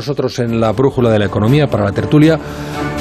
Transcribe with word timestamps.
nosotros 0.00 0.38
en 0.38 0.60
la 0.60 0.72
brújula 0.72 1.10
de 1.10 1.18
la 1.18 1.26
economía 1.26 1.66
para 1.66 1.84
la 1.84 1.92
tertulia, 1.92 2.38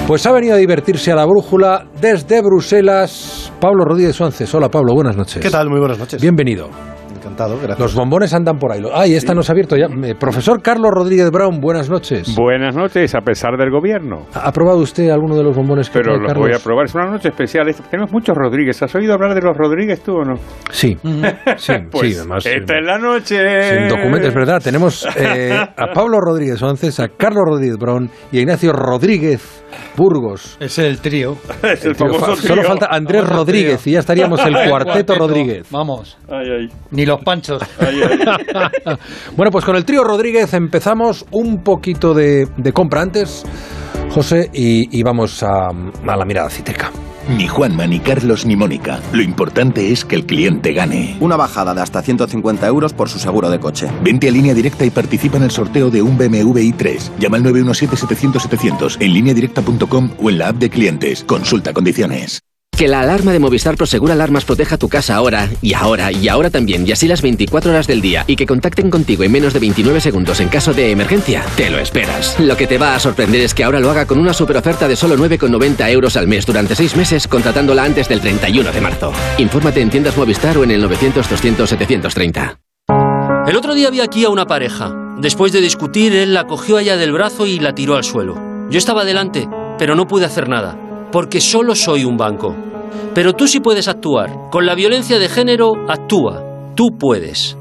pues 0.06 0.26
ha 0.26 0.34
venido 0.34 0.56
a 0.56 0.58
divertirse 0.58 1.12
a 1.12 1.16
la 1.16 1.26
brújula 1.26 1.86
desde 2.02 2.42
Bruselas 2.42 3.54
Pablo 3.60 3.86
Rodríguez 3.86 4.16
Suárez. 4.16 4.54
Hola 4.54 4.70
Pablo, 4.70 4.94
buenas 4.94 5.16
noches. 5.16 5.42
¿Qué 5.42 5.50
tal? 5.50 5.70
Muy 5.70 5.80
buenas 5.80 5.98
noches. 5.98 6.22
Bienvenido. 6.22 6.99
Encantado, 7.40 7.58
gracias. 7.58 7.80
Los 7.80 7.96
bombones 7.96 8.34
andan 8.34 8.58
por 8.58 8.72
ahí. 8.72 8.82
Ah, 8.94 9.08
y 9.08 9.16
esta 9.16 9.34
nos 9.34 9.50
ha 9.50 9.54
abierto 9.54 9.76
ya. 9.78 9.86
Eh, 9.86 10.16
Profesor 10.20 10.62
Carlos 10.62 10.92
Rodríguez 10.92 11.32
Brown, 11.32 11.62
buenas 11.62 11.90
noches. 11.90 12.36
Buenas 12.36 12.76
noches, 12.76 13.16
a 13.16 13.22
pesar 13.22 13.56
del 13.58 13.70
gobierno. 13.72 14.26
¿Ha 14.34 14.52
probado 14.52 14.80
usted 14.80 15.10
alguno 15.10 15.36
de 15.38 15.44
los 15.44 15.56
bombones 15.56 15.90
que 15.90 16.00
Pero 16.00 16.18
los 16.18 16.28
Carlos? 16.28 16.48
voy 16.48 16.54
a 16.56 16.60
probar. 16.60 16.86
Es 16.86 16.96
una 16.96 17.06
noche 17.12 17.30
especial. 17.30 17.74
Tenemos 17.90 18.12
muchos 18.12 18.36
Rodríguez. 18.36 18.82
¿Has 18.84 18.94
oído 18.96 19.14
hablar 19.14 19.34
de 19.36 19.42
los 19.42 19.56
Rodríguez 19.56 20.02
tú 20.02 20.18
o 20.18 20.24
no? 20.26 20.36
Sí, 20.72 20.98
sí, 21.58 21.74
Pues 21.92 22.14
sí, 22.14 22.18
además. 22.20 22.46
esta 22.46 22.74
eh, 22.74 22.80
es 22.80 22.86
la 22.86 22.98
noche. 22.98 23.38
Sin 23.80 23.88
documentos, 23.88 24.28
es 24.30 24.36
verdad. 24.36 24.62
Tenemos 24.62 25.08
eh, 25.18 25.54
a 25.54 25.88
Pablo 25.94 26.20
Rodríguez 26.20 26.60
Suárez, 26.60 27.00
a 27.00 27.08
Carlos 27.08 27.44
Rodríguez 27.48 27.78
Brown 27.78 28.10
y 28.32 28.38
a 28.40 28.42
Ignacio 28.42 28.74
Rodríguez 28.74 29.64
Burgos. 29.96 30.58
Es 30.60 30.78
el 30.80 31.00
trío. 31.00 31.38
Es 31.64 31.86
el 31.86 31.96
famoso 31.96 32.36
fa- 32.36 32.36
Solo 32.36 32.64
falta 32.64 32.88
Andrés 32.90 33.28
Rodríguez 33.28 33.86
y 33.88 33.92
ya 33.92 34.00
estaríamos 34.00 34.40
el 34.46 34.56
cuarteto 34.70 35.16
Rodríguez. 35.16 35.68
Vamos. 35.72 36.18
Ay, 36.28 36.46
ay, 36.62 36.68
Ni 36.92 37.06
los 37.06 37.22
panchos. 37.30 37.62
ay, 37.80 38.02
ay. 38.02 38.96
Bueno, 39.36 39.52
pues 39.52 39.64
con 39.64 39.76
el 39.76 39.86
trío 39.86 40.04
Rodríguez 40.04 40.54
empezamos 40.56 41.26
un 41.30 41.62
poquito 41.64 42.16
de, 42.16 42.48
de 42.58 42.74
compra 42.74 43.02
antes, 43.04 43.46
José, 44.10 44.50
y, 44.52 44.98
y 44.98 45.04
vamos 45.04 45.44
a, 45.44 45.68
a 45.68 46.18
la 46.18 46.26
mirada 46.26 46.50
cítrica. 46.50 46.92
Ni 47.38 47.48
Juanma, 47.48 47.86
ni 47.86 48.00
Carlos, 48.00 48.48
ni 48.48 48.56
Mónica. 48.56 49.00
Lo 49.14 49.22
importante 49.22 49.92
es 49.92 50.04
que 50.04 50.16
el 50.16 50.26
cliente 50.26 50.74
gane. 50.74 51.16
Una 51.20 51.36
bajada 51.36 51.76
de 51.76 51.82
hasta 51.82 52.02
150 52.02 52.66
euros 52.66 52.94
por 52.94 53.08
su 53.08 53.20
seguro 53.20 53.52
de 53.52 53.60
coche. 53.60 53.88
Vente 54.02 54.28
a 54.28 54.32
línea 54.32 54.56
directa 54.56 54.84
y 54.84 54.90
participa 54.90 55.38
en 55.38 55.44
el 55.44 55.52
sorteo 55.52 55.92
de 55.92 56.02
un 56.02 56.18
BMW 56.18 56.58
i3. 56.58 57.20
Llama 57.20 57.38
al 57.38 57.44
917-700-700 57.44 58.98
en 59.00 59.14
lineadirecta.com 59.14 60.10
o 60.20 60.30
en 60.32 60.40
la 60.40 60.48
app 60.48 60.56
de 60.56 60.72
clientes. 60.72 61.24
Consulta 61.24 61.72
condiciones. 61.72 62.49
Que 62.80 62.88
la 62.88 63.02
alarma 63.02 63.34
de 63.34 63.40
Movistar 63.40 63.76
Prosegura 63.76 64.14
Alarmas 64.14 64.46
proteja 64.46 64.78
tu 64.78 64.88
casa 64.88 65.14
ahora, 65.16 65.50
y 65.62 65.74
ahora, 65.74 66.14
y 66.14 66.30
ahora 66.30 66.50
también, 66.50 66.88
y 66.88 66.94
así 66.94 67.10
las 67.10 67.22
24 67.22 67.72
horas 67.72 67.88
del 67.88 68.00
día, 68.00 68.24
y 68.26 68.38
que 68.38 68.46
contacten 68.46 68.90
contigo 68.90 69.26
en 69.26 69.34
menos 69.34 69.52
de 69.52 69.60
29 69.60 70.00
segundos 70.00 70.40
en 70.40 70.48
caso 70.48 70.72
de 70.74 70.92
emergencia, 70.92 71.44
te 71.58 71.70
lo 71.70 71.78
esperas. 71.78 72.40
Lo 72.40 72.56
que 72.56 72.68
te 72.68 72.78
va 72.78 72.96
a 72.96 73.00
sorprender 73.00 73.42
es 73.42 73.54
que 73.54 73.66
ahora 73.66 73.82
lo 73.82 73.92
haga 73.92 74.06
con 74.06 74.18
una 74.18 74.32
super 74.32 74.56
oferta 74.56 74.88
de 74.88 74.96
solo 74.96 75.18
9,90 75.18 75.92
euros 75.92 76.16
al 76.16 76.30
mes 76.30 76.46
durante 76.46 76.74
6 76.74 76.96
meses, 76.96 77.28
contratándola 77.28 77.84
antes 77.84 78.08
del 78.08 78.22
31 78.22 78.72
de 78.72 78.80
marzo. 78.80 79.12
Infórmate 79.40 79.82
en 79.82 79.90
tiendas 79.90 80.16
Movistar 80.16 80.58
o 80.58 80.64
en 80.64 80.72
el 80.72 80.82
900-200-730. 80.86 82.60
El 83.46 83.58
otro 83.58 83.74
día 83.74 83.90
vi 83.90 84.00
aquí 84.00 84.24
a 84.24 84.30
una 84.30 84.46
pareja. 84.46 84.96
Después 85.18 85.52
de 85.52 85.60
discutir, 85.60 86.16
él 86.16 86.34
la 86.34 86.48
cogió 86.48 86.78
allá 86.78 86.96
del 86.96 87.12
brazo 87.12 87.46
y 87.46 87.60
la 87.60 87.76
tiró 87.76 87.98
al 87.98 88.06
suelo. 88.06 88.42
Yo 88.70 88.78
estaba 88.78 89.04
delante, 89.04 89.50
pero 89.78 89.96
no 89.96 90.08
pude 90.08 90.24
hacer 90.24 90.48
nada, 90.48 90.78
porque 91.12 91.42
solo 91.42 91.76
soy 91.76 92.06
un 92.06 92.18
banco. 92.18 92.56
Pero 93.14 93.34
tú 93.34 93.48
sí 93.48 93.60
puedes 93.60 93.88
actuar. 93.88 94.50
Con 94.52 94.66
la 94.66 94.76
violencia 94.76 95.20
de 95.20 95.30
género, 95.30 95.74
actúa. 95.88 96.44
Tú 96.76 96.98
puedes. 96.98 97.58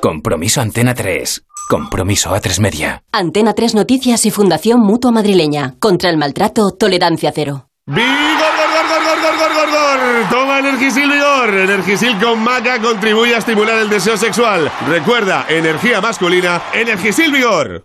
Compromiso 0.00 0.60
Antena 0.60 0.94
3. 0.94 1.42
Compromiso 1.68 2.30
A3 2.30 2.60
Media. 2.60 3.02
Antena 3.12 3.52
3 3.54 3.74
Noticias 3.74 4.24
y 4.26 4.30
Fundación 4.30 4.80
Mutua 4.80 5.10
Madrileña. 5.10 5.74
Contra 5.80 6.10
el 6.10 6.16
maltrato, 6.16 6.70
tolerancia 6.72 7.32
cero. 7.34 7.68
¡Vigor, 7.86 8.04
gor, 8.04 8.68
gor, 8.74 9.02
gor, 9.04 9.20
gor, 9.22 9.38
gor, 9.38 9.54
gor, 9.54 9.70
gor! 9.70 10.28
Toma 10.30 10.58
Energisil 10.58 11.10
Vigor. 11.10 11.54
Energisil 11.54 12.18
con 12.18 12.42
maca 12.42 12.80
contribuye 12.80 13.34
a 13.34 13.38
estimular 13.38 13.78
el 13.78 13.88
deseo 13.88 14.16
sexual. 14.16 14.70
Recuerda, 14.88 15.46
energía 15.48 16.00
masculina, 16.00 16.62
Energisil 16.74 17.32
Vigor. 17.32 17.84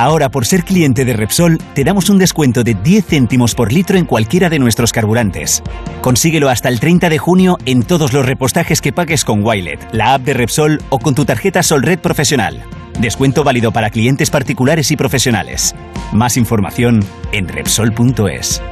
Ahora, 0.00 0.30
por 0.30 0.46
ser 0.46 0.64
cliente 0.64 1.04
de 1.04 1.12
Repsol, 1.12 1.58
te 1.74 1.84
damos 1.84 2.08
un 2.08 2.16
descuento 2.16 2.64
de 2.64 2.72
10 2.72 3.04
céntimos 3.04 3.54
por 3.54 3.70
litro 3.70 3.98
en 3.98 4.06
cualquiera 4.06 4.48
de 4.48 4.58
nuestros 4.58 4.94
carburantes. 4.94 5.62
Consíguelo 6.00 6.48
hasta 6.48 6.70
el 6.70 6.80
30 6.80 7.10
de 7.10 7.18
junio 7.18 7.58
en 7.66 7.82
todos 7.82 8.14
los 8.14 8.24
repostajes 8.24 8.80
que 8.80 8.94
pagues 8.94 9.26
con 9.26 9.44
Wilet, 9.44 9.78
la 9.92 10.14
app 10.14 10.22
de 10.22 10.32
Repsol 10.32 10.82
o 10.88 11.00
con 11.00 11.14
tu 11.14 11.26
tarjeta 11.26 11.62
Solred 11.62 11.98
Profesional. 11.98 12.62
Descuento 12.98 13.44
válido 13.44 13.72
para 13.72 13.90
clientes 13.90 14.30
particulares 14.30 14.90
y 14.90 14.96
profesionales. 14.96 15.74
Más 16.14 16.38
información 16.38 17.04
en 17.32 17.48
Repsol.es. 17.48 18.62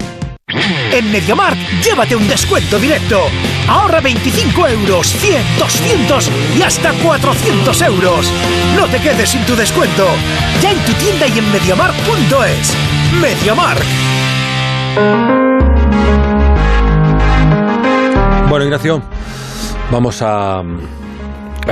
En 0.50 1.12
MediaMarkt, 1.12 1.60
llévate 1.84 2.16
un 2.16 2.26
descuento 2.26 2.78
directo. 2.78 3.20
Ahorra 3.68 4.00
25 4.00 4.66
euros, 4.68 5.06
100, 5.06 5.42
200 5.58 6.30
y 6.58 6.62
hasta 6.62 6.92
400 6.92 7.82
euros. 7.82 8.32
No 8.74 8.86
te 8.86 8.98
quedes 8.98 9.28
sin 9.28 9.44
tu 9.44 9.54
descuento. 9.54 10.06
Ya 10.62 10.70
en 10.72 10.78
tu 10.78 10.92
tienda 10.94 11.26
y 11.26 11.38
en 11.38 11.52
MediaMarkt.es. 11.52 12.74
MediaMarkt. 13.20 13.84
Bueno, 18.48 18.64
Ignacio, 18.64 19.02
vamos 19.90 20.22
a, 20.22 20.62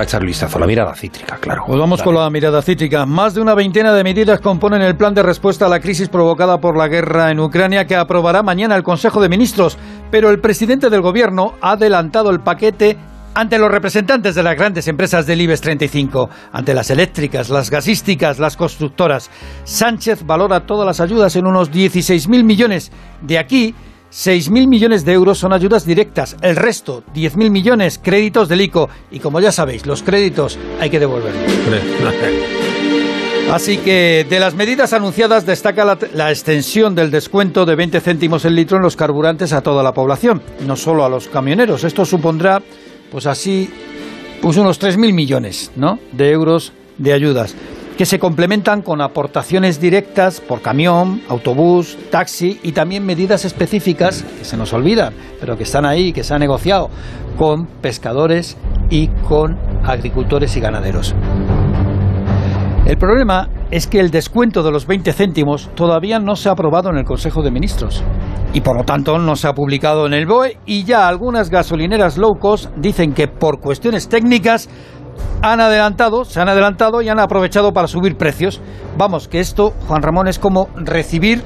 a 0.00 0.04
echar 0.04 0.24
vistazo 0.24 0.58
a 0.58 0.60
la 0.60 0.66
mirada 0.66 0.94
cítrica, 0.94 1.36
claro. 1.36 1.64
Pues 1.66 1.78
vamos 1.78 2.02
con 2.02 2.14
la 2.14 2.28
mirada 2.30 2.62
cítrica. 2.62 3.06
Más 3.06 3.34
de 3.34 3.40
una 3.40 3.54
veintena 3.54 3.92
de 3.92 4.04
medidas 4.04 4.40
componen 4.40 4.82
el 4.82 4.96
plan 4.96 5.14
de 5.14 5.22
respuesta 5.22 5.66
a 5.66 5.68
la 5.68 5.80
crisis 5.80 6.08
provocada 6.08 6.58
por 6.58 6.76
la 6.76 6.88
guerra 6.88 7.30
en 7.30 7.40
Ucrania 7.40 7.86
que 7.86 7.96
aprobará 7.96 8.42
mañana 8.42 8.76
el 8.76 8.82
Consejo 8.82 9.20
de 9.20 9.28
Ministros. 9.28 9.78
Pero 10.10 10.30
el 10.30 10.40
presidente 10.40 10.90
del 10.90 11.00
gobierno 11.00 11.54
ha 11.60 11.72
adelantado 11.72 12.30
el 12.30 12.40
paquete 12.40 12.96
ante 13.36 13.58
los 13.58 13.70
representantes 13.70 14.34
de 14.34 14.42
las 14.42 14.56
grandes 14.56 14.88
empresas 14.88 15.26
del 15.26 15.42
IBEX 15.42 15.60
35, 15.60 16.30
ante 16.52 16.72
las 16.72 16.88
eléctricas, 16.88 17.50
las 17.50 17.70
gasísticas, 17.70 18.38
las 18.38 18.56
constructoras. 18.56 19.30
Sánchez 19.64 20.24
valora 20.24 20.64
todas 20.64 20.86
las 20.86 21.00
ayudas 21.00 21.36
en 21.36 21.46
unos 21.46 21.70
16.000 21.70 22.44
millones. 22.44 22.90
De 23.20 23.38
aquí, 23.38 23.74
6.000 24.12 24.68
millones 24.68 25.04
de 25.04 25.12
euros 25.12 25.38
son 25.38 25.52
ayudas 25.52 25.84
directas, 25.84 26.36
el 26.42 26.56
resto, 26.56 27.02
10.000 27.14 27.50
millones, 27.50 28.00
créditos 28.02 28.48
del 28.48 28.62
ICO. 28.62 28.88
Y 29.10 29.18
como 29.18 29.40
ya 29.40 29.52
sabéis, 29.52 29.86
los 29.86 30.02
créditos 30.02 30.58
hay 30.80 30.90
que 30.90 31.00
devolverlos. 31.00 31.42
Así 33.52 33.78
que 33.78 34.26
de 34.28 34.40
las 34.40 34.54
medidas 34.54 34.92
anunciadas 34.92 35.46
destaca 35.46 35.84
la, 35.84 35.98
la, 36.14 36.30
extensión 36.30 36.96
del 36.96 37.12
descuento 37.12 37.64
de 37.64 37.76
20 37.76 38.00
céntimos 38.00 38.44
el 38.44 38.56
litro 38.56 38.76
en 38.76 38.82
los 38.82 38.96
carburantes 38.96 39.52
a 39.52 39.60
toda 39.60 39.84
la 39.84 39.92
población, 39.92 40.42
no 40.66 40.74
solo 40.74 41.04
a 41.04 41.08
los 41.08 41.28
camioneros. 41.28 41.84
Esto 41.84 42.04
supondrá, 42.04 42.60
pues 43.10 43.26
así, 43.26 43.70
pues 44.42 44.56
unos 44.56 44.80
3.000 44.80 45.12
millones 45.12 45.70
¿no? 45.76 46.00
de 46.10 46.30
euros 46.32 46.72
de 46.98 47.12
ayudas 47.12 47.54
que 47.96 48.04
se 48.04 48.18
complementan 48.18 48.82
con 48.82 49.00
aportaciones 49.00 49.80
directas 49.80 50.40
por 50.40 50.60
camión, 50.60 51.22
autobús, 51.28 51.96
taxi 52.10 52.60
y 52.62 52.72
también 52.72 53.06
medidas 53.06 53.44
específicas 53.44 54.22
que 54.22 54.44
se 54.44 54.56
nos 54.56 54.72
olvidan, 54.72 55.14
pero 55.40 55.56
que 55.56 55.62
están 55.62 55.86
ahí, 55.86 56.12
que 56.12 56.22
se 56.22 56.34
han 56.34 56.40
negociado 56.40 56.90
con 57.38 57.66
pescadores 57.66 58.56
y 58.90 59.08
con 59.28 59.56
agricultores 59.84 60.56
y 60.56 60.60
ganaderos. 60.60 61.14
El 62.86 62.98
problema 62.98 63.48
es 63.70 63.86
que 63.86 63.98
el 63.98 64.10
descuento 64.10 64.62
de 64.62 64.70
los 64.70 64.86
20 64.86 65.12
céntimos 65.12 65.70
todavía 65.74 66.20
no 66.20 66.36
se 66.36 66.48
ha 66.48 66.52
aprobado 66.52 66.90
en 66.90 66.98
el 66.98 67.04
Consejo 67.04 67.42
de 67.42 67.50
Ministros 67.50 68.04
y 68.52 68.60
por 68.60 68.76
lo 68.76 68.84
tanto 68.84 69.18
no 69.18 69.34
se 69.34 69.48
ha 69.48 69.54
publicado 69.54 70.06
en 70.06 70.14
el 70.14 70.26
BOE 70.26 70.58
y 70.66 70.84
ya 70.84 71.08
algunas 71.08 71.50
gasolineras 71.50 72.16
low 72.16 72.38
cost 72.38 72.70
dicen 72.76 73.12
que 73.12 73.26
por 73.26 73.58
cuestiones 73.60 74.08
técnicas 74.08 74.68
han 75.42 75.60
adelantado, 75.60 76.24
se 76.24 76.40
han 76.40 76.48
adelantado 76.48 77.02
y 77.02 77.08
han 77.08 77.18
aprovechado 77.18 77.72
para 77.72 77.88
subir 77.88 78.16
precios. 78.16 78.60
Vamos, 78.96 79.28
que 79.28 79.40
esto, 79.40 79.74
Juan 79.88 80.02
Ramón, 80.02 80.28
es 80.28 80.38
como 80.38 80.68
recibir 80.74 81.42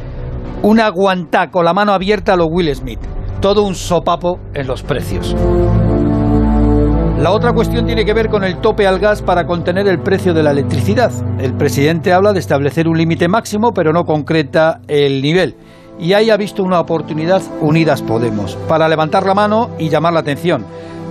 una 0.63 0.89
guantá 0.91 1.51
con 1.51 1.65
la 1.65 1.73
mano 1.73 1.93
abierta 1.93 2.35
a 2.35 2.37
lo 2.37 2.47
Will 2.47 2.75
Smith. 2.75 3.01
Todo 3.41 3.63
un 3.63 3.75
sopapo 3.75 4.39
en 4.55 4.67
los 4.67 4.83
precios. 4.83 5.35
La 7.21 7.33
otra 7.33 7.53
cuestión 7.53 7.85
tiene 7.85 8.07
que 8.07 8.15
ver 8.15 8.31
con 8.31 8.45
el 8.45 8.63
tope 8.63 8.87
al 8.87 8.99
gas 8.99 9.21
para 9.21 9.45
contener 9.45 9.87
el 9.89 9.99
precio 9.99 10.33
de 10.33 10.43
la 10.43 10.53
electricidad. 10.53 11.13
El 11.39 11.55
presidente 11.55 12.15
habla 12.15 12.33
de 12.33 12.39
establecer 12.39 12.89
un 12.89 12.97
límite 12.97 13.29
máximo, 13.29 13.73
pero 13.75 13.93
no 13.93 14.05
concreta 14.05 14.81
el 14.89 15.21
nivel. 15.21 15.55
Y 15.99 16.15
ahí 16.15 16.31
ha 16.31 16.39
visto 16.39 16.63
una 16.63 16.81
oportunidad 16.81 17.43
Unidas 17.61 18.01
Podemos 18.01 18.57
para 18.67 18.89
levantar 18.89 19.27
la 19.27 19.35
mano 19.35 19.69
y 19.79 19.91
llamar 19.91 20.15
la 20.15 20.21
atención. 20.21 20.65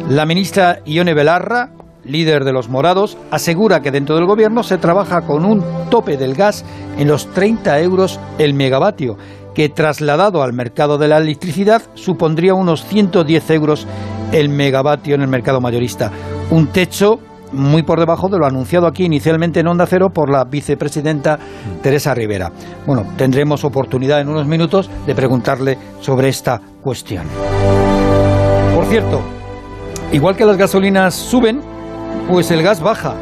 La 0.10 0.26
ministra 0.26 0.80
Ione 0.84 1.14
Belarra, 1.14 1.70
líder 2.04 2.44
de 2.44 2.54
los 2.54 2.70
morados, 2.70 3.18
asegura 3.32 3.82
que 3.82 3.92
dentro 3.92 4.16
del 4.16 4.26
gobierno 4.26 4.64
se 4.64 4.78
trabaja 4.78 5.22
con 5.22 5.46
un 5.46 5.64
tope 5.90 6.18
del 6.18 6.36
gas 6.36 6.64
en 6.98 7.08
los 7.08 7.28
30 7.34 7.80
euros 7.82 8.20
el 8.38 8.54
megavatio, 8.54 9.18
que 9.54 9.70
trasladado 9.70 10.42
al 10.42 10.54
mercado 10.54 10.98
de 10.98 11.08
la 11.08 11.18
electricidad 11.18 11.82
supondría 11.96 12.54
unos 12.54 12.86
110 12.86 13.50
euros 13.52 13.88
el 14.32 14.50
megavatio 14.50 15.16
en 15.16 15.22
el 15.22 15.28
mercado 15.28 15.60
mayorista. 15.62 16.12
un 16.52 16.68
techo 16.68 17.20
muy 17.52 17.84
por 17.84 18.00
debajo 18.00 18.30
de 18.30 18.38
lo 18.38 18.46
anunciado 18.46 18.88
aquí 18.88 19.06
inicialmente 19.06 19.60
en 19.60 19.68
Onda 19.68 19.86
Cero 19.88 20.10
por 20.12 20.30
la 20.30 20.44
vicepresidenta 20.46 21.40
Teresa 21.82 22.14
Rivera. 22.14 22.52
Bueno, 22.86 23.06
tendremos 23.18 23.64
oportunidad 23.64 24.22
en 24.22 24.30
unos 24.30 24.48
minutos 24.48 24.90
de 25.06 25.16
preguntarle 25.16 25.78
sobre 26.00 26.30
esta 26.30 26.62
cuestión. 26.82 27.26
Por 28.76 28.86
cierto, 28.86 29.22
igual 30.12 30.36
que 30.36 30.46
las 30.46 30.58
gasolinas 30.58 31.16
suben, 31.16 31.62
pues 32.28 32.52
el 32.52 32.64
gas 32.64 32.82
baja. 32.82 33.16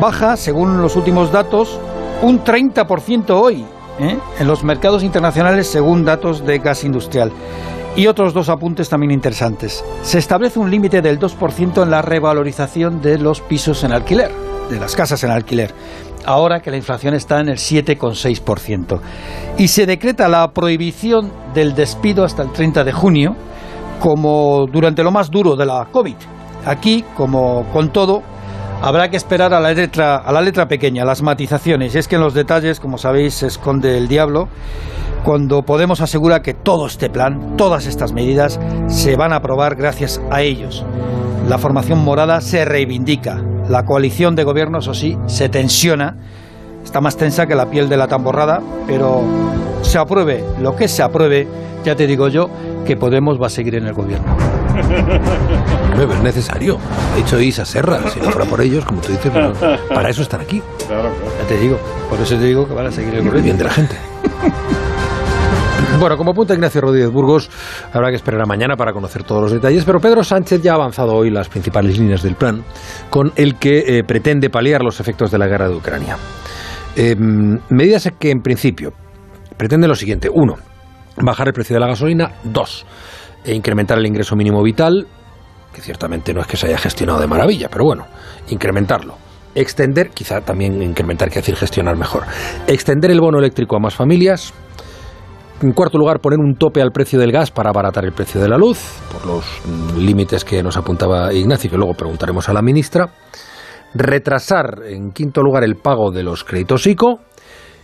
Baja, 0.00 0.36
según 0.36 0.80
los 0.80 0.96
últimos 0.96 1.32
datos, 1.32 1.78
un 2.22 2.44
30% 2.44 3.30
hoy 3.30 3.64
¿eh? 3.98 4.18
en 4.38 4.46
los 4.46 4.62
mercados 4.64 5.02
internacionales 5.02 5.66
según 5.66 6.04
datos 6.04 6.44
de 6.44 6.58
gas 6.58 6.84
industrial. 6.84 7.32
Y 7.96 8.06
otros 8.06 8.32
dos 8.32 8.48
apuntes 8.48 8.88
también 8.88 9.10
interesantes. 9.10 9.84
Se 10.02 10.18
establece 10.18 10.58
un 10.58 10.70
límite 10.70 11.02
del 11.02 11.18
2% 11.18 11.82
en 11.82 11.90
la 11.90 12.02
revalorización 12.02 13.00
de 13.00 13.18
los 13.18 13.40
pisos 13.40 13.82
en 13.82 13.92
alquiler, 13.92 14.30
de 14.70 14.78
las 14.78 14.94
casas 14.94 15.24
en 15.24 15.30
alquiler, 15.30 15.74
ahora 16.24 16.60
que 16.60 16.70
la 16.70 16.76
inflación 16.76 17.14
está 17.14 17.40
en 17.40 17.48
el 17.48 17.56
7,6%. 17.56 19.00
Y 19.58 19.68
se 19.68 19.86
decreta 19.86 20.28
la 20.28 20.52
prohibición 20.52 21.32
del 21.52 21.74
despido 21.74 22.24
hasta 22.24 22.42
el 22.42 22.52
30 22.52 22.84
de 22.84 22.92
junio, 22.92 23.36
como 23.98 24.66
durante 24.66 25.02
lo 25.02 25.10
más 25.10 25.30
duro 25.30 25.56
de 25.56 25.66
la 25.66 25.88
COVID. 25.90 26.16
Aquí, 26.64 27.04
como 27.16 27.64
con 27.72 27.92
todo, 27.92 28.22
habrá 28.82 29.10
que 29.10 29.16
esperar 29.16 29.54
a 29.54 29.60
la 29.60 29.72
letra, 29.72 30.16
a 30.16 30.32
la 30.32 30.40
letra 30.40 30.68
pequeña, 30.68 31.04
las 31.04 31.22
matizaciones. 31.22 31.94
Y 31.94 31.98
es 31.98 32.08
que 32.08 32.16
en 32.16 32.22
los 32.22 32.34
detalles, 32.34 32.80
como 32.80 32.98
sabéis, 32.98 33.34
se 33.34 33.46
esconde 33.46 33.96
el 33.96 34.08
diablo 34.08 34.48
cuando 35.24 35.62
Podemos 35.62 36.00
asegura 36.00 36.40
que 36.42 36.54
todo 36.54 36.86
este 36.86 37.10
plan, 37.10 37.56
todas 37.56 37.86
estas 37.86 38.12
medidas, 38.12 38.58
se 38.88 39.16
van 39.16 39.32
a 39.32 39.36
aprobar 39.36 39.76
gracias 39.76 40.20
a 40.30 40.42
ellos. 40.42 40.84
La 41.46 41.58
formación 41.58 41.98
morada 41.98 42.40
se 42.40 42.64
reivindica, 42.64 43.42
la 43.68 43.84
coalición 43.84 44.34
de 44.34 44.44
gobierno, 44.44 44.78
eso 44.78 44.94
sí, 44.94 45.16
se 45.26 45.48
tensiona, 45.48 46.16
está 46.82 47.00
más 47.00 47.16
tensa 47.16 47.46
que 47.46 47.54
la 47.54 47.66
piel 47.66 47.88
de 47.88 47.96
la 47.96 48.06
tamborrada, 48.06 48.60
pero 48.86 49.22
se 49.82 49.98
apruebe 49.98 50.44
lo 50.60 50.76
que 50.76 50.88
se 50.88 51.02
apruebe, 51.02 51.46
ya 51.84 51.94
te 51.96 52.06
digo 52.06 52.28
yo 52.28 52.48
que 52.86 52.96
Podemos 52.96 53.40
va 53.40 53.46
a 53.46 53.50
seguir 53.50 53.76
en 53.76 53.86
el 53.86 53.92
gobierno. 53.94 54.36
No 55.96 56.10
es 56.14 56.22
necesario. 56.22 56.78
Ha 57.12 57.16
dicho 57.16 57.38
Isa 57.38 57.64
Serra, 57.64 57.98
si 58.08 58.20
no 58.20 58.30
fuera 58.30 58.48
por 58.48 58.60
ellos, 58.60 58.84
como 58.84 59.00
tú 59.02 59.12
dices, 59.12 59.30
para 59.92 60.08
eso 60.08 60.22
están 60.22 60.40
aquí. 60.40 60.62
Ya 60.88 61.46
te 61.46 61.58
digo, 61.58 61.78
por 62.08 62.18
eso 62.18 62.36
te 62.36 62.44
digo 62.44 62.66
que 62.66 62.72
van 62.72 62.86
a 62.86 62.90
seguir 62.92 63.14
el 63.14 63.20
gobierno. 63.20 63.42
Bien 63.42 63.58
de 63.58 63.64
la 63.64 63.70
gente. 63.70 63.96
Bueno, 65.98 66.16
como 66.16 66.30
apunta 66.30 66.54
Ignacio 66.54 66.80
Rodríguez 66.80 67.10
Burgos, 67.10 67.50
habrá 67.92 68.08
que 68.08 68.16
esperar 68.16 68.40
a 68.40 68.46
mañana 68.46 68.76
para 68.76 68.92
conocer 68.92 69.22
todos 69.24 69.42
los 69.42 69.52
detalles, 69.52 69.84
pero 69.84 70.00
Pedro 70.00 70.24
Sánchez 70.24 70.62
ya 70.62 70.72
ha 70.72 70.74
avanzado 70.76 71.12
hoy 71.14 71.28
las 71.28 71.48
principales 71.48 71.98
líneas 71.98 72.22
del 72.22 72.36
plan 72.36 72.62
con 73.10 73.32
el 73.36 73.56
que 73.56 73.98
eh, 73.98 74.04
pretende 74.04 74.48
paliar 74.48 74.82
los 74.82 75.00
efectos 75.00 75.30
de 75.30 75.38
la 75.38 75.46
guerra 75.46 75.68
de 75.68 75.74
Ucrania. 75.74 76.16
Eh, 76.96 77.14
medidas 77.16 78.08
que 78.18 78.30
en 78.30 78.40
principio 78.40 78.92
pretende 79.56 79.86
lo 79.86 79.94
siguiente. 79.94 80.28
Uno, 80.32 80.56
bajar 81.16 81.48
el 81.48 81.52
precio 81.52 81.74
de 81.74 81.80
la 81.80 81.86
gasolina. 81.86 82.32
Dos, 82.44 82.86
e 83.44 83.54
incrementar 83.54 83.98
el 83.98 84.06
ingreso 84.06 84.36
mínimo 84.36 84.62
vital, 84.62 85.06
que 85.72 85.80
ciertamente 85.80 86.34
no 86.34 86.40
es 86.40 86.46
que 86.46 86.56
se 86.56 86.66
haya 86.66 86.78
gestionado 86.78 87.20
de 87.20 87.26
maravilla, 87.26 87.68
pero 87.70 87.84
bueno, 87.84 88.06
incrementarlo. 88.48 89.16
Extender, 89.54 90.10
quizá 90.10 90.40
también 90.40 90.80
incrementar, 90.82 91.28
que 91.28 91.40
decir 91.40 91.56
gestionar 91.56 91.96
mejor. 91.96 92.22
Extender 92.66 93.10
el 93.10 93.20
bono 93.20 93.38
eléctrico 93.38 93.76
a 93.76 93.80
más 93.80 93.94
familias, 93.94 94.52
en 95.62 95.72
cuarto 95.72 95.98
lugar, 95.98 96.20
poner 96.20 96.38
un 96.38 96.54
tope 96.54 96.80
al 96.80 96.90
precio 96.90 97.18
del 97.18 97.32
gas 97.32 97.50
para 97.50 97.68
abaratar 97.68 98.04
el 98.06 98.12
precio 98.12 98.40
de 98.40 98.48
la 98.48 98.56
luz, 98.56 98.78
por 99.12 99.26
los 99.26 99.44
límites 99.94 100.42
que 100.42 100.62
nos 100.62 100.78
apuntaba 100.78 101.34
Ignacio, 101.34 101.70
que 101.70 101.76
luego 101.76 101.92
preguntaremos 101.92 102.48
a 102.48 102.54
la 102.54 102.62
ministra. 102.62 103.10
Retrasar, 103.94 104.82
en 104.86 105.10
quinto 105.12 105.42
lugar, 105.42 105.64
el 105.64 105.76
pago 105.76 106.10
de 106.10 106.22
los 106.22 106.44
créditos 106.44 106.86
ICO. 106.86 107.20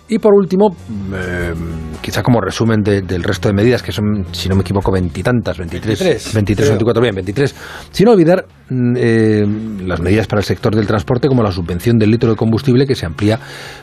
Y 0.09 0.21
por 0.21 0.35
último, 0.35 0.69
eh, 1.15 1.53
quizá 2.01 2.23
como 2.23 2.41
resumen 2.41 2.81
del 2.83 3.25
resto 3.25 3.49
de 3.49 3.55
medidas, 3.55 3.83
que 3.83 3.91
son, 3.91 4.27
si 4.31 4.49
no 4.49 4.55
me 4.55 4.61
equivoco, 4.61 4.93
veintitantas, 4.93 5.59
23, 5.59 5.99
23, 5.99 6.35
23 6.35 6.69
24, 6.69 7.03
bien, 7.03 7.15
23, 7.17 7.55
sin 7.91 8.07
olvidar 8.07 8.45
eh, 8.69 9.47
las 9.85 10.01
medidas 10.01 10.27
para 10.27 10.41
el 10.41 10.45
sector 10.45 10.75
del 10.75 10.87
transporte, 10.87 11.29
como 11.29 11.43
la 11.43 11.53
subvención 11.53 11.99
del 11.99 12.11
litro 12.11 12.31
de 12.31 12.37
combustible, 12.37 12.87
que 12.87 12.95
se 12.95 13.07
amplía, 13.07 13.39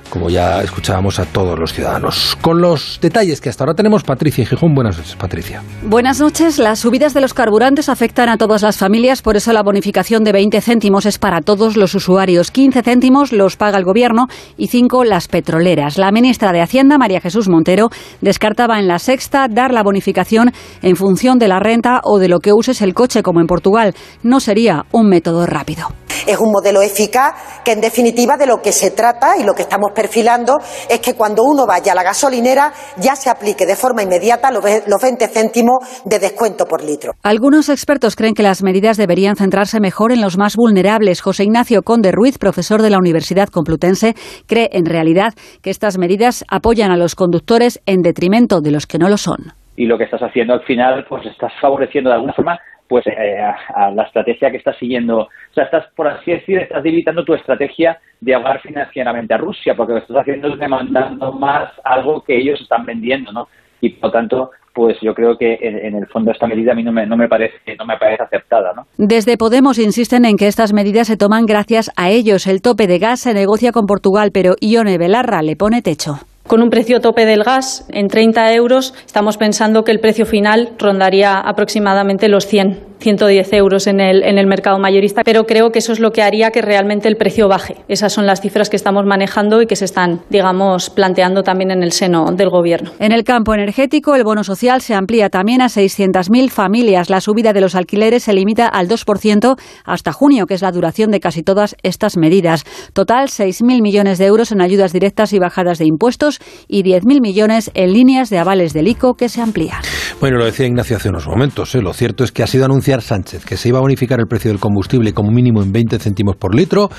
como 0.10 0.30
ya 0.30 0.62
escuchábamos, 0.62 1.20
a 1.20 1.26
todos 1.26 1.58
los 1.58 1.72
ciudadanos. 1.72 2.38
Con 2.42 2.62
los 2.62 3.00
detalles 3.02 3.40
que 3.40 3.50
hasta 3.50 3.64
ahora 3.64 3.76
tenemos, 3.76 4.04
Patricia 4.04 4.42
y 4.42 4.46
Gijón. 4.46 4.76
Buenas 4.76 4.98
noches, 4.98 5.16
Patricia. 5.16 5.62
Buenas 5.84 6.20
noches. 6.20 6.60
Las 6.60 6.80
subidas 6.80 7.14
de 7.14 7.22
los 7.22 7.34
carburantes 7.34 7.88
afectan 7.88 8.28
a 8.28 8.38
todas 8.38 8.62
las 8.62 8.78
familias, 8.78 9.22
por 9.22 9.38
eso 9.38 9.54
la 9.54 9.64
bonificación 9.64 10.24
de 10.24 10.34
20 10.34 10.60
céntimos 10.62 11.06
es 11.06 11.18
para 11.18 11.42
todos 11.42 11.78
los 11.78 11.96
usuarios. 11.96 12.52
15 12.52 12.84
céntimos 12.84 13.32
los 13.32 13.56
paga 13.56 13.78
el 13.78 13.86
gobierno 13.86 14.28
y 14.58 14.68
5 14.68 15.06
las 15.06 15.28
petroleras. 15.28 15.98
La 15.98 16.12
ministra 16.12 16.52
de 16.52 16.62
Hacienda, 16.62 16.98
María 16.98 17.22
Jesús 17.22 17.48
Montero, 17.48 17.90
descartaba 18.22 18.80
en 18.80 18.88
la 18.88 19.00
sexta 19.00 19.48
dar 19.48 19.74
la 19.74 19.84
bonificación 19.84 20.52
en 20.82 20.96
función 20.96 21.40
de 21.40 21.48
la 21.48 21.60
renta 21.60 22.02
o 22.04 22.20
de 22.20 22.28
lo 22.28 22.40
que 22.40 22.52
uses 22.52 22.82
el 22.82 22.94
coche, 22.94 23.24
como 23.24 23.40
en 23.40 23.48
Portugal. 23.48 23.94
No 24.24 24.40
sería 24.40 24.73
un 24.92 25.08
método 25.08 25.46
rápido. 25.46 25.88
Es 26.28 26.40
un 26.40 26.52
modelo 26.52 26.82
eficaz 26.82 27.62
que, 27.66 27.74
en 27.74 27.82
definitiva, 27.82 28.38
de 28.38 28.46
lo 28.46 28.62
que 28.62 28.72
se 28.72 28.92
trata 28.92 29.38
y 29.38 29.44
lo 29.44 29.54
que 29.54 29.64
estamos 29.64 29.92
perfilando 29.94 30.58
es 30.90 31.00
que 31.00 31.16
cuando 31.16 31.44
uno 31.44 31.66
vaya 31.68 31.92
a 31.92 31.96
la 31.96 32.04
gasolinera 32.04 32.72
ya 32.98 33.16
se 33.16 33.30
aplique 33.30 33.66
de 33.66 33.76
forma 33.76 34.04
inmediata 34.04 34.50
los 34.52 34.64
20 34.64 35.28
céntimos 35.28 36.04
de 36.06 36.20
descuento 36.20 36.66
por 36.66 36.82
litro. 36.84 37.14
Algunos 37.24 37.68
expertos 37.68 38.16
creen 38.16 38.36
que 38.36 38.44
las 38.44 38.64
medidas 38.64 38.96
deberían 38.96 39.36
centrarse 39.36 39.82
mejor 39.82 40.12
en 40.14 40.22
los 40.22 40.38
más 40.38 40.56
vulnerables. 40.56 41.22
José 41.22 41.44
Ignacio 41.44 41.82
Conde 41.82 42.12
Ruiz, 42.14 42.38
profesor 42.38 42.82
de 42.82 42.90
la 42.90 43.00
Universidad 43.00 43.50
Complutense, 43.50 44.14
cree 44.48 44.70
en 44.72 44.86
realidad 44.86 45.34
que 45.62 45.72
estas 45.72 45.98
medidas 45.98 46.46
apoyan 46.50 46.92
a 46.92 46.98
los 46.98 47.16
conductores 47.16 47.82
en 47.86 48.02
detrimento 48.02 48.62
de 48.62 48.72
los 48.72 48.88
que 48.88 48.98
no 48.98 49.10
lo 49.10 49.18
son. 49.18 49.54
Y 49.76 49.88
lo 49.88 49.98
que 49.98 50.04
estás 50.04 50.22
haciendo 50.22 50.54
al 50.54 50.64
final, 50.64 51.06
pues 51.10 51.26
estás 51.26 51.52
favoreciendo 51.60 52.12
de 52.12 52.16
alguna 52.16 52.34
forma 52.34 52.60
pues 52.88 53.06
eh, 53.08 53.40
a, 53.42 53.92
la 53.92 54.04
estrategia 54.04 54.52
que 54.52 54.58
estás 54.58 54.78
siguiendo. 54.78 55.20
O 55.20 55.54
sea, 55.54 55.66
estás, 55.66 55.86
por 55.96 56.08
así 56.08 56.32
decir, 56.32 56.60
estás 56.60 56.84
debilitando 56.84 57.24
tu 57.24 57.34
estrategia 57.34 58.00
de 58.22 58.36
ahogar 58.36 58.62
financieramente 58.62 59.34
a 59.34 59.38
Rusia, 59.38 59.76
porque 59.76 59.94
lo 59.94 60.00
que 60.00 60.04
estás 60.04 60.22
haciendo 60.22 60.50
es 60.50 60.60
demandando 60.60 61.32
más 61.34 61.72
algo 61.84 62.24
que 62.24 62.38
ellos 62.38 62.62
están 62.62 62.86
vendiendo, 62.86 63.32
¿no? 63.32 63.48
Y 63.82 63.90
por 63.90 64.10
lo 64.10 64.12
tanto, 64.12 64.52
pues 64.74 64.98
yo 65.02 65.14
creo 65.14 65.38
que 65.38 65.58
en, 65.62 65.96
el 65.96 66.08
fondo 66.08 66.32
esta 66.32 66.48
medida 66.48 66.72
a 66.72 66.76
mí 66.76 66.84
no 66.84 66.92
me, 66.92 67.06
no 67.06 67.18
me 67.18 67.28
parece 67.28 67.56
no 67.78 67.86
me 67.86 67.98
parece 67.98 68.24
aceptada, 68.24 68.74
¿no? 68.74 68.86
Desde 68.98 69.38
Podemos 69.38 69.78
insisten 69.78 70.26
en 70.26 70.38
que 70.38 70.48
estas 70.48 70.74
medidas 70.74 71.08
se 71.08 71.18
toman 71.18 71.46
gracias 71.46 71.92
a 71.96 72.10
ellos. 72.10 72.48
El 72.48 72.62
tope 72.62 72.88
de 72.88 72.98
gas 72.98 73.20
se 73.20 73.34
negocia 73.34 73.72
con 73.72 73.86
Portugal, 73.86 74.32
pero 74.34 74.56
Ione 74.62 74.98
Belarra 74.98 75.42
le 75.42 75.56
pone 75.56 75.82
techo. 75.82 76.20
Con 76.48 76.62
un 76.62 76.70
precio 76.70 77.00
tope 77.00 77.26
del 77.26 77.44
gas 77.44 77.86
en 77.90 78.10
30 78.10 78.54
euros, 78.54 78.94
estamos 79.06 79.38
pensando 79.38 79.84
que 79.84 79.92
el 79.92 80.02
precio 80.02 80.26
final 80.26 80.74
rondaría 80.78 81.40
aproximadamente 81.40 82.28
los 82.28 82.48
100 82.48 82.93
110 83.04 83.54
euros 83.54 83.86
en 83.88 84.00
el, 84.00 84.24
en 84.24 84.38
el 84.38 84.48
mercado 84.48 84.80
mayorista, 84.80 85.22
pero 85.24 85.44
creo 85.44 85.72
que 85.72 85.80
eso 85.80 85.92
es 85.92 86.00
lo 86.00 86.12
que 86.12 86.24
haría 86.24 86.52
que 86.52 86.62
realmente 86.62 87.10
el 87.10 87.18
precio 87.18 87.48
baje. 87.48 87.76
Esas 87.88 88.14
son 88.14 88.26
las 88.26 88.42
cifras 88.42 88.70
que 88.70 88.78
estamos 88.78 89.06
manejando 89.06 89.62
y 89.62 89.68
que 89.68 89.76
se 89.76 89.86
están, 89.86 90.22
digamos, 90.30 90.90
planteando 90.90 91.44
también 91.44 91.72
en 91.72 91.84
el 91.84 91.92
seno 91.92 92.32
del 92.32 92.50
Gobierno. 92.50 92.92
En 93.00 93.12
el 93.12 93.24
campo 93.24 93.54
energético, 93.54 94.16
el 94.16 94.24
bono 94.24 94.44
social 94.44 94.82
se 94.82 94.96
amplía 94.96 95.30
también 95.30 95.62
a 95.62 95.68
600.000 95.68 96.50
familias. 96.50 97.10
La 97.10 97.20
subida 97.20 97.52
de 97.52 97.62
los 97.62 97.76
alquileres 97.76 98.24
se 98.24 98.34
limita 98.34 98.68
al 98.68 98.88
2% 98.88 99.60
hasta 99.84 100.12
junio, 100.14 100.46
que 100.46 100.54
es 100.54 100.62
la 100.62 100.72
duración 100.72 101.12
de 101.12 101.20
casi 101.20 101.44
todas 101.44 101.76
estas 101.84 102.16
medidas. 102.16 102.64
Total, 102.94 103.28
6.000 103.28 103.82
millones 103.82 104.18
de 104.18 104.26
euros 104.26 104.52
en 104.52 104.62
ayudas 104.62 104.94
directas 104.94 105.34
y 105.34 105.40
bajadas 105.40 105.78
de 105.78 105.86
impuestos 105.86 106.40
y 106.68 106.84
10.000 106.84 107.22
millones 107.22 107.72
en 107.74 107.92
líneas 107.92 108.30
de 108.30 108.40
avales 108.40 108.74
del 108.74 108.88
ICO 108.88 109.16
que 109.16 109.28
se 109.28 109.42
amplían. 109.42 109.82
Bueno, 110.20 110.38
lo 110.38 110.46
decía 110.46 110.66
Ignacio 110.66 110.96
hace 110.96 111.10
unos 111.10 111.28
momentos. 111.28 111.76
¿eh? 111.76 111.82
Lo 111.82 111.94
cierto 111.94 112.24
es 112.24 112.32
que 112.32 112.44
ha 112.44 112.48
sido 112.48 112.66
anunciado 112.66 113.02
Sánchez 113.02 113.46
que 113.46 113.58
se 113.58 113.70
iba 113.70 113.80
a 113.80 113.82
bonificar 113.82 114.20
el 114.20 114.28
precio 114.28 114.52
del 114.52 114.60
combustible 114.60 115.14
como 115.14 115.32
mínimo 115.32 115.62
en 115.62 115.72
20 115.72 116.00
céntimos 116.00 116.36
por 116.38 116.56
litro 116.56 116.90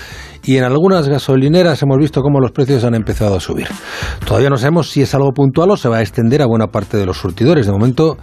y 0.43 0.57
en 0.57 0.65
algunas 0.65 1.09
gasolineras 1.09 1.83
hemos 1.83 1.99
visto 1.99 2.21
cómo 2.21 2.41
los 2.41 2.53
precios 2.53 2.85
han 2.85 2.95
empezado 2.95 3.37
a 3.37 3.41
subir. 3.41 3.69
Todavía 4.27 4.51
no 4.51 4.57
sabemos 4.57 4.91
si 4.91 5.03
es 5.03 5.15
algo 5.15 5.33
puntual 5.33 5.71
o 5.71 5.77
se 5.77 5.89
va 5.89 5.99
a 5.99 6.03
extender 6.03 6.43
a 6.43 6.47
buena 6.47 6.67
parte 6.67 6.97
de 6.97 7.07
los 7.07 7.17
surtidores. 7.17 7.67
De 7.67 7.73
momento, 7.73 8.19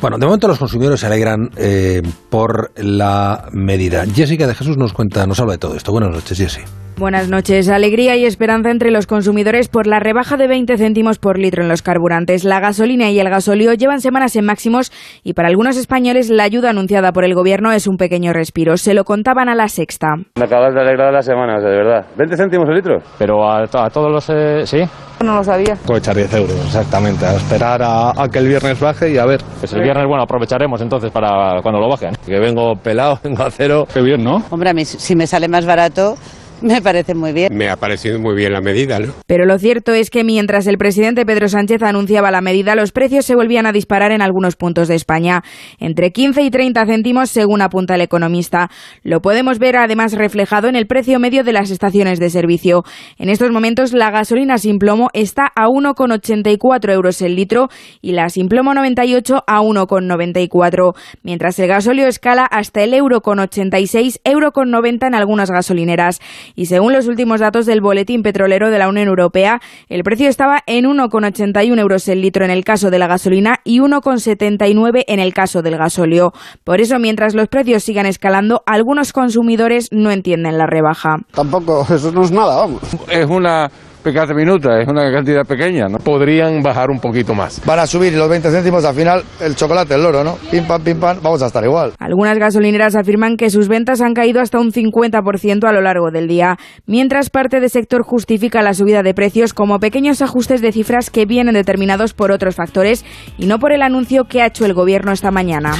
bueno, 0.00 0.16
de 0.18 0.24
momento 0.24 0.48
los 0.48 0.58
consumidores 0.58 1.00
se 1.00 1.06
alegran 1.06 1.50
eh, 1.56 2.00
por 2.30 2.72
la 2.76 3.48
medida. 3.52 4.04
Jessica 4.06 4.46
de 4.46 4.54
Jesús 4.54 4.78
nos 4.78 4.92
cuenta, 4.92 5.26
nos 5.26 5.38
habla 5.40 5.52
de 5.52 5.58
todo 5.58 5.76
esto. 5.76 5.92
Buenas 5.92 6.12
noches, 6.12 6.38
Jessica. 6.38 6.79
Buenas 6.96 7.28
noches. 7.28 7.68
Alegría 7.68 8.16
y 8.16 8.26
esperanza 8.26 8.70
entre 8.70 8.90
los 8.90 9.06
consumidores 9.06 9.68
por 9.68 9.86
la 9.86 10.00
rebaja 10.00 10.36
de 10.36 10.46
20 10.46 10.76
céntimos 10.76 11.18
por 11.18 11.38
litro 11.38 11.62
en 11.62 11.68
los 11.68 11.80
carburantes. 11.80 12.44
La 12.44 12.60
gasolina 12.60 13.10
y 13.10 13.18
el 13.18 13.30
gasóleo 13.30 13.72
llevan 13.74 14.00
semanas 14.00 14.36
en 14.36 14.44
máximos 14.44 14.92
y 15.24 15.32
para 15.32 15.48
algunos 15.48 15.76
españoles 15.76 16.28
la 16.28 16.44
ayuda 16.44 16.70
anunciada 16.70 17.12
por 17.12 17.24
el 17.24 17.34
gobierno 17.34 17.72
es 17.72 17.86
un 17.86 17.96
pequeño 17.96 18.32
respiro. 18.32 18.76
Se 18.76 18.92
lo 18.92 19.04
contaban 19.04 19.48
a 19.48 19.54
la 19.54 19.68
sexta. 19.68 20.08
Me 20.36 20.44
acabas 20.44 20.74
de 20.74 20.80
alegrar 20.80 21.12
la 21.12 21.22
semana, 21.22 21.58
de 21.58 21.70
verdad. 21.70 22.06
¿20 22.18 22.36
céntimos 22.36 22.68
el 22.68 22.74
litro? 22.76 22.98
Pero 23.18 23.50
a, 23.50 23.66
todos 23.66 24.12
los... 24.12 24.28
Eh, 24.30 24.66
¿Sí? 24.66 24.80
No 25.24 25.36
lo 25.36 25.44
sabía. 25.44 25.76
Puedo 25.86 25.98
echar 25.98 26.16
10 26.16 26.34
euros, 26.34 26.64
exactamente. 26.66 27.26
A 27.26 27.34
esperar 27.34 27.80
a, 27.82 28.26
que 28.32 28.38
el 28.38 28.48
viernes 28.48 28.80
baje 28.80 29.10
y 29.12 29.18
a 29.18 29.26
ver. 29.26 29.40
Pues 29.58 29.72
el 29.74 29.82
viernes, 29.82 30.06
bueno, 30.06 30.22
aprovecharemos 30.22 30.80
entonces 30.80 31.10
para 31.10 31.60
cuando 31.62 31.78
lo 31.80 31.88
bajen. 31.88 32.12
Que 32.26 32.38
vengo 32.38 32.74
pelado, 32.76 33.18
vengo 33.24 33.42
a 33.42 33.50
cero. 33.50 33.86
Qué 33.92 34.00
bien, 34.00 34.24
¿no? 34.24 34.42
Hombre, 34.50 34.70
a 34.70 34.72
mí 34.72 34.84
si 34.84 35.14
me 35.16 35.26
sale 35.26 35.48
más 35.48 35.66
barato 35.66 36.16
me 36.62 36.82
parece 36.82 37.14
muy 37.14 37.32
bien. 37.32 37.56
Me 37.56 37.68
ha 37.68 37.76
parecido 37.76 38.18
muy 38.18 38.34
bien 38.34 38.52
la 38.52 38.60
medida, 38.60 38.98
¿no? 38.98 39.12
Pero 39.26 39.46
lo 39.46 39.58
cierto 39.58 39.92
es 39.92 40.10
que 40.10 40.24
mientras 40.24 40.66
el 40.66 40.78
presidente 40.78 41.24
Pedro 41.24 41.48
Sánchez 41.48 41.82
anunciaba 41.82 42.30
la 42.30 42.40
medida, 42.40 42.74
los 42.74 42.92
precios 42.92 43.24
se 43.24 43.34
volvían 43.34 43.66
a 43.66 43.72
disparar 43.72 44.12
en 44.12 44.22
algunos 44.22 44.56
puntos 44.56 44.88
de 44.88 44.94
España, 44.94 45.42
entre 45.78 46.12
15 46.12 46.42
y 46.42 46.50
30 46.50 46.86
céntimos 46.86 47.30
según 47.30 47.62
apunta 47.62 47.94
el 47.94 48.00
economista. 48.00 48.70
Lo 49.02 49.20
podemos 49.20 49.58
ver 49.58 49.76
además 49.76 50.12
reflejado 50.12 50.68
en 50.68 50.76
el 50.76 50.86
precio 50.86 51.18
medio 51.18 51.44
de 51.44 51.52
las 51.52 51.70
estaciones 51.70 52.20
de 52.20 52.30
servicio. 52.30 52.84
En 53.18 53.28
estos 53.28 53.50
momentos 53.50 53.92
la 53.92 54.10
gasolina 54.10 54.58
sin 54.58 54.78
plomo 54.78 55.08
está 55.12 55.50
a 55.54 55.66
1,84 55.66 56.92
euros 56.92 57.22
el 57.22 57.36
litro 57.36 57.68
y 58.00 58.12
la 58.12 58.28
sin 58.28 58.48
plomo 58.48 58.74
98 58.74 59.44
a 59.46 59.60
1,94, 59.60 60.94
mientras 61.22 61.58
el 61.58 61.68
gasóleo 61.68 62.06
escala 62.06 62.44
hasta 62.44 62.82
el 62.82 62.94
euro 62.94 63.20
con 63.20 63.38
86, 63.38 64.20
euro 64.24 64.52
con 64.52 64.70
90 64.70 65.06
en 65.06 65.14
algunas 65.14 65.50
gasolineras 65.50 66.20
y 66.54 66.66
según 66.66 66.92
los 66.92 67.06
últimos 67.06 67.40
datos 67.40 67.66
del 67.66 67.80
Boletín 67.80 68.22
Petrolero 68.22 68.70
de 68.70 68.78
la 68.78 68.88
Unión 68.88 69.08
Europea, 69.08 69.60
el 69.88 70.02
precio 70.02 70.28
estaba 70.28 70.60
en 70.66 70.84
1,81 70.84 71.78
euros 71.78 72.08
el 72.08 72.20
litro 72.22 72.44
en 72.44 72.50
el 72.50 72.64
caso 72.64 72.90
de 72.90 72.98
la 72.98 73.06
gasolina 73.06 73.60
y 73.64 73.80
1,79 73.80 75.04
en 75.06 75.20
el 75.20 75.34
caso 75.34 75.62
del 75.62 75.76
gasóleo. 75.76 76.32
Por 76.64 76.80
eso, 76.80 76.98
mientras 76.98 77.34
los 77.34 77.48
precios 77.48 77.82
sigan 77.82 78.06
escalando, 78.06 78.62
algunos 78.66 79.12
consumidores 79.12 79.88
no 79.92 80.10
entienden 80.10 80.58
la 80.58 80.66
rebaja. 80.66 81.18
Tampoco, 81.32 81.86
eso 81.94 82.12
no 82.12 82.22
es 82.22 82.30
nada, 82.30 82.56
vamos. 82.56 82.82
Es 83.10 83.26
una 83.26 83.70
de 84.02 84.34
minuta, 84.34 84.80
es 84.80 84.88
una 84.88 85.12
cantidad 85.12 85.44
pequeña, 85.46 85.86
¿no? 85.86 85.98
Podrían 85.98 86.62
bajar 86.62 86.90
un 86.90 86.98
poquito 87.00 87.34
más. 87.34 87.60
Van 87.66 87.78
a 87.78 87.86
subir 87.86 88.14
los 88.14 88.28
20 88.28 88.50
céntimos, 88.50 88.84
al 88.84 88.94
final 88.94 89.22
el 89.40 89.54
chocolate, 89.54 89.94
el 89.94 90.02
loro, 90.02 90.24
¿no? 90.24 90.36
Pim 90.50 90.66
pam, 90.66 90.82
pim 90.82 90.98
pam, 90.98 91.18
vamos 91.22 91.42
a 91.42 91.46
estar 91.46 91.62
igual. 91.64 91.92
Algunas 91.98 92.38
gasolineras 92.38 92.96
afirman 92.96 93.36
que 93.36 93.50
sus 93.50 93.68
ventas 93.68 94.00
han 94.00 94.14
caído 94.14 94.40
hasta 94.40 94.58
un 94.58 94.72
50% 94.72 95.68
a 95.68 95.72
lo 95.72 95.82
largo 95.82 96.10
del 96.10 96.28
día, 96.28 96.56
mientras 96.86 97.30
parte 97.30 97.60
del 97.60 97.70
sector 97.70 98.02
justifica 98.02 98.62
la 98.62 98.74
subida 98.74 99.02
de 99.02 99.14
precios 99.14 99.52
como 99.52 99.78
pequeños 99.78 100.22
ajustes 100.22 100.62
de 100.62 100.72
cifras 100.72 101.10
que 101.10 101.26
vienen 101.26 101.54
determinados 101.54 102.14
por 102.14 102.32
otros 102.32 102.54
factores 102.54 103.04
y 103.38 103.46
no 103.46 103.58
por 103.58 103.72
el 103.72 103.82
anuncio 103.82 104.24
que 104.24 104.42
ha 104.42 104.46
hecho 104.46 104.64
el 104.64 104.74
gobierno 104.74 105.12
esta 105.12 105.30
mañana. 105.30 105.74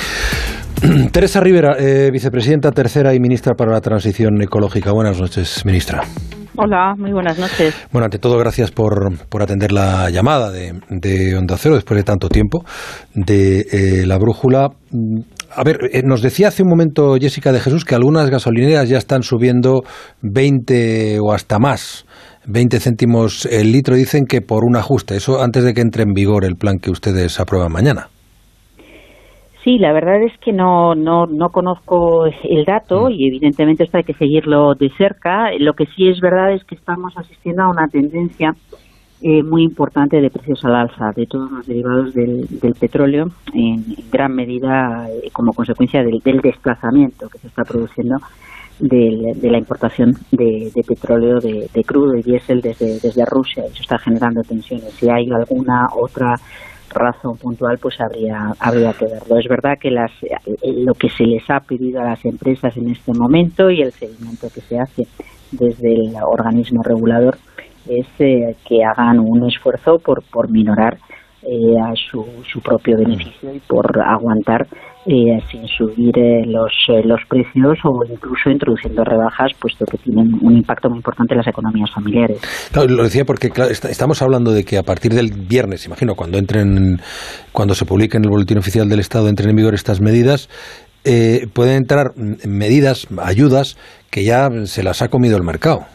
Teresa 1.13 1.41
Rivera, 1.41 1.77
eh, 1.79 2.11
vicepresidenta 2.13 2.71
tercera 2.71 3.15
y 3.15 3.21
ministra 3.21 3.55
para 3.55 3.73
la 3.73 3.81
transición 3.81 4.41
ecológica. 4.43 4.93
Buenas 4.93 5.21
noches, 5.21 5.65
ministra. 5.65 6.03
Hola, 6.63 6.95
muy 6.95 7.11
buenas 7.11 7.39
noches. 7.39 7.75
Bueno, 7.91 8.05
ante 8.05 8.19
todo, 8.19 8.37
gracias 8.37 8.71
por, 8.71 9.17
por 9.31 9.43
atender 9.43 9.73
la 9.73 10.11
llamada 10.11 10.51
de, 10.51 10.79
de, 10.91 11.35
Onda 11.35 11.57
Cero 11.57 11.75
después 11.75 11.97
de 11.97 12.05
tanto 12.05 12.29
tiempo, 12.29 12.67
de 13.15 13.61
eh, 13.61 14.07
la 14.07 14.19
brújula. 14.19 14.69
Mm, 14.91 15.21
a 15.57 15.65
ver, 15.65 15.79
eh, 15.91 16.03
nos 16.05 16.21
decía 16.21 16.49
hace 16.49 16.63
un 16.63 16.69
momento 16.69 17.17
Jessica 17.19 17.53
de 17.53 17.61
Jesús 17.61 17.87
que 17.87 17.95
algunas 17.95 18.29
gasolineras 18.29 18.91
ya 18.91 18.99
están 18.99 19.23
subiendo 19.23 19.85
20 20.21 21.21
o 21.21 21.33
hasta 21.33 21.59
más. 21.59 22.05
20 22.47 22.79
céntimos 22.79 23.47
el 23.47 23.73
litro, 23.73 23.95
dicen 23.95 24.27
que 24.27 24.43
por 24.43 24.65
un 24.65 24.77
ajuste. 24.77 25.17
Eso 25.17 25.43
antes 25.43 25.65
de 25.65 25.73
que 25.73 25.81
entre 25.81 26.03
en 26.03 26.13
vigor 26.13 26.45
el 26.45 26.57
plan 26.57 26.77
que 26.77 26.91
ustedes 26.91 27.41
aprueban 27.41 27.73
mañana. 27.73 28.11
Sí, 29.63 29.79
la 29.79 29.93
verdad 29.93 30.23
es 30.23 30.33
que 30.39 30.53
no, 30.53 30.95
no, 30.95 31.27
no 31.27 31.51
conozco 31.51 32.25
el 32.27 32.65
dato 32.65 33.09
mm. 33.09 33.13
y 33.13 33.29
evidentemente 33.29 33.85
esto 33.85 33.99
hay 33.99 34.05
que 34.05 34.15
seguirlo 34.15 34.75
de 34.75 34.89
cerca. 34.97 35.51
Lo 35.59 35.75
que 35.75 35.87
sí 35.87 36.09
es 36.09 36.21
verdad 36.21 36.53
es 36.53 36.65
que 36.65 36.75
estamos 36.75 37.13
asistiendo 37.17 37.63
a 37.63 37.71
una 37.71 37.87
tendencia 37.89 38.55
eh, 39.23 39.43
muy 39.43 39.65
importante 39.65 40.19
de 40.19 40.31
precios 40.31 40.65
al 40.65 40.77
alza 40.77 41.11
de 41.15 41.27
todos 41.27 41.51
los 41.51 41.67
derivados 41.67 42.15
del, 42.15 42.75
petróleo, 42.81 43.27
en, 43.53 43.85
gran 44.11 44.35
medida 44.35 45.07
eh, 45.11 45.29
como 45.31 45.53
consecuencia 45.53 46.03
del, 46.03 46.23
desplazamiento 46.43 47.29
que 47.29 47.37
se 47.37 47.49
está 47.49 47.63
produciendo 47.63 48.17
de, 48.79 49.37
la 49.43 49.59
importación 49.59 50.15
de, 50.33 50.73
petróleo, 50.89 51.39
de, 51.39 51.85
crudo 51.85 52.17
y 52.17 52.23
diésel 52.23 52.63
desde, 52.63 52.99
desde 52.99 53.27
Rusia. 53.27 53.65
Eso 53.67 53.83
está 53.83 53.99
generando 53.99 54.41
tensiones. 54.41 54.91
Si 54.95 55.11
hay 55.11 55.27
alguna 55.31 55.89
otra 55.95 56.37
razón 56.91 57.37
puntual, 57.37 57.79
pues 57.79 58.01
habría, 58.01 58.53
habría 58.59 58.93
que 58.93 59.07
verlo. 59.07 59.39
Es 59.39 59.49
verdad 59.49 59.79
que 59.81 59.91
las, 59.91 60.11
lo 60.63 60.95
que 60.95 61.09
se 61.09 61.25
les 61.25 61.49
ha 61.51 61.61
pedido 61.61 62.01
a 62.01 62.05
las 62.05 62.25
empresas 62.25 62.77
en 62.77 62.91
este 62.91 63.13
momento 63.13 63.71
y 63.71 63.83
el 63.83 63.93
seguimiento 63.93 64.49
que 64.53 64.61
se 64.61 64.79
hace 64.79 65.03
desde 65.53 65.93
el 65.95 66.15
organismo 66.23 66.83
regulador 66.83 67.37
es 67.89 68.07
eh, 68.19 68.57
que 68.69 68.85
hagan 68.85 69.19
un 69.19 69.49
esfuerzo 69.49 69.99
por, 69.99 70.23
por 70.31 70.51
minorar 70.51 70.99
eh, 71.43 71.81
a 71.81 71.95
su, 71.95 72.25
su 72.51 72.61
propio 72.61 72.97
beneficio 72.99 73.55
y 73.55 73.61
por 73.61 73.87
aguantar 74.03 74.67
eh, 75.07 75.41
sin 75.51 75.67
subir 75.67 76.13
eh, 76.19 76.43
los, 76.45 76.71
eh, 76.89 77.01
los 77.03 77.21
precios 77.27 77.79
o 77.85 78.05
incluso 78.07 78.51
introduciendo 78.51 79.03
rebajas, 79.03 79.51
puesto 79.59 79.87
que 79.87 79.97
tienen 79.97 80.35
un 80.43 80.59
impacto 80.59 80.91
muy 80.91 80.99
importante 80.99 81.33
en 81.33 81.39
las 81.39 81.47
economías 81.47 81.91
familiares. 81.95 82.39
lo 82.75 83.03
decía 83.03 83.25
porque 83.25 83.51
estamos 83.89 84.21
hablando 84.21 84.53
de 84.53 84.63
que 84.63 84.77
a 84.77 84.83
partir 84.83 85.15
del 85.15 85.33
viernes, 85.33 85.87
imagino, 85.87 86.15
cuando 86.15 86.37
entren, 86.37 87.01
cuando 87.51 87.75
se 87.75 87.87
publique 87.87 88.19
en 88.19 88.25
el 88.25 88.31
boletín 88.31 88.59
oficial 88.59 88.91
del 88.91 89.01
Estado, 89.01 89.31
entren 89.31 89.49
en 89.49 89.57
vigor 89.57 89.73
estas 89.73 90.03
medidas, 90.03 90.51
pueden 91.55 91.77
entrar 91.77 92.13
medidas, 92.47 93.09
ayudas 93.23 93.79
que 94.11 94.23
ya 94.23 94.51
se 94.65 94.83
las 94.83 95.01
ha 95.01 95.09
comido 95.09 95.39
el 95.39 95.45
mercado. 95.45 95.87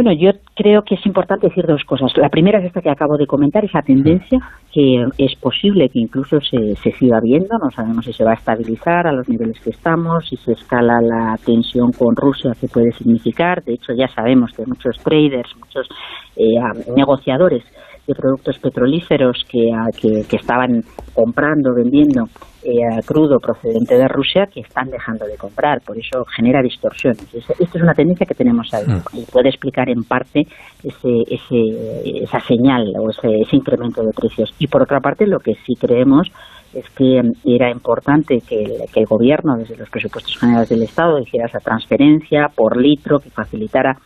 Bueno, 0.00 0.12
yo 0.12 0.30
creo 0.54 0.82
que 0.82 0.94
es 0.94 1.04
importante 1.06 1.48
decir 1.48 1.66
dos 1.66 1.82
cosas. 1.82 2.16
La 2.16 2.28
primera 2.28 2.60
es 2.60 2.66
esta 2.66 2.80
que 2.80 2.88
acabo 2.88 3.16
de 3.16 3.26
comentar, 3.26 3.64
esa 3.64 3.82
tendencia 3.82 4.38
que 4.72 5.04
es 5.18 5.34
posible 5.34 5.88
que 5.88 5.98
incluso 5.98 6.40
se, 6.40 6.76
se 6.76 6.92
siga 6.92 7.18
viendo. 7.20 7.58
No 7.58 7.68
sabemos 7.72 8.04
si 8.04 8.12
se 8.12 8.22
va 8.22 8.30
a 8.30 8.34
estabilizar 8.34 9.08
a 9.08 9.12
los 9.12 9.28
niveles 9.28 9.58
que 9.58 9.70
estamos, 9.70 10.28
si 10.28 10.36
se 10.36 10.52
escala 10.52 11.00
la 11.00 11.36
tensión 11.44 11.90
con 11.90 12.14
Rusia, 12.14 12.52
qué 12.60 12.68
puede 12.68 12.92
significar. 12.92 13.64
De 13.64 13.72
hecho, 13.72 13.92
ya 13.92 14.06
sabemos 14.06 14.52
que 14.56 14.64
muchos 14.66 15.02
traders, 15.02 15.52
muchos 15.56 15.88
eh, 16.36 16.60
negociadores 16.94 17.64
de 18.08 18.14
productos 18.14 18.58
petrolíferos 18.58 19.44
que, 19.50 19.70
que, 20.00 20.36
estaban 20.36 20.80
comprando, 21.14 21.74
vendiendo 21.74 22.24
eh, 22.64 23.02
crudo 23.04 23.38
procedente 23.38 23.96
de 23.96 24.08
Rusia 24.08 24.46
que 24.52 24.60
están 24.60 24.88
dejando 24.88 25.26
de 25.26 25.36
comprar. 25.36 25.82
Por 25.82 25.98
eso 25.98 26.24
genera 26.34 26.62
distorsiones. 26.62 27.22
Esta 27.34 27.52
es 27.78 27.82
una 27.82 27.92
tendencia 27.92 28.26
que 28.26 28.34
tenemos 28.34 28.72
ahí 28.72 28.86
mm. 28.86 29.18
y 29.18 29.24
puede 29.30 29.50
explicar 29.50 29.90
en 29.90 30.04
parte 30.04 30.46
ese, 30.82 31.22
ese, 31.28 32.22
esa 32.22 32.40
señal 32.40 32.94
o 32.98 33.10
ese, 33.10 33.42
ese 33.42 33.56
incremento 33.56 34.02
de 34.02 34.12
precios. 34.16 34.54
Y 34.58 34.68
por 34.68 34.82
otra 34.82 35.00
parte, 35.00 35.26
lo 35.26 35.38
que 35.38 35.52
sí 35.66 35.74
creemos 35.78 36.28
es 36.72 36.88
que 36.90 37.20
era 37.44 37.70
importante 37.70 38.38
que 38.46 38.62
el, 38.62 38.72
que 38.92 39.00
el 39.00 39.06
gobierno, 39.06 39.56
desde 39.58 39.76
los 39.76 39.90
presupuestos 39.90 40.36
generales 40.38 40.70
del 40.70 40.82
Estado, 40.82 41.18
hiciera 41.18 41.46
esa 41.46 41.58
transferencia 41.58 42.48
por 42.54 42.76
litro 42.76 43.18
que 43.18 43.30
facilitara 43.30 43.96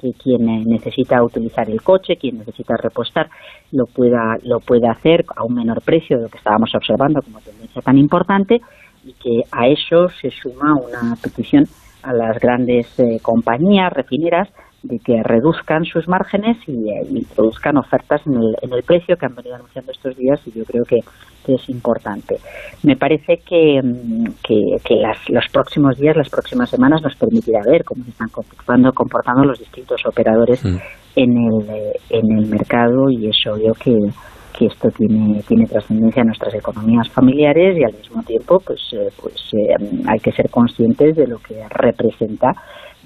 que 0.00 0.12
quien 0.12 0.46
necesita 0.64 1.22
utilizar 1.22 1.68
el 1.68 1.82
coche, 1.82 2.16
quien 2.16 2.38
necesita 2.38 2.76
repostar, 2.76 3.28
lo 3.72 3.86
pueda, 3.86 4.38
lo 4.42 4.60
pueda 4.60 4.92
hacer 4.92 5.24
a 5.36 5.44
un 5.44 5.54
menor 5.54 5.82
precio 5.82 6.16
de 6.16 6.24
lo 6.24 6.28
que 6.28 6.38
estábamos 6.38 6.74
observando 6.74 7.20
como 7.22 7.40
tendencia 7.40 7.82
tan 7.82 7.98
importante 7.98 8.60
y 9.04 9.12
que 9.14 9.42
a 9.50 9.68
eso 9.68 10.08
se 10.08 10.30
suma 10.30 10.74
una 10.74 11.16
petición 11.22 11.66
a 12.02 12.12
las 12.12 12.38
grandes 12.40 12.98
eh, 12.98 13.18
compañías 13.22 13.92
refineras 13.92 14.48
de 14.82 14.98
que 14.98 15.22
reduzcan 15.22 15.84
sus 15.84 16.08
márgenes 16.08 16.56
y, 16.66 16.72
eh, 16.72 17.06
introduzcan 17.10 17.76
ofertas 17.76 18.26
en 18.26 18.34
el, 18.34 18.56
en 18.62 18.72
el, 18.72 18.82
precio 18.82 19.16
que 19.16 19.26
han 19.26 19.34
venido 19.34 19.54
anunciando 19.56 19.92
estos 19.92 20.16
días 20.16 20.40
y 20.46 20.58
yo 20.58 20.64
creo 20.64 20.84
que, 20.84 21.00
es 21.48 21.68
importante. 21.68 22.36
Me 22.84 22.94
parece 22.94 23.38
que, 23.44 23.80
mm, 23.82 24.24
que, 24.44 24.94
las, 24.94 25.18
los 25.28 25.44
próximos 25.52 25.98
días, 25.98 26.16
las 26.16 26.28
próximas 26.28 26.70
semanas 26.70 27.02
nos 27.02 27.16
permitirá 27.16 27.58
ver 27.66 27.82
cómo 27.82 28.04
se 28.04 28.10
están 28.10 28.28
comportando, 28.28 28.92
comportando 28.92 29.44
los 29.44 29.58
distintos 29.58 30.00
operadores 30.06 30.64
mm. 30.64 30.76
en, 31.16 31.30
el, 31.38 31.70
eh, 31.70 31.92
en 32.10 32.38
el 32.38 32.46
mercado 32.46 33.10
y 33.10 33.26
es 33.26 33.36
obvio 33.48 33.72
que, 33.72 33.96
que 34.56 34.66
esto 34.66 34.90
tiene, 34.90 35.42
tiene 35.42 35.66
trascendencia 35.66 36.20
en 36.20 36.28
nuestras 36.28 36.54
economías 36.54 37.08
familiares 37.08 37.76
y 37.76 37.82
al 37.82 37.94
mismo 37.94 38.22
tiempo 38.22 38.60
pues, 38.64 38.80
eh, 38.92 39.08
pues 39.20 39.34
hay 40.06 40.18
que 40.20 40.30
ser 40.30 40.50
conscientes 40.50 41.16
de 41.16 41.26
lo 41.26 41.38
que 41.38 41.66
representa 41.68 42.52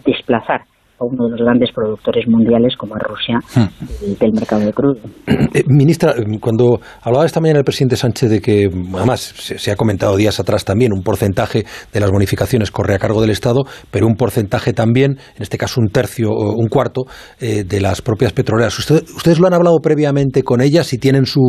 desplazar 0.04 0.62
a 1.00 1.04
uno 1.04 1.24
de 1.24 1.30
los 1.32 1.40
grandes 1.40 1.70
productores 1.74 2.24
mundiales 2.28 2.76
como 2.76 2.96
es 2.96 3.02
Rusia 3.02 3.38
Hmm. 3.54 4.14
del 4.20 4.32
mercado 4.32 4.62
de 4.64 4.72
crudo. 4.72 5.00
Eh, 5.26 5.64
ministra, 5.66 6.14
cuando 6.40 6.80
hablaba 7.02 7.26
esta 7.26 7.40
mañana 7.40 7.58
el 7.58 7.64
presidente 7.64 7.96
Sánchez 7.96 8.30
de 8.30 8.40
que, 8.40 8.68
además, 8.94 9.20
se, 9.20 9.58
se 9.58 9.70
ha 9.72 9.76
comentado 9.76 10.16
días 10.16 10.38
atrás 10.40 10.64
también, 10.64 10.92
un 10.92 11.02
porcentaje 11.02 11.64
de 11.92 12.00
las 12.00 12.10
bonificaciones 12.10 12.70
corre 12.70 12.94
a 12.94 12.98
cargo 12.98 13.20
del 13.20 13.30
Estado, 13.30 13.62
pero 13.90 14.06
un 14.06 14.14
porcentaje 14.14 14.72
también, 14.72 15.12
en 15.36 15.42
este 15.42 15.58
caso 15.58 15.80
un 15.80 15.88
tercio 15.88 16.30
o 16.30 16.52
un 16.56 16.68
cuarto, 16.68 17.02
eh, 17.40 17.64
de 17.64 17.80
las 17.80 18.00
propias 18.02 18.32
petroleras. 18.32 18.78
¿Usted- 18.78 19.02
¿Ustedes 19.16 19.40
lo 19.40 19.46
han 19.48 19.54
hablado 19.54 19.78
previamente 19.82 20.42
con 20.42 20.60
ellas 20.60 20.92
y 20.92 20.98
tienen 20.98 21.26
su, 21.26 21.40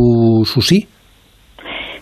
su 0.45 0.61
sí? 0.61 0.87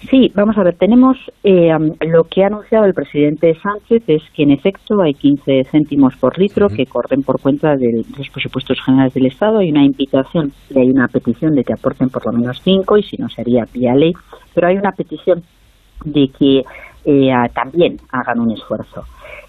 Sí, 0.10 0.31
vamos 0.36 0.57
a 0.57 0.63
ver, 0.63 0.75
tenemos 0.75 1.17
eh, 1.43 1.69
lo 2.01 2.24
que 2.25 2.43
ha 2.43 2.48
anunciado 2.48 2.86
el 2.86 2.93
presidente 2.93 3.55
Sánchez 3.62 4.03
es 4.07 4.22
que 4.36 4.43
en 4.43 4.51
efecto 4.51 5.01
hay 5.01 5.13
15 5.13 5.63
céntimos 5.72 6.15
por 6.17 6.38
litro 6.38 6.67
que 6.67 6.86
corren 6.86 7.22
por 7.24 7.39
cuenta 7.41 7.75
de 7.75 8.03
los 8.17 8.29
presupuestos 8.29 8.81
generales 8.83 9.13
del 9.13 9.27
Estado. 9.27 9.60
Hay 9.60 9.72
una 9.72 9.83
invitación 9.86 10.51
y 10.69 10.79
hay 10.79 10.89
una 10.89 11.07
petición 11.07 11.55
de 11.55 11.63
que 11.63 11.74
aporten 11.74 12.10
por 12.10 12.25
lo 12.25 12.33
menos 12.33 12.62
5 12.63 12.98
y 12.98 13.03
si 13.03 13.17
no 13.17 13.29
sería 13.29 13.65
vía 13.74 13.95
ley, 13.95 14.12
pero 14.53 14.67
hay 14.67 14.77
una 14.77 14.91
petición 14.91 15.41
de 16.05 16.27
que 16.38 16.63
eh, 17.05 17.31
también 17.53 17.98
hagan 18.12 18.39
un 18.39 18.51
esfuerzo. 18.51 19.03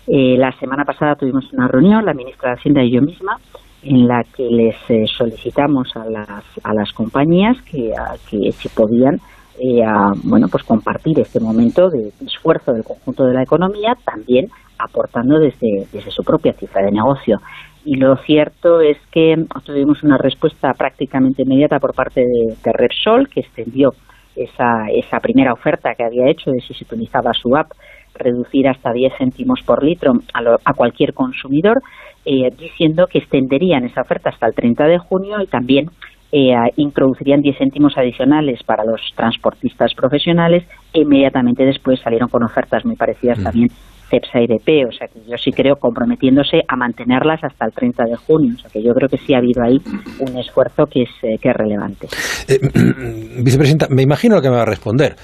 Eh, 0.07 0.37
la 0.39 0.53
semana 0.53 0.85
pasada 0.85 1.17
tuvimos 1.17 1.53
una 1.53 1.67
reunión, 1.69 2.05
la 2.05 2.15
ministra 2.15 2.51
de 2.51 2.57
Hacienda 2.57 2.83
y 2.85 2.93
yo 2.93 3.03
misma, 3.03 3.39
en 3.83 4.07
la 4.07 4.23
que 4.37 4.45
les 4.49 4.77
eh, 4.89 5.05
solicitamos 5.07 5.95
a 5.97 6.05
las, 6.09 6.45
a 6.63 6.73
las 6.75 6.93
compañías 6.93 7.61
que, 7.63 7.93
a- 7.93 8.15
que 8.31 8.53
si 8.53 8.69
podían 8.69 9.19
eh, 9.59 9.83
a, 9.85 10.13
bueno, 10.25 10.49
pues 10.49 10.65
compartir 10.65 11.19
este 11.21 11.41
momento 11.41 11.89
de 11.91 12.13
esfuerzo 12.27 12.73
del 12.73 12.85
conjunto 12.85 13.25
de 13.25 13.35
la 13.35 13.43
economía, 13.43 13.97
también 14.05 14.49
aportando 14.79 15.39
desde, 15.39 15.87
desde 15.93 16.11
su 16.11 16.23
propia 16.25 16.53
cifra 16.55 16.83
de 16.83 16.91
negocio. 16.93 17.39
Y 17.85 17.97
lo 17.97 18.17
cierto 18.17 18.81
es 18.81 18.97
que 19.13 19.37
tuvimos 19.65 20.03
una 20.03 20.17
respuesta 20.19 20.73
prácticamente 20.73 21.43
inmediata 21.43 21.79
por 21.79 21.95
parte 21.95 22.21
de, 22.23 22.55
de 22.65 22.73
Repsol, 22.73 23.29
que 23.29 23.41
extendió 23.41 23.91
esa, 24.35 24.87
esa 24.91 25.21
primera 25.21 25.53
oferta 25.53 25.95
que 25.95 26.05
había 26.05 26.29
hecho 26.29 26.51
de 26.51 26.61
si 26.61 26.75
se 26.75 26.85
utilizaba 26.85 27.33
su 27.35 27.55
app, 27.57 27.71
reducir 28.15 28.69
hasta 28.69 28.93
10 28.93 29.13
céntimos 29.19 29.61
por 29.67 29.83
litro 29.85 30.13
a, 30.33 30.43
lo- 30.43 30.59
a 30.65 30.73
cualquier 30.75 31.13
consumidor, 31.15 31.83
eh, 32.25 32.51
diciendo 32.59 33.07
que 33.07 33.19
extenderían 33.19 33.85
esa 33.85 34.01
oferta 34.03 34.31
hasta 34.31 34.47
el 34.47 34.55
30 34.55 34.85
de 34.87 34.99
junio 34.99 35.41
y 35.43 35.47
también 35.47 35.91
eh, 36.37 36.53
introducirían 36.77 37.43
10 37.43 37.59
céntimos 37.59 37.97
adicionales 37.97 38.65
para 38.65 38.85
los 38.85 39.01
transportistas 39.15 39.95
profesionales 39.95 40.65
e 40.93 41.03
inmediatamente 41.03 41.65
después 41.65 42.01
salieron 42.01 42.29
con 42.29 42.43
ofertas 42.43 42.85
muy 42.85 42.97
parecidas 42.97 43.41
también 43.41 43.71
CEPSA 44.11 44.41
y 44.41 44.47
BP, 44.47 44.89
o 44.89 44.93
sea 44.93 45.09
que 45.09 45.21
yo 45.29 45.37
sí 45.37 45.51
creo 45.51 45.77
comprometiéndose 45.77 46.63
a 46.69 46.77
mantenerlas 46.77 47.43
hasta 47.43 47.67
el 47.67 47.73
30 47.73 48.05
de 48.05 48.17
junio, 48.17 48.55
o 48.57 48.59
sea 48.59 48.71
que 48.71 48.83
yo 48.83 48.93
creo 48.95 49.09
que 49.09 49.19
sí 49.19 49.35
ha 49.35 49.39
habido 49.39 49.63
ahí 49.63 49.79
un 50.21 50.39
esfuerzo 50.39 50.87
que 50.87 51.03
es, 51.03 51.11
eh, 51.23 51.53
relevante. 51.53 52.09
Eh, 52.49 52.59
vicepresidenta, 53.43 53.87
me 53.91 54.03
imagino 54.03 54.41
que 54.41 54.51
me 54.51 54.57
va 54.57 54.63
a 54.63 54.67
responder, 54.67 55.17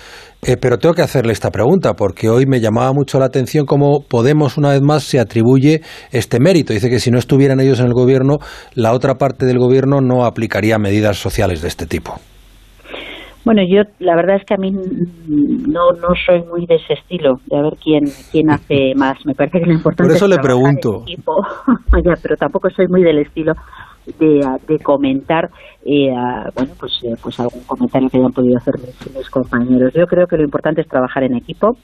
eh, 0.43 0.57
pero 0.61 0.79
tengo 0.79 0.95
que 0.95 1.03
hacerle 1.03 1.33
esta 1.33 1.51
pregunta 1.51 1.95
porque 1.95 2.29
hoy 2.29 2.47
me 2.47 2.61
llamaba 2.61 2.93
mucho 2.93 3.19
la 3.19 3.27
atención 3.27 3.67
cómo 3.67 4.01
Podemos 4.09 4.57
una 4.57 4.71
vez 4.71 4.83
más 4.83 5.05
se 5.05 5.21
atribuye 5.21 5.83
este 6.11 6.41
mérito. 6.41 6.73
Dice 6.73 6.91
que 6.91 6.99
si 6.99 7.11
no 7.11 7.19
estuvieran 7.19 7.61
ellos 7.61 7.81
en 7.81 7.87
el 7.87 7.93
gobierno, 7.93 8.39
la 8.75 8.93
otra 8.93 9.15
parte 9.15 9.47
del 9.47 9.59
gobierno 9.59 10.01
no 10.01 10.25
aplicaría 10.25 10.79
medidas 10.79 11.19
sociales 11.19 11.63
de 11.63 11.69
este 11.69 11.87
tipo. 11.87 12.21
Bueno, 13.45 13.63
yo 13.67 13.83
la 14.01 14.17
verdad 14.17 14.37
es 14.37 14.45
que 14.45 14.55
a 14.55 14.59
mí 14.59 14.71
no, 14.71 15.93
no 15.93 16.09
soy 16.27 16.43
muy 16.43 16.67
de 16.67 16.77
ese 16.77 16.95
estilo, 16.95 17.37
de 17.47 17.57
a 17.57 17.63
ver 17.63 17.73
quién, 17.83 18.05
quién 18.31 18.51
hace 18.51 18.93
más. 18.97 19.17
Me 19.25 19.35
parece 19.35 19.61
que 19.61 19.67
lo 19.67 19.73
importante 19.73 20.09
Por 20.09 20.17
eso 20.17 20.27
es 20.27 20.31
le 20.31 20.37
trabajar 20.37 20.69
en 20.69 20.77
pregunto. 20.77 21.05
pero 22.23 22.37
tampoco 22.37 22.69
soy 22.71 22.87
muy 22.89 23.03
del 23.03 23.19
estilo 23.19 23.55
de, 24.19 24.41
de 24.67 24.79
comentar 24.83 25.51
eh, 25.85 26.11
bueno 26.55 26.73
pues 26.79 26.93
eh, 27.05 27.15
pues 27.23 27.39
algún 27.39 27.63
comentario 27.65 28.09
que 28.09 28.19
hayan 28.19 28.33
podido 28.33 28.57
hacer 28.57 28.75
mis, 28.79 29.17
mis 29.17 29.31
compañeros. 29.31 29.93
Yo 29.95 30.07
creo 30.07 30.27
que 30.27 30.37
lo 30.37 30.45
importante 30.45 30.83
es 30.83 30.89
trabajar 30.89 31.23
en 31.23 31.37
equipo. 31.37 31.77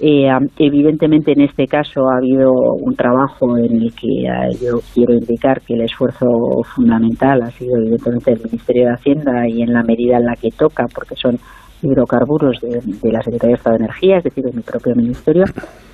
Eh, 0.00 0.28
evidentemente 0.58 1.32
en 1.32 1.42
este 1.42 1.66
caso 1.66 2.08
ha 2.08 2.16
habido 2.16 2.50
un 2.50 2.96
trabajo 2.96 3.56
en 3.56 3.80
el 3.80 3.94
que 3.94 4.28
ah, 4.28 4.48
yo 4.60 4.80
quiero 4.92 5.14
indicar 5.14 5.60
que 5.60 5.74
el 5.74 5.82
esfuerzo 5.82 6.26
fundamental 6.64 7.42
ha 7.42 7.50
sido 7.50 7.76
evidentemente 7.76 8.32
el 8.32 8.42
Ministerio 8.42 8.86
de 8.86 8.94
Hacienda 8.94 9.48
y 9.48 9.62
en 9.62 9.72
la 9.72 9.84
medida 9.84 10.16
en 10.16 10.26
la 10.26 10.34
que 10.34 10.50
toca, 10.50 10.86
porque 10.92 11.14
son 11.14 11.38
hidrocarburos 11.80 12.60
de, 12.60 12.80
de 12.80 13.12
la 13.12 13.22
Secretaría 13.22 13.54
de 13.54 13.58
Estado 13.58 13.76
de 13.76 13.84
Energía, 13.84 14.18
es 14.18 14.24
decir, 14.24 14.42
de 14.42 14.52
mi 14.52 14.62
propio 14.62 14.96
ministerio, 14.96 15.44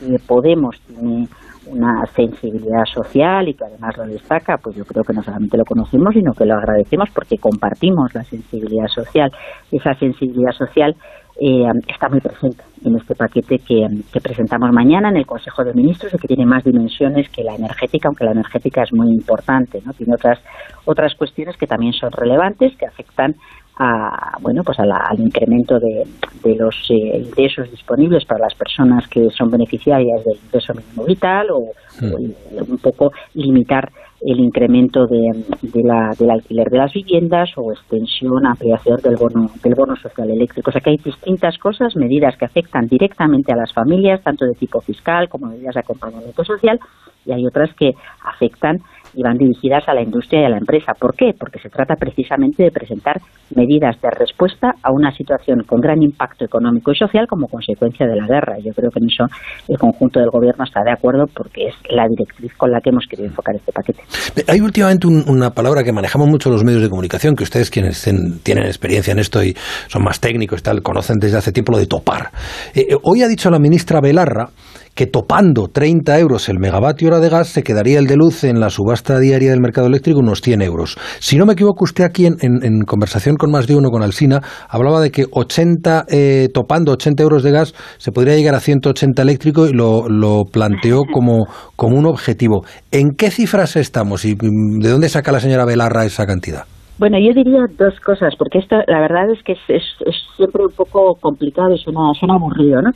y 0.00 0.16
Podemos 0.26 0.80
tiene 0.86 1.26
una 1.66 2.04
sensibilidad 2.14 2.84
social 2.92 3.48
y 3.48 3.54
que 3.54 3.64
además 3.64 3.96
lo 3.96 4.06
destaca, 4.06 4.56
pues 4.56 4.76
yo 4.76 4.84
creo 4.84 5.04
que 5.04 5.12
no 5.12 5.22
solamente 5.22 5.56
lo 5.56 5.64
conocemos, 5.64 6.14
sino 6.14 6.32
que 6.32 6.44
lo 6.44 6.54
agradecemos 6.54 7.10
porque 7.14 7.36
compartimos 7.38 8.14
la 8.14 8.24
sensibilidad 8.24 8.88
social. 8.88 9.30
Esa 9.70 9.94
sensibilidad 9.94 10.52
social 10.52 10.96
eh, 11.40 11.64
está 11.88 12.08
muy 12.08 12.20
presente 12.20 12.62
en 12.84 12.96
este 12.96 13.14
paquete 13.14 13.58
que, 13.58 13.86
que 14.12 14.20
presentamos 14.20 14.70
mañana 14.72 15.08
en 15.08 15.16
el 15.16 15.26
Consejo 15.26 15.64
de 15.64 15.72
Ministros 15.74 16.12
y 16.14 16.18
que 16.18 16.28
tiene 16.28 16.44
más 16.46 16.62
dimensiones 16.64 17.28
que 17.30 17.42
la 17.42 17.54
energética, 17.54 18.08
aunque 18.08 18.24
la 18.24 18.32
energética 18.32 18.82
es 18.82 18.92
muy 18.92 19.08
importante, 19.08 19.80
¿no? 19.84 19.92
Tiene 19.94 20.14
otras 20.14 20.38
otras 20.84 21.14
cuestiones 21.14 21.56
que 21.56 21.66
también 21.66 21.92
son 21.92 22.10
relevantes, 22.12 22.76
que 22.76 22.86
afectan 22.86 23.34
a, 23.78 24.36
bueno, 24.42 24.62
pues 24.64 24.78
a 24.80 24.84
la- 24.84 25.06
al 25.08 25.18
incremento 25.20 25.78
de, 25.78 26.04
de 26.44 26.54
los 26.56 26.74
eh, 26.90 27.18
ingresos 27.18 27.70
disponibles 27.70 28.24
para 28.26 28.40
las 28.44 28.54
personas 28.54 29.08
que 29.08 29.28
son 29.30 29.50
beneficiarias 29.50 30.22
del 30.24 30.38
ingreso 30.44 30.74
mínimo 30.74 31.04
vital 31.04 31.46
o, 31.50 31.58
o 31.58 32.18
el- 32.18 32.34
un 32.70 32.78
poco 32.78 33.10
limitar 33.34 33.88
el 34.22 34.40
incremento 34.40 35.06
de, 35.06 35.82
la, 35.82 36.10
del 36.18 36.30
alquiler 36.30 36.68
de 36.68 36.78
las 36.78 36.92
viviendas 36.92 37.50
o 37.56 37.72
extensión, 37.72 38.46
ampliación 38.46 38.98
del 39.02 39.16
bono, 39.16 39.50
del 39.62 39.74
bono 39.74 39.96
social 39.96 40.30
eléctrico. 40.30 40.70
O 40.70 40.72
sea 40.72 40.80
que 40.80 40.90
hay 40.90 40.96
distintas 40.96 41.56
cosas, 41.58 41.96
medidas 41.96 42.36
que 42.36 42.44
afectan 42.44 42.86
directamente 42.86 43.52
a 43.52 43.56
las 43.56 43.72
familias, 43.72 44.22
tanto 44.22 44.44
de 44.44 44.52
tipo 44.52 44.80
fiscal 44.80 45.28
como 45.28 45.46
medidas 45.46 45.74
de 45.74 45.80
acompañamiento 45.80 46.44
social, 46.44 46.78
y 47.24 47.32
hay 47.32 47.46
otras 47.46 47.74
que 47.74 47.92
afectan 48.24 48.78
y 49.14 49.22
van 49.22 49.36
dirigidas 49.38 49.88
a 49.88 49.94
la 49.94 50.02
industria 50.02 50.42
y 50.42 50.44
a 50.44 50.48
la 50.50 50.58
empresa. 50.58 50.92
¿Por 50.98 51.14
qué? 51.14 51.32
Porque 51.38 51.58
se 51.58 51.68
trata 51.68 51.94
precisamente 51.96 52.62
de 52.64 52.70
presentar 52.70 53.20
medidas 53.54 54.00
de 54.00 54.08
respuesta 54.10 54.72
a 54.82 54.92
una 54.92 55.10
situación 55.12 55.62
con 55.66 55.80
gran 55.80 56.02
impacto 56.02 56.44
económico 56.44 56.92
y 56.92 56.96
social 56.96 57.26
como 57.28 57.48
consecuencia 57.48 58.06
de 58.06 58.16
la 58.16 58.26
guerra. 58.26 58.56
Yo 58.64 58.72
creo 58.72 58.90
que 58.90 59.00
en 59.00 59.06
eso 59.10 59.24
el 59.68 59.78
conjunto 59.78 60.20
del 60.20 60.30
gobierno 60.30 60.64
está 60.64 60.82
de 60.84 60.92
acuerdo 60.92 61.24
porque 61.34 61.66
es 61.68 61.74
la 61.90 62.06
directriz 62.08 62.52
con 62.56 62.70
la 62.70 62.80
que 62.80 62.90
hemos 62.90 63.06
querido 63.06 63.28
enfocar 63.28 63.56
este 63.56 63.72
paquete. 63.72 64.00
Hay 64.46 64.60
últimamente 64.60 65.06
un- 65.06 65.24
una 65.28 65.50
palabra 65.50 65.82
que 65.82 65.92
manejamos 65.92 66.28
mucho 66.28 66.50
los 66.50 66.62
medios 66.64 66.82
de 66.82 66.88
comunicación, 66.88 67.34
que 67.34 67.42
ustedes 67.44 67.70
quienes 67.70 68.02
tienen 68.44 68.64
experiencia 68.64 69.12
en 69.12 69.18
esto 69.18 69.42
y 69.42 69.54
son 69.88 70.04
más 70.04 70.20
técnicos 70.20 70.62
tal, 70.62 70.82
conocen 70.82 71.18
desde 71.18 71.38
hace 71.38 71.52
tiempo 71.52 71.72
lo 71.72 71.78
de 71.78 71.86
topar. 71.86 72.30
Eh, 72.74 72.86
eh, 72.90 72.96
hoy 73.02 73.22
ha 73.22 73.28
dicho 73.28 73.50
la 73.50 73.58
ministra 73.58 74.00
Belarra 74.00 74.48
que 74.94 75.06
topando 75.06 75.68
30 75.68 76.18
euros 76.18 76.48
el 76.48 76.58
megavatio 76.58 77.08
hora 77.08 77.20
de 77.20 77.28
gas 77.28 77.48
se 77.48 77.62
quedaría 77.62 77.98
el 77.98 78.06
de 78.06 78.16
luz 78.16 78.44
en 78.44 78.60
la 78.60 78.68
subasta 78.70 79.18
diaria 79.18 79.50
del 79.50 79.60
mercado 79.60 79.86
eléctrico 79.86 80.18
unos 80.20 80.40
100 80.42 80.62
euros. 80.62 80.96
Si 81.20 81.38
no 81.38 81.46
me 81.46 81.54
equivoco, 81.54 81.84
usted 81.84 82.04
aquí 82.04 82.26
en, 82.26 82.34
en- 82.42 82.82
conversación 82.82 83.36
con 83.36 83.50
más 83.50 83.66
de 83.66 83.76
uno, 83.76 83.88
con 83.90 84.02
Alsina, 84.02 84.40
hablaba 84.68 85.00
de 85.00 85.10
que 85.10 85.24
80, 85.30 86.04
eh, 86.10 86.48
topando 86.52 86.92
80 86.92 87.22
euros 87.22 87.42
de 87.42 87.52
gas 87.52 87.74
se 87.98 88.12
podría 88.12 88.34
llegar 88.36 88.54
a 88.54 88.60
180 88.60 89.22
eléctrico 89.22 89.66
y 89.66 89.72
lo, 89.72 90.08
lo 90.08 90.44
planteó 90.50 91.02
como, 91.12 91.46
como 91.76 91.96
un 91.96 92.06
objetivo. 92.06 92.64
¿En 92.90 93.10
qué 93.16 93.30
cifras 93.30 93.76
estamos 93.76 94.24
y 94.24 94.34
mm, 94.34 94.80
de 94.80 94.88
dónde 94.90 95.08
saca 95.08 95.32
la 95.32 95.40
señora 95.40 95.64
Belarra 95.64 96.04
esa 96.04 96.26
cantidad? 96.26 96.64
Bueno, 96.98 97.16
yo 97.18 97.32
diría 97.34 97.60
dos 97.78 97.94
cosas, 98.04 98.34
porque 98.38 98.58
esto 98.58 98.76
la 98.86 99.00
verdad 99.00 99.30
es 99.32 99.42
que 99.42 99.52
es, 99.52 99.58
es, 99.68 99.82
es 100.04 100.14
siempre 100.36 100.62
un 100.64 100.74
poco 100.76 101.14
complicado 101.18 101.72
y 101.74 101.78
suena, 101.78 102.00
suena 102.18 102.34
aburrido, 102.34 102.82
¿no? 102.82 102.90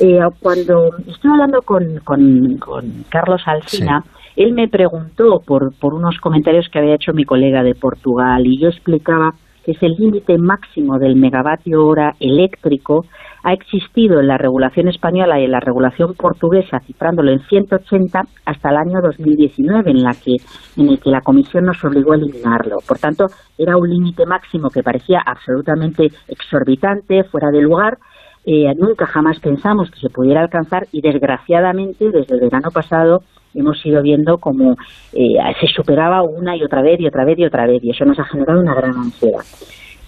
Eh, 0.00 0.18
cuando 0.40 0.90
estuve 1.06 1.32
hablando 1.32 1.60
con, 1.62 1.98
con, 2.04 2.58
con 2.58 3.04
Carlos 3.08 3.42
Alsina, 3.46 4.02
él 4.36 4.52
me 4.52 4.68
preguntó 4.68 5.40
por, 5.46 5.72
por 5.78 5.94
unos 5.94 6.18
comentarios 6.20 6.68
que 6.68 6.80
había 6.80 6.96
hecho 6.96 7.12
mi 7.12 7.24
colega 7.24 7.62
de 7.62 7.74
Portugal 7.74 8.42
y 8.44 8.60
yo 8.60 8.68
explicaba 8.68 9.30
que 9.64 9.72
es 9.72 9.82
el 9.82 9.92
límite 9.92 10.36
máximo 10.36 10.98
del 10.98 11.16
megavatio 11.16 11.84
hora 11.86 12.12
eléctrico 12.20 13.04
ha 13.44 13.52
existido 13.52 14.20
en 14.20 14.26
la 14.26 14.38
regulación 14.38 14.88
española 14.88 15.38
y 15.38 15.44
en 15.44 15.50
la 15.50 15.60
regulación 15.60 16.14
portuguesa, 16.14 16.80
cifrándolo 16.80 17.30
en 17.30 17.40
180 17.40 18.22
hasta 18.46 18.70
el 18.70 18.76
año 18.76 19.00
2019, 19.02 19.90
en 19.90 20.02
la 20.02 20.12
que 20.12 20.36
en 20.78 20.88
el 20.88 20.98
que 20.98 21.10
la 21.10 21.20
Comisión 21.20 21.64
nos 21.64 21.84
obligó 21.84 22.12
a 22.12 22.16
eliminarlo. 22.16 22.76
Por 22.88 22.98
tanto, 22.98 23.26
era 23.58 23.76
un 23.76 23.88
límite 23.88 24.24
máximo 24.24 24.70
que 24.70 24.82
parecía 24.82 25.20
absolutamente 25.24 26.08
exorbitante, 26.26 27.24
fuera 27.24 27.50
de 27.50 27.60
lugar. 27.60 27.98
Eh, 28.46 28.74
nunca 28.76 29.06
jamás 29.06 29.40
pensamos 29.40 29.90
que 29.90 30.00
se 30.00 30.10
pudiera 30.10 30.42
alcanzar 30.42 30.86
y 30.92 31.00
desgraciadamente 31.00 32.10
desde 32.10 32.34
el 32.34 32.40
verano 32.40 32.70
pasado 32.72 33.22
hemos 33.54 33.84
ido 33.86 34.02
viendo 34.02 34.36
como 34.38 34.72
eh, 35.12 35.38
se 35.60 35.66
superaba 35.68 36.22
una 36.22 36.56
y 36.56 36.62
otra 36.62 36.82
vez 36.82 37.00
y 37.00 37.06
otra 37.06 37.24
vez 37.24 37.38
y 37.38 37.44
otra 37.44 37.66
vez 37.66 37.82
y 37.82 37.90
eso 37.90 38.04
nos 38.04 38.18
ha 38.18 38.24
generado 38.24 38.60
una 38.60 38.74
gran 38.74 38.96
ansiedad. 38.96 39.44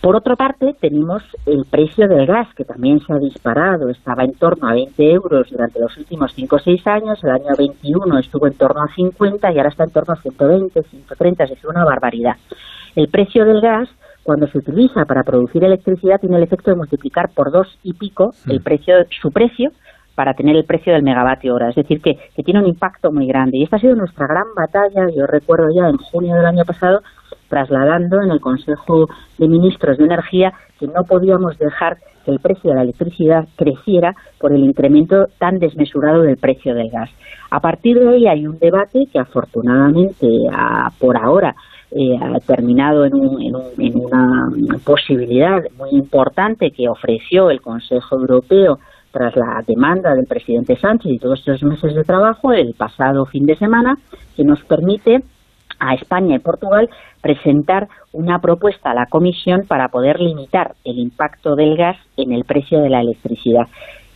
Por 0.07 0.15
otra 0.15 0.37
parte, 0.37 0.73
tenemos 0.79 1.23
el 1.47 1.65
precio 1.69 2.07
del 2.07 2.27
gas, 2.27 2.47
que 2.55 2.65
también 2.65 3.01
se 3.01 3.13
ha 3.13 3.19
disparado. 3.19 3.89
Estaba 3.89 4.23
en 4.23 4.35
torno 4.35 4.69
a 4.69 4.75
20 4.75 5.03
euros 5.11 5.51
durante 5.51 5.81
los 5.81 5.97
últimos 5.97 6.33
5 6.33 6.55
o 6.55 6.59
6 6.61 6.87
años. 6.87 7.25
El 7.25 7.31
año 7.31 7.57
21 7.59 8.19
estuvo 8.21 8.47
en 8.47 8.57
torno 8.57 8.83
a 8.83 8.95
50 8.95 9.51
y 9.51 9.57
ahora 9.57 9.71
está 9.71 9.83
en 9.85 9.91
torno 9.91 10.15
a 10.15 10.23
120, 10.23 10.83
130. 10.83 11.45
Es 11.45 11.51
decir, 11.51 11.69
una 11.69 11.85
barbaridad. 11.85 12.37
El 12.95 13.09
precio 13.09 13.45
del 13.45 13.61
gas, 13.61 13.89
cuando 14.27 14.49
se 14.49 14.59
utiliza 14.59 15.05
para 15.05 15.23
producir 15.23 15.63
electricidad, 15.63 16.21
tiene 16.21 16.37
el 16.37 16.43
efecto 16.43 16.73
de 16.73 16.77
multiplicar 16.77 17.31
por 17.33 17.53
dos 17.53 17.79
y 17.85 17.95
pico 17.95 18.33
el 18.49 18.61
precio, 18.61 18.97
su 19.23 19.31
precio 19.31 19.71
para 20.17 20.35
tener 20.35 20.57
el 20.57 20.65
precio 20.65 20.93
del 20.93 21.05
megavatio 21.05 21.55
hora. 21.55 21.69
Es 21.69 21.77
decir, 21.77 22.03
que, 22.03 22.19
que 22.35 22.43
tiene 22.43 22.59
un 22.59 22.67
impacto 22.67 23.13
muy 23.13 23.29
grande. 23.29 23.59
Y 23.59 23.63
esta 23.63 23.77
ha 23.77 23.79
sido 23.79 23.95
nuestra 23.95 24.27
gran 24.27 24.47
batalla. 24.57 25.07
Yo 25.15 25.27
recuerdo 25.27 25.69
ya 25.73 25.89
en 25.89 25.99
junio 25.99 26.35
del 26.35 26.47
año 26.47 26.65
pasado 26.65 27.03
trasladando 27.49 28.21
en 28.21 28.33
el 28.33 28.41
Consejo 28.41 29.07
de 29.39 29.47
Ministros 29.47 29.97
de 29.99 30.05
Energía 30.05 30.53
que 30.81 30.89
no 30.89 31.05
podíamos 31.05 31.57
dejar 31.59 31.99
que 32.25 32.33
el 32.33 32.41
precio 32.41 32.71
de 32.71 32.77
la 32.77 32.83
electricidad 32.83 33.47
creciera 33.55 34.17
por 34.41 34.53
el 34.53 34.65
incremento 34.65 35.27
tan 35.39 35.61
desmesurado 35.61 36.23
del 36.23 36.37
precio 36.37 36.75
del 36.75 36.91
gas. 36.91 37.11
A 37.51 37.61
partir 37.61 38.01
de 38.01 38.09
ahí 38.09 38.27
hay 38.27 38.47
un 38.47 38.59
debate 38.59 39.07
que 39.13 39.21
afortunadamente 39.21 40.27
por 40.99 41.17
ahora 41.17 41.55
eh, 41.91 42.19
ha 42.21 42.39
terminado 42.41 43.05
en, 43.05 43.15
en 43.79 43.97
una 43.97 44.49
posibilidad 44.85 45.63
muy 45.77 45.91
importante 45.91 46.71
que 46.71 46.89
ofreció 46.89 47.51
el 47.51 47.61
Consejo 47.61 48.17
Europeo 48.17 48.79
tras 49.13 49.35
la 49.35 49.63
demanda 49.67 50.15
del 50.15 50.27
presidente 50.27 50.77
Sánchez 50.77 51.13
y 51.13 51.19
todos 51.19 51.39
estos 51.39 51.63
meses 51.63 51.95
de 51.95 52.05
trabajo 52.05 52.53
el 52.53 52.75
pasado 52.75 53.25
fin 53.25 53.47
de 53.47 53.57
semana 53.57 53.97
que 54.37 54.45
nos 54.45 54.63
permite 54.65 55.23
a 55.79 55.95
España 55.95 56.37
y 56.37 56.39
Portugal 56.39 56.89
presentar 57.23 57.89
una 58.13 58.41
propuesta 58.41 58.91
a 58.91 58.95
la 58.95 59.07
Comisión 59.07 59.67
para 59.67 59.89
poder 59.89 60.21
limitar 60.21 60.75
el 60.85 60.99
impacto 60.99 61.57
del 61.57 61.77
gas 61.77 61.97
en 62.17 62.33
el 62.33 62.45
precio 62.45 62.81
de 62.81 62.91
la 62.91 63.01
electricidad. 63.01 63.69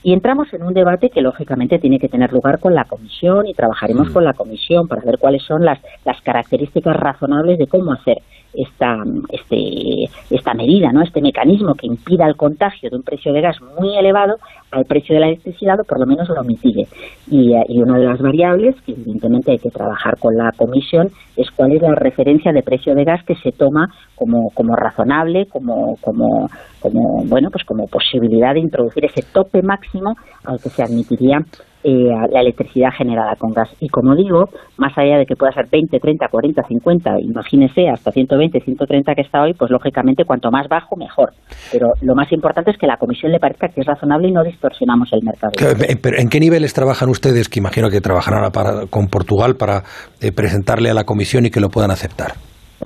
Y 0.03 0.13
entramos 0.15 0.53
en 0.55 0.63
un 0.63 0.73
debate 0.73 1.11
que 1.11 1.21
lógicamente 1.21 1.79
tiene 1.79 1.99
que 1.99 2.09
tener 2.09 2.33
lugar 2.33 2.59
con 2.59 2.75
la 2.75 2.85
Comisión 2.85 3.47
y 3.47 3.55
trabajaremos 3.55 4.11
con 4.11 4.25
la 4.25 4.33
Comisión 4.33 4.89
para 4.89 5.03
ver 5.03 5.19
cuáles 5.19 5.43
son 5.43 5.65
las, 5.65 5.79
las 6.05 6.21
características 6.23 6.97
razonables 6.97 7.59
de 7.59 7.67
cómo 7.67 7.93
hacer 7.93 8.19
esta, 8.55 8.97
este, 9.31 10.05
esta 10.31 10.55
medida, 10.55 10.93
¿no? 10.93 11.03
este 11.03 11.21
mecanismo 11.21 11.75
que 11.75 11.87
impida 11.87 12.27
el 12.27 12.37
contagio 12.37 12.91
de 12.91 12.97
un 12.97 13.03
precio 13.03 13.33
de 13.33 13.41
gas 13.41 13.57
muy 13.79 13.97
elevado 13.97 14.37
al 14.71 14.85
precio 14.85 15.15
de 15.15 15.21
la 15.21 15.27
electricidad 15.29 15.81
o 15.81 15.85
por 15.85 15.99
lo 15.99 16.07
menos 16.07 16.29
lo 16.29 16.43
mitigue. 16.43 16.87
Y, 17.31 17.55
eh, 17.55 17.65
y 17.69 17.81
una 17.81 17.99
de 17.99 18.07
las 18.07 18.21
variables 18.21 18.75
que 18.83 18.93
evidentemente 18.93 19.53
hay 19.53 19.59
que 19.59 19.71
trabajar 19.71 20.19
con 20.19 20.37
la 20.37 20.53
Comisión 20.57 21.11
es 21.37 21.51
cuál 21.51 21.73
es 21.73 21.83
la 21.83 21.95
referencia 21.95 22.53
de 22.53 22.63
precio 22.63 22.95
de 22.95 23.05
gas 23.05 23.25
que 23.25 23.35
se 23.37 23.53
toma 23.53 23.89
como, 24.15 24.51
como 24.55 24.75
razonable, 24.75 25.47
como, 25.47 25.97
como, 26.01 26.49
como, 26.81 27.25
bueno, 27.25 27.49
pues 27.51 27.65
como 27.65 27.87
posibilidad 27.87 28.55
de 28.55 28.61
introducir 28.61 29.05
ese 29.05 29.23
tope 29.33 29.63
máximo 29.63 30.15
al 30.45 30.61
que 30.61 30.69
se 30.69 30.83
admitiría 30.83 31.39
eh, 31.83 32.11
la 32.31 32.41
electricidad 32.41 32.91
generada 32.97 33.37
con 33.37 33.53
gas. 33.53 33.71
Y 33.81 33.89
como 33.89 34.15
digo, 34.15 34.49
más 34.77 34.97
allá 34.99 35.19
de 35.19 35.27
que 35.27 35.35
pueda 35.35 35.53
ser 35.53 35.67
20, 35.71 35.99
30, 35.99 36.29
40, 36.29 36.63
50, 36.63 37.21
imagínese 37.21 37.89
hasta 37.89 38.11
120, 38.11 38.61
130 38.61 39.15
que 39.15 39.23
está 39.23 39.43
hoy, 39.43 39.55
pues 39.55 39.71
lógicamente 39.71 40.25
cuanto 40.25 40.51
más 40.51 40.69
bajo, 40.69 40.97
mejor. 40.97 41.31
Pero 41.73 41.93
lo 42.03 42.15
más 42.15 42.31
importante 42.33 42.71
es 42.71 42.79
que 42.79 42.87
la 42.87 42.97
Comisión 42.97 43.33
le 43.33 43.39
parezca 43.39 43.69
que 43.69 43.81
es 43.81 43.87
razonable 43.87 44.29
y 44.29 44.33
no 44.33 44.43
distorsionamos 44.45 45.11
el 45.13 45.23
mercado. 45.23 45.53
Eh, 45.61 45.97
pero 46.01 46.19
¿en 46.19 46.29
qué 46.29 46.41
niveles 46.41 46.75
trabajan 46.75 47.09
ustedes, 47.09 47.49
que 47.49 47.61
imagino 47.61 47.89
que 47.89 48.01
trabajarán 48.01 48.51
para, 48.53 48.87
con 48.87 49.07
Portugal, 49.07 49.57
para 49.57 49.83
eh, 50.21 50.33
presentarle 50.33 50.91
a 50.91 50.95
la 50.95 51.05
Comisión 51.05 51.47
y 51.47 51.51
que 51.51 51.61
lo 51.61 51.69
puedan 51.69 51.91
aceptar? 51.91 52.33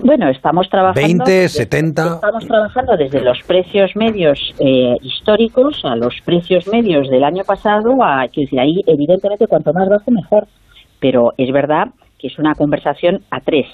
Bueno, 0.03 0.29
estamos 0.29 0.69
trabajando. 0.69 1.23
20, 1.25 1.47
70. 1.47 2.15
Estamos 2.15 2.47
trabajando 2.47 2.97
desde 2.97 3.21
los 3.21 3.39
precios 3.47 3.91
medios 3.95 4.39
eh, 4.59 4.95
históricos 5.01 5.81
a 5.85 5.95
los 5.95 6.15
precios 6.25 6.67
medios 6.67 7.09
del 7.09 7.23
año 7.23 7.43
pasado. 7.45 8.03
A, 8.03 8.27
que 8.27 8.41
decir, 8.41 8.59
ahí, 8.59 8.81
evidentemente, 8.87 9.47
cuanto 9.47 9.71
más 9.73 9.87
bajo, 9.87 10.11
mejor. 10.11 10.47
Pero 10.99 11.31
es 11.37 11.51
verdad 11.51 11.85
que 12.19 12.27
es 12.27 12.37
una 12.37 12.53
conversación 12.55 13.19
a 13.31 13.39
tres. 13.39 13.67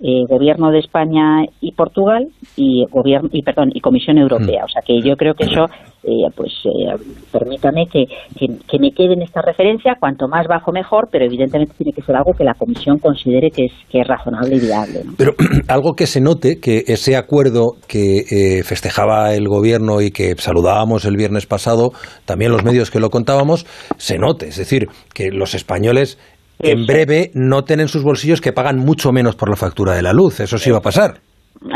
Eh, 0.00 0.26
gobierno 0.28 0.70
de 0.70 0.78
España 0.78 1.44
y 1.60 1.72
Portugal 1.72 2.28
y 2.56 2.84
gobierno 2.88 3.28
y 3.32 3.42
perdón 3.42 3.70
y 3.74 3.80
Comisión 3.80 4.16
Europea. 4.18 4.64
O 4.64 4.68
sea 4.68 4.80
que 4.86 5.00
yo 5.00 5.16
creo 5.16 5.34
que 5.34 5.44
eso 5.44 5.64
eh, 6.04 6.30
pues 6.36 6.52
eh, 6.64 6.94
permítame 7.32 7.86
que, 7.86 8.04
que, 8.38 8.78
me 8.78 8.92
quede 8.92 9.14
en 9.14 9.22
esta 9.22 9.42
referencia. 9.42 9.96
Cuanto 9.98 10.28
más 10.28 10.46
bajo 10.46 10.70
mejor 10.70 11.08
pero 11.10 11.24
evidentemente 11.24 11.74
tiene 11.76 11.92
que 11.92 12.02
ser 12.02 12.14
algo 12.14 12.32
que 12.32 12.44
la 12.44 12.54
Comisión 12.54 12.98
considere 12.98 13.50
que 13.50 13.64
es 13.64 13.72
que 13.90 14.00
es 14.00 14.06
razonable 14.06 14.56
y 14.56 14.60
viable 14.60 15.00
pero 15.16 15.32
algo 15.68 15.94
que 15.94 16.06
se 16.06 16.20
note 16.20 16.60
que 16.60 16.84
ese 16.86 17.16
acuerdo 17.16 17.72
que 17.88 18.18
eh, 18.30 18.62
festejaba 18.62 19.34
el 19.34 19.48
gobierno 19.48 20.00
y 20.00 20.10
que 20.10 20.34
saludábamos 20.36 21.04
el 21.04 21.16
viernes 21.16 21.46
pasado 21.46 21.90
también 22.24 22.52
los 22.52 22.64
medios 22.64 22.90
que 22.90 23.00
lo 23.00 23.10
contábamos 23.10 23.66
se 23.96 24.18
note. 24.18 24.48
Es 24.48 24.56
decir 24.56 24.86
que 25.12 25.30
los 25.32 25.54
españoles 25.54 26.18
en 26.58 26.86
breve 26.86 27.30
noten 27.34 27.80
en 27.80 27.88
sus 27.88 28.02
bolsillos 28.02 28.40
que 28.40 28.52
pagan 28.52 28.78
mucho 28.78 29.12
menos 29.12 29.36
por 29.36 29.48
la 29.48 29.56
factura 29.56 29.94
de 29.94 30.02
la 30.02 30.12
luz. 30.12 30.40
Eso 30.40 30.58
sí 30.58 30.70
va 30.70 30.78
a 30.78 30.82
pasar. 30.82 31.14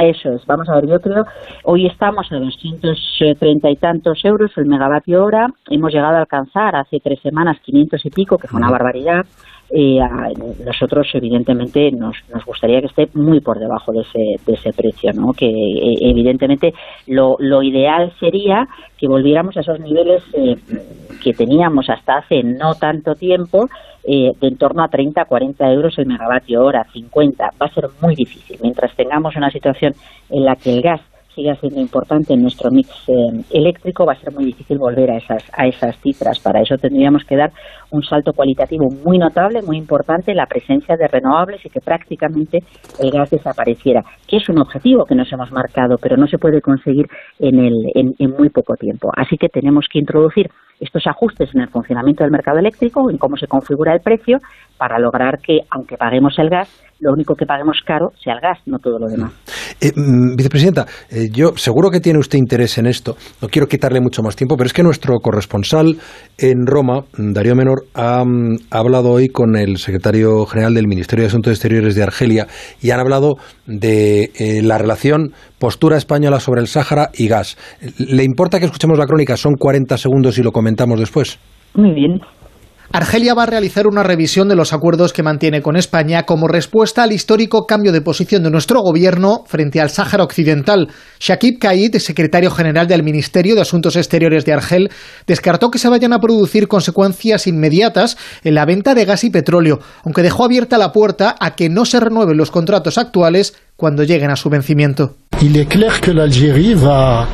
Eso 0.00 0.32
es, 0.34 0.46
vamos 0.46 0.68
a 0.68 0.76
ver, 0.76 0.86
yo 0.86 1.00
creo, 1.00 1.24
hoy 1.64 1.86
estamos 1.86 2.30
a 2.30 2.36
230 2.36 3.68
y 3.68 3.76
tantos 3.76 4.24
euros 4.24 4.52
el 4.56 4.66
megavatio 4.66 5.24
hora, 5.24 5.48
hemos 5.70 5.92
llegado 5.92 6.16
a 6.16 6.20
alcanzar 6.20 6.76
hace 6.76 7.00
tres 7.00 7.18
semanas 7.20 7.58
500 7.64 8.06
y 8.06 8.10
pico, 8.10 8.38
que 8.38 8.46
fue 8.46 8.60
una 8.60 8.70
barbaridad, 8.70 9.26
eh, 9.74 9.98
nosotros 10.64 11.08
evidentemente 11.14 11.90
nos, 11.92 12.16
nos 12.32 12.44
gustaría 12.44 12.80
que 12.80 12.86
esté 12.86 13.08
muy 13.14 13.40
por 13.40 13.58
debajo 13.58 13.92
de 13.92 14.00
ese, 14.00 14.44
de 14.46 14.52
ese 14.52 14.70
precio, 14.72 15.12
¿no? 15.14 15.32
que 15.32 15.46
eh, 15.46 15.94
evidentemente 16.00 16.74
lo, 17.06 17.36
lo 17.38 17.62
ideal 17.62 18.12
sería 18.20 18.66
que 18.98 19.08
volviéramos 19.08 19.56
a 19.56 19.60
esos 19.60 19.80
niveles 19.80 20.22
eh, 20.34 20.56
que 21.22 21.32
teníamos 21.32 21.88
hasta 21.88 22.18
hace 22.18 22.42
no 22.42 22.74
tanto 22.74 23.14
tiempo, 23.14 23.66
eh, 24.04 24.32
de 24.40 24.48
en 24.48 24.56
torno 24.56 24.82
a 24.82 24.88
30, 24.88 25.24
40 25.24 25.72
euros 25.72 25.98
el 25.98 26.06
megavatio 26.06 26.62
hora, 26.62 26.84
50. 26.92 27.44
Va 27.60 27.66
a 27.66 27.74
ser 27.74 27.84
muy 28.00 28.14
difícil. 28.14 28.58
Mientras 28.60 28.94
tengamos 28.96 29.36
una 29.36 29.50
situación 29.50 29.94
en 30.28 30.44
la 30.44 30.56
que 30.56 30.74
el 30.74 30.82
gas 30.82 31.00
siga 31.34 31.54
siendo 31.56 31.80
importante 31.80 32.34
en 32.34 32.42
nuestro 32.42 32.70
mix 32.70 32.88
eh, 33.08 33.12
eléctrico, 33.50 34.04
va 34.06 34.12
a 34.12 34.20
ser 34.20 34.32
muy 34.32 34.44
difícil 34.46 34.78
volver 34.78 35.10
a 35.10 35.16
esas, 35.16 35.44
a 35.52 35.66
esas 35.66 35.98
cifras. 36.00 36.40
Para 36.40 36.60
eso 36.60 36.76
tendríamos 36.76 37.24
que 37.24 37.36
dar 37.36 37.52
un 37.90 38.02
salto 38.02 38.32
cualitativo 38.32 38.88
muy 39.04 39.18
notable, 39.18 39.62
muy 39.62 39.76
importante, 39.76 40.34
la 40.34 40.46
presencia 40.46 40.96
de 40.96 41.08
renovables 41.08 41.64
y 41.64 41.70
que 41.70 41.80
prácticamente 41.80 42.58
el 43.00 43.10
gas 43.10 43.30
desapareciera, 43.30 44.02
que 44.26 44.36
es 44.36 44.48
un 44.48 44.60
objetivo 44.60 45.04
que 45.04 45.14
nos 45.14 45.32
hemos 45.32 45.50
marcado, 45.52 45.96
pero 46.00 46.16
no 46.16 46.26
se 46.26 46.38
puede 46.38 46.60
conseguir 46.60 47.06
en, 47.38 47.58
el, 47.58 47.74
en 47.94 48.30
muy 48.30 48.50
poco 48.50 48.74
tiempo. 48.74 49.10
Así 49.16 49.36
que 49.36 49.48
tenemos 49.48 49.86
que 49.90 49.98
introducir 49.98 50.48
estos 50.82 51.06
ajustes 51.06 51.48
en 51.54 51.60
el 51.60 51.68
funcionamiento 51.68 52.24
del 52.24 52.32
mercado 52.32 52.58
eléctrico, 52.58 53.08
en 53.08 53.16
cómo 53.16 53.36
se 53.36 53.46
configura 53.46 53.94
el 53.94 54.00
precio, 54.00 54.38
para 54.76 54.98
lograr 54.98 55.38
que, 55.38 55.60
aunque 55.70 55.96
paguemos 55.96 56.38
el 56.38 56.50
gas, 56.50 56.68
lo 56.98 57.12
único 57.12 57.34
que 57.34 57.46
paguemos 57.46 57.80
caro 57.86 58.10
sea 58.22 58.34
el 58.34 58.40
gas, 58.40 58.58
no 58.66 58.78
todo 58.78 58.98
lo 58.98 59.06
demás. 59.06 59.32
Eh, 59.84 59.90
mm, 59.96 60.36
vicepresidenta, 60.36 60.86
eh, 61.10 61.28
yo 61.32 61.56
seguro 61.56 61.90
que 61.90 61.98
tiene 61.98 62.20
usted 62.20 62.38
interés 62.38 62.78
en 62.78 62.86
esto. 62.86 63.16
No 63.40 63.48
quiero 63.48 63.66
quitarle 63.66 64.00
mucho 64.00 64.22
más 64.22 64.36
tiempo, 64.36 64.56
pero 64.56 64.68
es 64.68 64.72
que 64.72 64.84
nuestro 64.84 65.18
corresponsal 65.18 65.96
en 66.38 66.66
Roma, 66.66 67.00
Darío 67.18 67.56
Menor, 67.56 67.86
ha, 67.94 68.24
mm, 68.24 68.58
hablado 68.70 69.10
hoy 69.10 69.28
con 69.28 69.56
el 69.56 69.78
secretario 69.78 70.46
general 70.46 70.74
del 70.74 70.86
Ministerio 70.86 71.24
de 71.24 71.30
Asuntos 71.30 71.54
Exteriores 71.54 71.96
de 71.96 72.02
Argelia 72.04 72.46
y 72.80 72.90
han 72.90 73.00
hablado 73.00 73.34
de 73.66 74.30
eh, 74.38 74.62
la 74.62 74.78
relación 74.78 75.32
postura 75.58 75.96
española 75.96 76.38
sobre 76.38 76.60
el 76.60 76.68
Sáhara 76.68 77.10
y 77.14 77.26
gas. 77.26 77.56
¿Le 77.98 78.22
importa 78.22 78.60
que 78.60 78.66
escuchemos 78.66 78.96
la 78.96 79.06
crónica? 79.06 79.36
Son 79.36 79.54
40 79.54 79.98
segundos 79.98 80.38
y 80.38 80.44
lo 80.44 80.52
comentamos 80.52 81.00
después. 81.00 81.40
Muy 81.74 81.92
bien. 81.92 82.20
Argelia 82.94 83.32
va 83.32 83.44
a 83.44 83.46
realizar 83.46 83.86
una 83.86 84.02
revisión 84.02 84.48
de 84.48 84.54
los 84.54 84.74
acuerdos 84.74 85.14
que 85.14 85.22
mantiene 85.22 85.62
con 85.62 85.76
España 85.76 86.24
como 86.24 86.46
respuesta 86.46 87.02
al 87.02 87.12
histórico 87.12 87.66
cambio 87.66 87.90
de 87.90 88.02
posición 88.02 88.42
de 88.42 88.50
nuestro 88.50 88.82
gobierno 88.82 89.44
frente 89.46 89.80
al 89.80 89.88
Sáhara 89.88 90.24
Occidental. 90.24 90.88
Shakib 91.18 91.58
Kaid, 91.58 91.96
secretario 91.96 92.50
general 92.50 92.86
del 92.86 93.02
Ministerio 93.02 93.54
de 93.54 93.62
Asuntos 93.62 93.96
Exteriores 93.96 94.44
de 94.44 94.52
Argel, 94.52 94.90
descartó 95.26 95.70
que 95.70 95.78
se 95.78 95.88
vayan 95.88 96.12
a 96.12 96.18
producir 96.18 96.68
consecuencias 96.68 97.46
inmediatas 97.46 98.18
en 98.44 98.56
la 98.56 98.66
venta 98.66 98.94
de 98.94 99.06
gas 99.06 99.24
y 99.24 99.30
petróleo, 99.30 99.80
aunque 100.04 100.20
dejó 100.20 100.44
abierta 100.44 100.76
la 100.76 100.92
puerta 100.92 101.34
a 101.40 101.54
que 101.54 101.70
no 101.70 101.86
se 101.86 101.98
renueven 101.98 102.36
los 102.36 102.50
contratos 102.50 102.98
actuales 102.98 103.54
cuando 103.74 104.04
lleguen 104.04 104.30
a 104.30 104.36
su 104.36 104.50
vencimiento. 104.50 105.16
Il 105.40 105.56
est 105.56 105.66
clair 105.66 105.98
que 105.98 106.12
l'Algérie 106.12 106.74
va, 106.74 107.26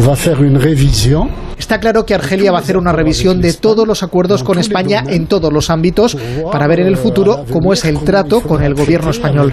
va 0.00 0.16
faire 0.16 0.42
une 0.42 0.58
révision 0.58 1.28
Está 1.58 1.80
claro 1.80 2.06
que 2.06 2.14
Argelia 2.14 2.52
va 2.52 2.58
a 2.58 2.60
hacer 2.60 2.76
una 2.76 2.92
revisión 2.92 3.40
de 3.40 3.52
todos 3.52 3.86
los 3.86 4.02
acuerdos 4.02 4.44
con 4.44 4.58
España 4.58 5.02
en 5.08 5.26
todos 5.26 5.52
los 5.52 5.70
ámbitos 5.70 6.16
para 6.52 6.66
ver 6.68 6.80
en 6.80 6.86
el 6.86 6.96
futuro 6.96 7.44
cómo 7.52 7.72
es 7.72 7.84
el 7.84 7.98
trato 8.04 8.40
con 8.40 8.62
el 8.62 8.74
gobierno 8.74 9.10
español. 9.10 9.52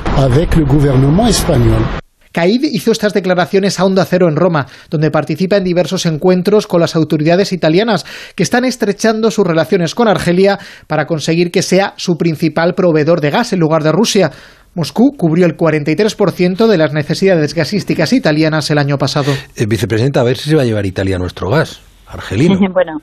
Caid 2.31 2.65
hizo 2.65 2.91
estas 2.91 3.13
declaraciones 3.13 3.79
a 3.79 3.85
Onda 3.85 4.05
Cero 4.05 4.27
en 4.27 4.35
Roma, 4.35 4.67
donde 4.89 5.09
participa 5.09 5.55
en 5.55 5.63
diversos 5.63 6.05
encuentros 6.05 6.67
con 6.67 6.81
las 6.81 6.95
autoridades 6.95 7.53
italianas 7.53 8.05
que 8.35 8.43
están 8.43 8.65
estrechando 8.65 9.31
sus 9.31 9.47
relaciones 9.47 9.95
con 9.95 10.09
Argelia 10.09 10.59
para 10.87 11.07
conseguir 11.07 11.49
que 11.49 11.61
sea 11.61 11.93
su 11.95 12.17
principal 12.17 12.75
proveedor 12.75 13.21
de 13.21 13.29
gas 13.29 13.53
en 13.53 13.59
lugar 13.59 13.83
de 13.83 13.93
Rusia. 13.93 14.31
Moscú 14.73 15.15
cubrió 15.17 15.45
el 15.45 15.55
43% 15.55 16.67
de 16.67 16.77
las 16.77 16.91
necesidades 16.91 17.53
gasísticas 17.53 18.11
italianas 18.11 18.69
el 18.69 18.79
año 18.79 18.97
pasado. 18.97 19.31
Eh, 19.55 19.65
vicepresidenta, 19.65 20.19
a 20.19 20.23
ver 20.23 20.35
si 20.35 20.49
se 20.49 20.57
va 20.57 20.63
a 20.63 20.65
llevar 20.65 20.85
Italia 20.85 21.17
nuestro 21.17 21.49
gas 21.49 21.79
bueno, 22.73 22.99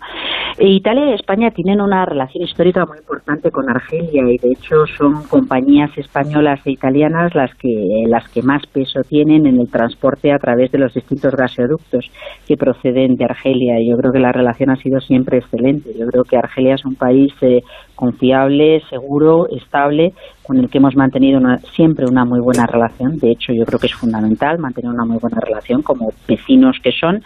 Italia 0.59 1.11
y 1.11 1.15
España 1.15 1.51
tienen 1.51 1.81
una 1.81 2.05
relación 2.05 2.45
histórica 2.45 2.85
muy 2.87 2.99
importante 2.99 3.51
con 3.51 3.69
Argelia 3.71 4.23
y 4.29 4.39
de 4.39 4.53
hecho 4.53 4.87
son 4.87 5.25
compañías 5.25 5.91
españolas 5.97 6.61
e 6.67 6.73
italianas 6.73 7.35
las 7.35 7.55
que 7.55 8.05
las 8.07 8.29
que 8.29 8.43
más 8.43 8.63
peso 8.67 9.01
tienen 9.09 9.47
en 9.47 9.61
el 9.61 9.71
transporte 9.71 10.33
a 10.33 10.39
través 10.39 10.71
de 10.71 10.79
los 10.79 10.95
distintos 10.95 11.35
gasoductos 11.35 12.11
que 12.47 12.57
proceden 12.57 13.17
de 13.17 13.25
Argelia. 13.25 13.77
Yo 13.81 13.97
creo 13.97 14.13
que 14.13 14.19
la 14.19 14.33
relación 14.33 14.71
ha 14.71 14.77
sido 14.77 15.01
siempre 15.01 15.39
excelente. 15.39 15.91
Yo 15.99 16.07
creo 16.07 16.25
que 16.25 16.37
Argelia 16.37 16.75
es 16.75 16.85
un 16.85 16.95
país 16.95 17.33
eh, 17.41 17.61
confiable, 17.95 18.83
seguro, 18.91 19.47
estable, 19.49 20.13
con 20.43 20.59
el 20.59 20.69
que 20.69 20.79
hemos 20.79 20.97
mantenido 20.97 21.41
siempre 21.73 22.05
una 22.07 22.25
muy 22.25 22.41
buena 22.41 22.67
relación. 22.67 23.17
De 23.19 23.31
hecho, 23.31 23.53
yo 23.53 23.65
creo 23.65 23.79
que 23.79 23.87
es 23.87 23.95
fundamental 23.95 24.59
mantener 24.59 24.91
una 24.91 25.05
muy 25.05 25.19
buena 25.19 25.39
relación 25.41 25.83
como 25.83 26.09
vecinos 26.29 26.79
que 26.83 26.93
son 26.93 27.23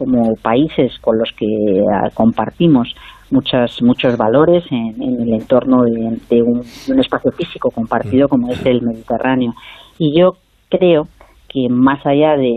como 0.00 0.34
países 0.36 0.98
con 1.02 1.18
los 1.18 1.30
que 1.36 1.46
ah, 1.92 2.08
compartimos 2.14 2.94
muchas, 3.30 3.82
muchos 3.82 4.16
valores 4.16 4.64
en, 4.70 5.02
el 5.02 5.34
entorno 5.34 5.84
de, 5.84 6.42
un, 6.42 6.60
espacio 6.98 7.30
físico 7.32 7.70
compartido 7.70 8.26
como 8.26 8.50
es 8.50 8.64
el 8.64 8.80
Mediterráneo. 8.80 9.52
Y 9.98 10.18
yo 10.18 10.36
creo 10.70 11.06
que 11.50 11.68
más 11.68 12.00
allá 12.06 12.34
de, 12.38 12.56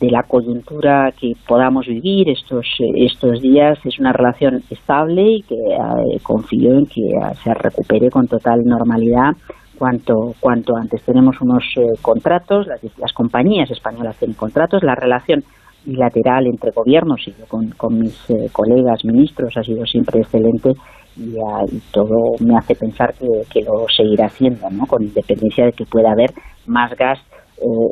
la 0.00 0.24
coyuntura 0.24 1.12
que 1.12 1.34
podamos 1.46 1.86
vivir 1.86 2.28
estos, 2.28 2.66
estos 2.96 3.40
días, 3.40 3.78
es 3.84 4.00
una 4.00 4.12
relación 4.12 4.60
estable 4.68 5.22
y 5.30 5.42
que 5.42 5.54
eh, 5.54 6.18
confío 6.24 6.76
en 6.76 6.86
que 6.86 7.02
ah, 7.22 7.34
se 7.34 7.54
recupere 7.54 8.10
con 8.10 8.26
total 8.26 8.64
normalidad 8.64 9.30
cuanto, 9.78 10.34
cuanto 10.40 10.76
antes. 10.76 11.04
Tenemos 11.04 11.40
unos 11.40 11.62
eh, 11.76 12.00
contratos, 12.02 12.66
las, 12.66 12.80
las 12.98 13.12
compañías 13.12 13.70
españolas 13.70 14.16
tienen 14.16 14.36
contratos, 14.36 14.82
la 14.82 14.96
relación 14.96 15.44
bilateral 15.84 16.46
entre 16.46 16.70
gobiernos 16.70 17.20
y 17.26 17.32
con, 17.48 17.70
con 17.70 17.98
mis 17.98 18.30
eh, 18.30 18.48
colegas 18.52 19.04
ministros 19.04 19.56
ha 19.56 19.62
sido 19.62 19.84
siempre 19.86 20.20
excelente 20.20 20.72
y, 21.16 21.36
ah, 21.38 21.64
todo 21.92 22.34
me 22.40 22.56
hace 22.56 22.74
pensar 22.74 23.14
que, 23.14 23.60
lo 23.62 23.86
seguirá 23.88 24.26
haciendo, 24.26 24.70
¿no? 24.70 24.86
con 24.86 25.02
independencia 25.02 25.66
de 25.66 25.72
que 25.72 25.84
pueda 25.84 26.12
haber 26.12 26.30
más 26.66 26.94
gas 26.96 27.18
o, 27.60 27.90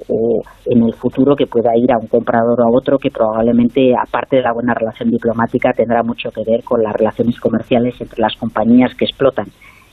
en 0.66 0.83
el 0.85 0.94
futuro 0.94 1.35
que 1.35 1.46
pueda 1.46 1.70
ir 1.77 1.90
a 1.92 1.99
un 1.99 2.07
comprador 2.07 2.61
o 2.61 2.64
a 2.64 2.70
otro 2.70 2.99
que 2.99 3.11
probablemente, 3.11 3.92
aparte 3.96 4.37
de 4.37 4.42
la 4.42 4.53
buena 4.53 4.75
relación 4.75 5.11
diplomática, 5.11 5.72
tendrá 5.72 6.05
mucho 6.05 6.31
que 6.31 6.44
ver 6.49 6.62
con 6.62 6.83
las 6.83 6.94
relaciones 6.94 7.40
comerciales 7.40 8.01
entre 8.01 8.20
las 8.20 8.37
compañías 8.37 8.94
que 8.94 9.07
explotan 9.07 9.46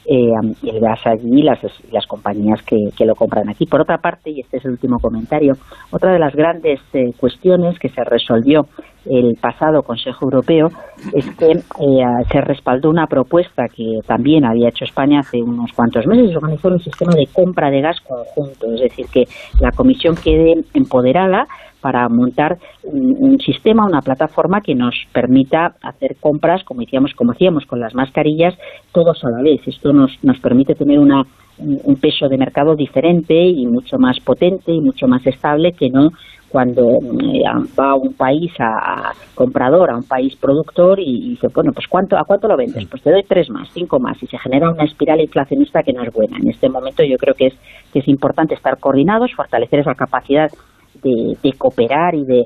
eh, 0.05 0.31
el 0.63 0.79
gas 0.79 0.99
allí 1.05 1.41
las, 1.41 1.59
las 1.91 2.05
compañías 2.07 2.61
que, 2.63 3.05
lo 3.05 3.15
compran 3.15 3.49
aquí. 3.49 3.65
Por 3.65 3.81
otra 3.81 3.97
parte, 3.97 4.31
y 4.31 4.39
este 4.39 4.57
es 4.57 4.65
el 4.65 4.71
último 4.71 4.97
comentario, 4.99 5.53
otra 5.91 6.13
de 6.13 6.19
las 6.19 6.33
grandes 6.33 6.79
eh, 6.93 7.11
cuestiones 7.17 7.77
que 7.79 7.89
se 7.89 8.03
resolvió 8.03 8.61
el 9.05 9.33
pasado 9.41 9.81
Consejo 9.83 10.25
Europeo 10.25 10.67
es 11.13 11.29
que 11.35 11.51
eh, 11.51 12.23
se 12.31 12.41
respaldó 12.41 12.89
una 12.89 13.07
propuesta 13.07 13.65
que 13.67 13.99
también 14.07 14.45
había 14.45 14.69
hecho 14.69 14.85
España 14.85 15.19
hace 15.19 15.41
unos 15.41 15.73
cuantos 15.73 16.07
meses, 16.07 16.35
organizó 16.35 16.69
un 16.69 16.79
sistema 16.79 17.13
de 17.13 17.27
compra 17.33 17.69
de 17.69 17.81
gas 17.81 17.99
conjunto, 18.01 18.73
es 18.73 18.81
decir, 18.81 19.05
que 19.11 19.23
la 19.59 19.71
Comisión 19.71 20.15
quede 20.15 20.63
empoderada 20.73 21.45
para 21.83 22.07
montar 22.07 22.57
un, 22.83 23.37
sistema, 23.41 23.85
una 23.85 23.99
plataforma 23.99 24.61
que 24.61 24.73
nos 24.73 24.95
permita 25.11 25.75
hacer 25.83 26.15
compras, 26.19 26.63
como 26.63 26.79
decíamos, 26.79 27.13
como 27.13 27.33
hacíamos 27.33 27.65
con 27.65 27.81
las 27.81 27.93
mascarillas, 27.93 28.57
todos 28.93 29.21
a 29.25 29.29
la 29.29 29.43
vez. 29.43 29.59
Esto 29.67 29.91
nos, 29.91 30.11
nos 30.23 30.39
permite 30.39 30.75
tener 30.75 30.97
una, 30.97 31.23
un 31.57 31.95
peso 31.97 32.29
de 32.29 32.37
mercado 32.37 32.75
diferente 32.75 33.35
y 33.35 33.67
mucho 33.67 33.97
más 33.99 34.17
potente 34.21 34.71
y 34.71 34.79
mucho 34.79 35.07
más 35.07 35.27
estable 35.27 35.73
que 35.73 35.89
no 35.89 36.09
cuando 36.53 36.83
eh, 36.83 37.41
va 37.77 37.95
un 37.95 38.13
país 38.13 38.51
a, 38.59 39.11
comprador, 39.33 39.89
a 39.89 39.97
un 39.97 40.03
país 40.03 40.35
productor 40.35 40.99
y, 40.99 41.31
dice, 41.31 41.47
bueno, 41.53 41.71
pues 41.73 41.87
¿cuánto, 41.87 42.15
¿a 42.15 42.25
cuánto 42.25 42.47
lo 42.47 42.55
vendes? 42.55 42.85
Pues 42.85 43.01
te 43.01 43.11
doy 43.11 43.23
tres 43.27 43.49
más, 43.49 43.67
cinco 43.73 43.99
más 43.99 44.21
y 44.21 44.27
se 44.27 44.37
genera 44.37 44.69
una 44.69 44.83
espiral 44.83 45.19
inflacionista 45.19 45.81
que 45.81 45.93
no 45.93 46.03
es 46.03 46.13
buena. 46.13 46.37
En 46.37 46.49
este 46.49 46.69
momento 46.69 47.03
yo 47.03 47.17
creo 47.17 47.33
que 47.33 47.47
es, 47.47 47.53
que 47.91 47.99
es 47.99 48.07
importante 48.07 48.53
estar 48.53 48.77
coordinados, 48.77 49.33
fortalecer 49.35 49.79
esa 49.79 49.95
capacidad 49.95 50.51
de, 51.01 51.53
cooperar 51.57 52.15
y 52.15 52.25
de, 52.25 52.45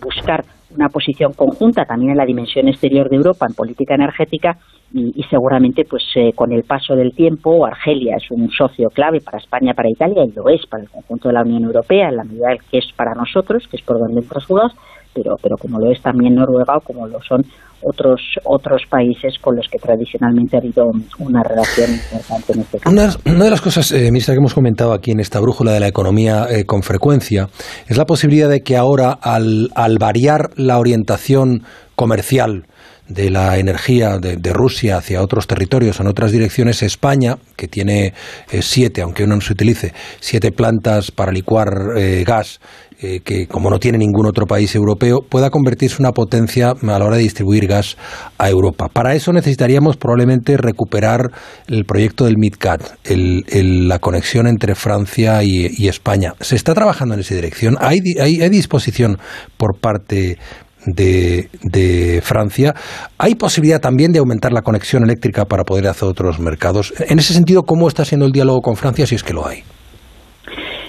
buscar 0.00 0.44
una 0.74 0.88
posición 0.88 1.32
conjunta 1.32 1.84
también 1.84 2.12
en 2.12 2.16
la 2.18 2.26
dimensión 2.26 2.68
exterior 2.68 3.08
de 3.08 3.16
Europa 3.16 3.46
en 3.46 3.54
política 3.54 3.94
energética 3.94 4.58
y, 4.92 5.22
seguramente 5.30 5.84
pues 5.84 6.04
eh, 6.14 6.32
con 6.34 6.52
el 6.52 6.62
paso 6.62 6.94
del 6.94 7.14
tiempo 7.14 7.64
Argelia 7.66 8.16
es 8.16 8.30
un 8.30 8.50
socio 8.50 8.88
clave 8.90 9.20
para 9.20 9.38
España, 9.38 9.74
para 9.74 9.90
Italia 9.90 10.24
y 10.24 10.32
lo 10.32 10.48
es 10.48 10.66
para 10.66 10.84
el 10.84 10.90
conjunto 10.90 11.28
de 11.28 11.34
la 11.34 11.42
Unión 11.42 11.64
Europea 11.64 12.08
en 12.08 12.16
la 12.16 12.24
medida 12.24 12.56
que 12.70 12.78
es 12.78 12.92
para 12.96 13.14
nosotros, 13.14 13.66
que 13.68 13.76
es 13.76 13.82
por 13.82 13.98
donde 13.98 14.20
entras 14.20 14.44
jugas, 14.44 14.72
pero, 15.14 15.36
pero 15.42 15.56
como 15.56 15.78
lo 15.78 15.90
es 15.90 16.02
también 16.02 16.34
Noruega 16.34 16.76
o 16.76 16.80
como 16.80 17.06
lo 17.06 17.20
son 17.22 17.42
otros 17.82 18.20
otros 18.44 18.82
países 18.88 19.38
con 19.40 19.56
los 19.56 19.68
que 19.68 19.78
tradicionalmente 19.78 20.56
ha 20.56 20.60
habido 20.60 20.86
una 21.18 21.42
relación 21.42 21.90
importante 21.90 22.52
en 22.54 22.60
este 22.60 22.78
caso. 22.78 22.90
Una, 23.26 23.44
de 23.44 23.50
las 23.50 23.60
cosas, 23.60 23.92
eh, 23.92 24.10
ministra, 24.10 24.34
que 24.34 24.38
hemos 24.38 24.54
comentado 24.54 24.92
aquí 24.92 25.10
en 25.10 25.20
esta 25.20 25.40
brújula 25.40 25.72
de 25.72 25.80
la 25.80 25.88
economía 25.88 26.46
eh, 26.50 26.64
con 26.64 26.82
frecuencia 26.82 27.48
es 27.86 27.96
la 27.96 28.06
posibilidad 28.06 28.48
de 28.48 28.62
que 28.62 28.76
ahora, 28.76 29.12
al, 29.12 29.70
al 29.74 29.98
variar 29.98 30.50
la 30.56 30.78
orientación 30.78 31.62
comercial, 31.94 32.64
de 33.08 33.30
la 33.30 33.58
energía 33.58 34.18
de, 34.18 34.52
Rusia 34.52 34.96
hacia 34.96 35.20
otros 35.20 35.46
territorios, 35.46 36.00
en 36.00 36.06
otras 36.06 36.32
direcciones, 36.32 36.82
España, 36.82 37.36
que 37.56 37.68
tiene 37.68 38.14
eh, 38.50 38.62
siete, 38.62 39.02
aunque 39.02 39.24
uno 39.24 39.34
no 39.34 39.40
se 39.40 39.52
utilice, 39.52 39.92
siete 40.20 40.52
plantas 40.52 41.10
para 41.10 41.32
licuar 41.32 41.68
eh, 41.96 42.24
gas, 42.26 42.60
eh, 43.04 43.20
que 43.20 43.46
como 43.46 43.68
no 43.68 43.78
tiene 43.78 43.98
ningún 43.98 44.24
otro 44.24 44.46
país 44.46 44.74
europeo, 44.74 45.20
pueda 45.28 45.50
convertirse 45.50 45.96
en 45.96 46.06
una 46.06 46.12
potencia 46.12 46.70
a 46.70 46.98
la 46.98 47.04
hora 47.04 47.16
de 47.16 47.22
distribuir 47.22 47.66
gas 47.66 47.98
a 48.38 48.48
Europa. 48.48 48.88
Para 48.88 49.14
eso 49.14 49.30
necesitaríamos 49.30 49.98
probablemente 49.98 50.56
recuperar 50.56 51.30
el 51.66 51.84
proyecto 51.84 52.24
del 52.24 52.38
MidCat, 52.38 52.82
la 53.04 53.98
conexión 53.98 54.46
entre 54.46 54.74
Francia 54.74 55.42
y, 55.42 55.86
España. 55.86 56.32
¿Se 56.40 56.56
está 56.56 56.72
trabajando 56.72 57.12
en 57.12 57.20
esa 57.20 57.34
dirección? 57.34 57.76
¿Hay, 57.78 57.98
hay, 58.18 58.40
hay 58.40 58.48
disposición 58.48 59.18
por 59.58 59.78
parte 59.78 60.38
de, 60.86 62.20
Francia. 62.22 62.74
¿Hay 63.18 63.34
posibilidad 63.34 63.80
también 63.80 64.12
de 64.12 64.18
aumentar 64.18 64.52
la 64.52 64.62
conexión 64.62 65.04
eléctrica 65.04 65.44
para 65.44 65.64
poder 65.64 65.88
hacer 65.88 66.08
otros 66.08 66.40
mercados? 66.40 66.94
En 67.00 67.18
ese 67.18 67.34
sentido, 67.34 67.64
¿cómo 67.64 67.86
está 67.86 68.06
siendo 68.06 68.24
el 68.24 68.32
diálogo 68.32 68.62
con 68.62 68.76
Francia 68.76 69.06
si 69.06 69.14
es 69.14 69.22
que 69.22 69.34
lo 69.34 69.46
hay? 69.46 69.62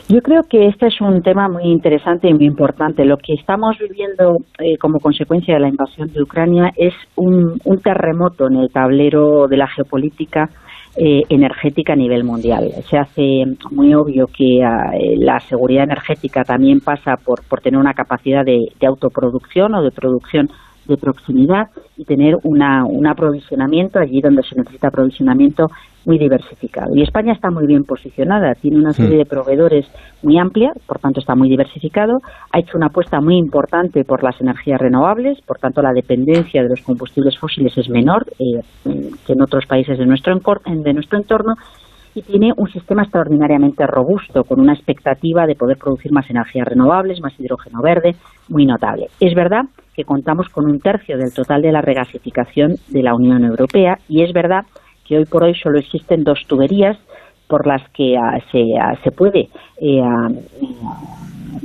Yo 0.08 0.22
creo 0.22 0.44
que 0.48 0.68
este 0.68 0.86
es 0.86 1.02
un 1.02 1.24
tema 1.24 1.50
muy 1.50 1.64
interesante 1.64 2.30
y 2.30 2.34
muy 2.36 2.46
importante. 2.46 3.06
Lo 3.06 3.18
que 3.18 3.34
estamos 3.34 3.76
viviendo 3.80 4.38
eh, 4.60 4.78
como 4.78 5.00
consecuencia 5.00 5.56
de 5.56 5.62
la 5.62 5.68
invasión 5.68 6.14
de 6.14 6.22
Ucrania 6.22 6.72
es 6.76 6.94
un, 7.16 7.60
terremoto 7.84 8.46
en 8.46 8.58
el 8.58 8.70
tablero 8.72 9.48
de 9.48 9.58
la 9.58 9.68
geopolítica 9.68 10.48
eh, 10.96 11.22
energética 11.30 11.94
a 11.94 11.96
nivel 11.96 12.24
mundial. 12.24 12.70
Se 12.88 13.00
hace 13.00 13.46
muy 13.72 13.96
obvio 13.96 14.28
que 14.28 14.64
ah, 14.64 14.92
eh, 14.94 15.16
la 15.18 15.40
seguridad 15.40 15.86
energética 15.86 16.44
también 16.44 16.82
pasa 16.82 17.16
por, 17.26 17.44
por 17.50 17.62
tener 17.62 17.80
una 17.80 17.96
capacidad 17.96 18.46
de, 18.46 18.60
de 18.80 18.88
autoproducción 18.88 19.74
o 19.74 19.82
de 19.82 19.90
producción 19.90 20.50
de 20.88 20.98
proximidad 20.98 21.68
y 21.98 22.06
tener 22.06 22.36
una, 22.44 22.86
un 22.86 23.08
aprovisionamiento 23.08 24.00
allí 24.00 24.22
donde 24.22 24.44
se 24.44 24.56
necesita 24.56 24.88
aprovisionamiento 24.88 25.68
muy 26.06 26.20
diversificado. 26.20 26.96
Y 26.96 27.02
España 27.02 27.34
está 27.34 27.50
muy 27.50 27.66
bien 27.66 27.84
posicionada, 27.84 28.54
tiene 28.54 28.78
una 28.78 28.94
serie 28.94 29.18
de 29.18 29.26
proveedores 29.26 29.88
muy 30.22 30.38
amplia, 30.38 30.72
por 30.86 31.00
tanto 31.00 31.20
está 31.20 31.36
muy 31.36 31.50
diversificado, 31.50 32.20
ha 32.52 32.60
hecho 32.60 32.78
una 32.78 32.88
apuesta 32.88 33.20
muy 33.22 33.38
importante 33.38 34.04
por 34.04 34.24
las 34.24 34.40
energías 34.40 34.80
renovables, 34.80 35.40
por 35.42 35.58
tanto 35.58 35.82
la 35.82 35.94
dependencia 35.94 36.62
de 36.62 36.70
los 36.70 36.82
combustibles 36.82 37.38
fósiles 37.40 37.76
es 37.78 37.90
menor 37.90 38.26
eh, 38.40 38.62
que 39.26 39.34
en 39.34 39.42
otros 39.42 39.66
países 39.66 39.98
de 39.98 40.06
nuestro, 40.06 40.36
de 40.36 40.94
nuestro 40.94 41.18
entorno 41.18 41.56
y 42.16 42.22
tiene 42.22 42.54
un 42.56 42.70
sistema 42.70 43.04
extraordinariamente 43.04 43.86
robusto, 43.86 44.46
con 44.46 44.62
una 44.62 44.74
expectativa 44.74 45.46
de 45.46 45.56
poder 45.56 45.78
producir 45.78 46.14
más 46.14 46.30
energías 46.30 46.66
renovables, 46.66 47.20
más 47.20 47.38
hidrógeno 47.38 47.82
verde, 47.82 48.16
muy 48.48 48.66
notable. 48.66 49.08
Es 49.20 49.36
verdad 49.36 49.64
que 49.96 50.04
contamos 50.04 50.50
con 50.50 50.66
un 50.66 50.80
tercio 50.80 51.18
del 51.18 51.34
total 51.34 51.62
de 51.62 51.72
la 51.72 51.82
regasificación 51.82 52.76
de 52.90 53.04
la 53.04 53.16
Unión 53.16 53.44
Europea 53.44 53.98
y 54.10 54.24
es 54.24 54.34
verdad 54.34 54.66
que 55.08 55.18
hoy 55.18 55.26
por 55.26 55.44
hoy 55.44 55.54
solo 55.56 55.80
existen 55.80 56.24
dos 56.24 56.40
tuberías 56.48 56.98
por 57.48 57.68
las 57.68 57.88
que 57.92 58.18
ah, 58.18 58.40
se, 58.52 58.64
ah, 58.80 58.96
se, 59.04 59.12
puede 59.12 59.50
eh, 59.80 60.02
ah, 60.02 60.30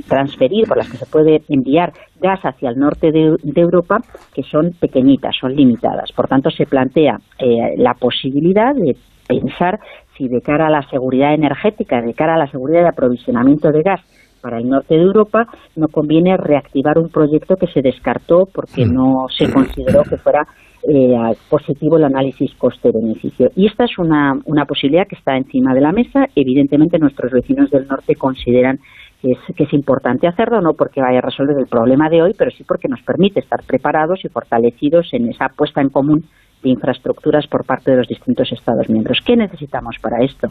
transferir, 0.07 0.67
por 0.67 0.77
las 0.77 0.89
que 0.89 0.97
se 0.97 1.05
puede 1.07 1.41
enviar 1.49 1.91
gas 2.19 2.39
hacia 2.43 2.69
el 2.69 2.77
norte 2.77 3.11
de, 3.11 3.35
Europa, 3.55 3.97
que 4.33 4.43
son 4.43 4.71
pequeñitas, 4.79 5.35
son 5.39 5.55
limitadas. 5.55 6.11
Por 6.11 6.27
tanto, 6.27 6.51
se 6.51 6.65
plantea 6.65 7.17
eh, 7.39 7.75
la 7.77 7.93
posibilidad 7.95 8.75
de 8.75 8.95
pensar 9.27 9.79
si 10.17 10.27
de 10.27 10.41
cara 10.41 10.67
a 10.67 10.69
la 10.69 10.87
seguridad 10.89 11.33
energética, 11.33 12.01
de 12.01 12.13
cara 12.13 12.35
a 12.35 12.37
la 12.37 12.51
seguridad 12.51 12.81
de 12.81 12.89
aprovisionamiento 12.89 13.71
de 13.71 13.81
gas 13.81 14.01
para 14.41 14.57
el 14.57 14.67
norte 14.67 14.95
de 14.95 15.01
Europa, 15.01 15.45
no 15.75 15.87
conviene 15.87 16.35
reactivar 16.37 16.97
un 16.97 17.09
proyecto 17.09 17.55
que 17.55 17.67
se 17.67 17.81
descartó 17.81 18.45
porque 18.53 18.85
no 18.85 19.27
se 19.29 19.51
consideró 19.51 20.03
que 20.03 20.17
fuera 20.17 20.45
eh, 20.89 21.15
positivo 21.49 21.97
el 21.97 22.05
análisis 22.05 22.55
coste-beneficio. 22.55 23.49
Y 23.55 23.67
esta 23.67 23.85
es 23.85 23.97
una, 23.99 24.33
una 24.45 24.65
posibilidad 24.65 25.07
que 25.07 25.15
está 25.15 25.37
encima 25.37 25.73
de 25.73 25.81
la 25.81 25.91
mesa. 25.91 26.25
Evidentemente, 26.35 26.97
nuestros 26.97 27.31
vecinos 27.31 27.69
del 27.69 27.87
norte 27.87 28.15
consideran 28.15 28.79
que 29.21 29.33
es, 29.33 29.55
que 29.55 29.65
es 29.65 29.73
importante 29.73 30.27
hacerlo, 30.27 30.61
no 30.61 30.73
porque 30.73 31.01
vaya 31.01 31.19
a 31.19 31.21
resolver 31.21 31.55
el 31.59 31.67
problema 31.67 32.09
de 32.09 32.23
hoy, 32.23 32.33
pero 32.35 32.49
sí 32.49 32.63
porque 32.67 32.87
nos 32.87 33.01
permite 33.03 33.39
estar 33.39 33.59
preparados 33.67 34.25
y 34.25 34.29
fortalecidos 34.29 35.09
en 35.13 35.29
esa 35.29 35.49
puesta 35.55 35.81
en 35.81 35.89
común 35.89 36.25
de 36.63 36.69
infraestructuras 36.69 37.45
por 37.47 37.65
parte 37.65 37.91
de 37.91 37.97
los 37.97 38.07
distintos 38.07 38.51
Estados 38.51 38.89
miembros. 38.89 39.19
¿Qué 39.25 39.35
necesitamos 39.35 39.97
para 40.01 40.23
esto? 40.23 40.47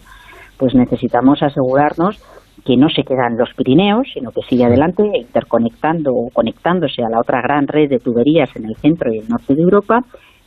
Pues 0.59 0.74
necesitamos 0.74 1.42
asegurarnos 1.42 2.20
que 2.64 2.76
no 2.76 2.88
se 2.88 3.02
queda 3.02 3.26
en 3.26 3.38
los 3.38 3.52
Pirineos, 3.54 4.06
sino 4.12 4.30
que 4.30 4.42
sigue 4.48 4.64
adelante 4.64 5.02
interconectando 5.14 6.12
o 6.12 6.30
conectándose 6.30 7.02
a 7.02 7.08
la 7.08 7.20
otra 7.20 7.40
gran 7.42 7.66
red 7.66 7.88
de 7.88 7.98
tuberías 7.98 8.54
en 8.56 8.66
el 8.66 8.76
centro 8.76 9.12
y 9.12 9.18
el 9.18 9.28
norte 9.28 9.54
de 9.54 9.62
Europa. 9.62 10.00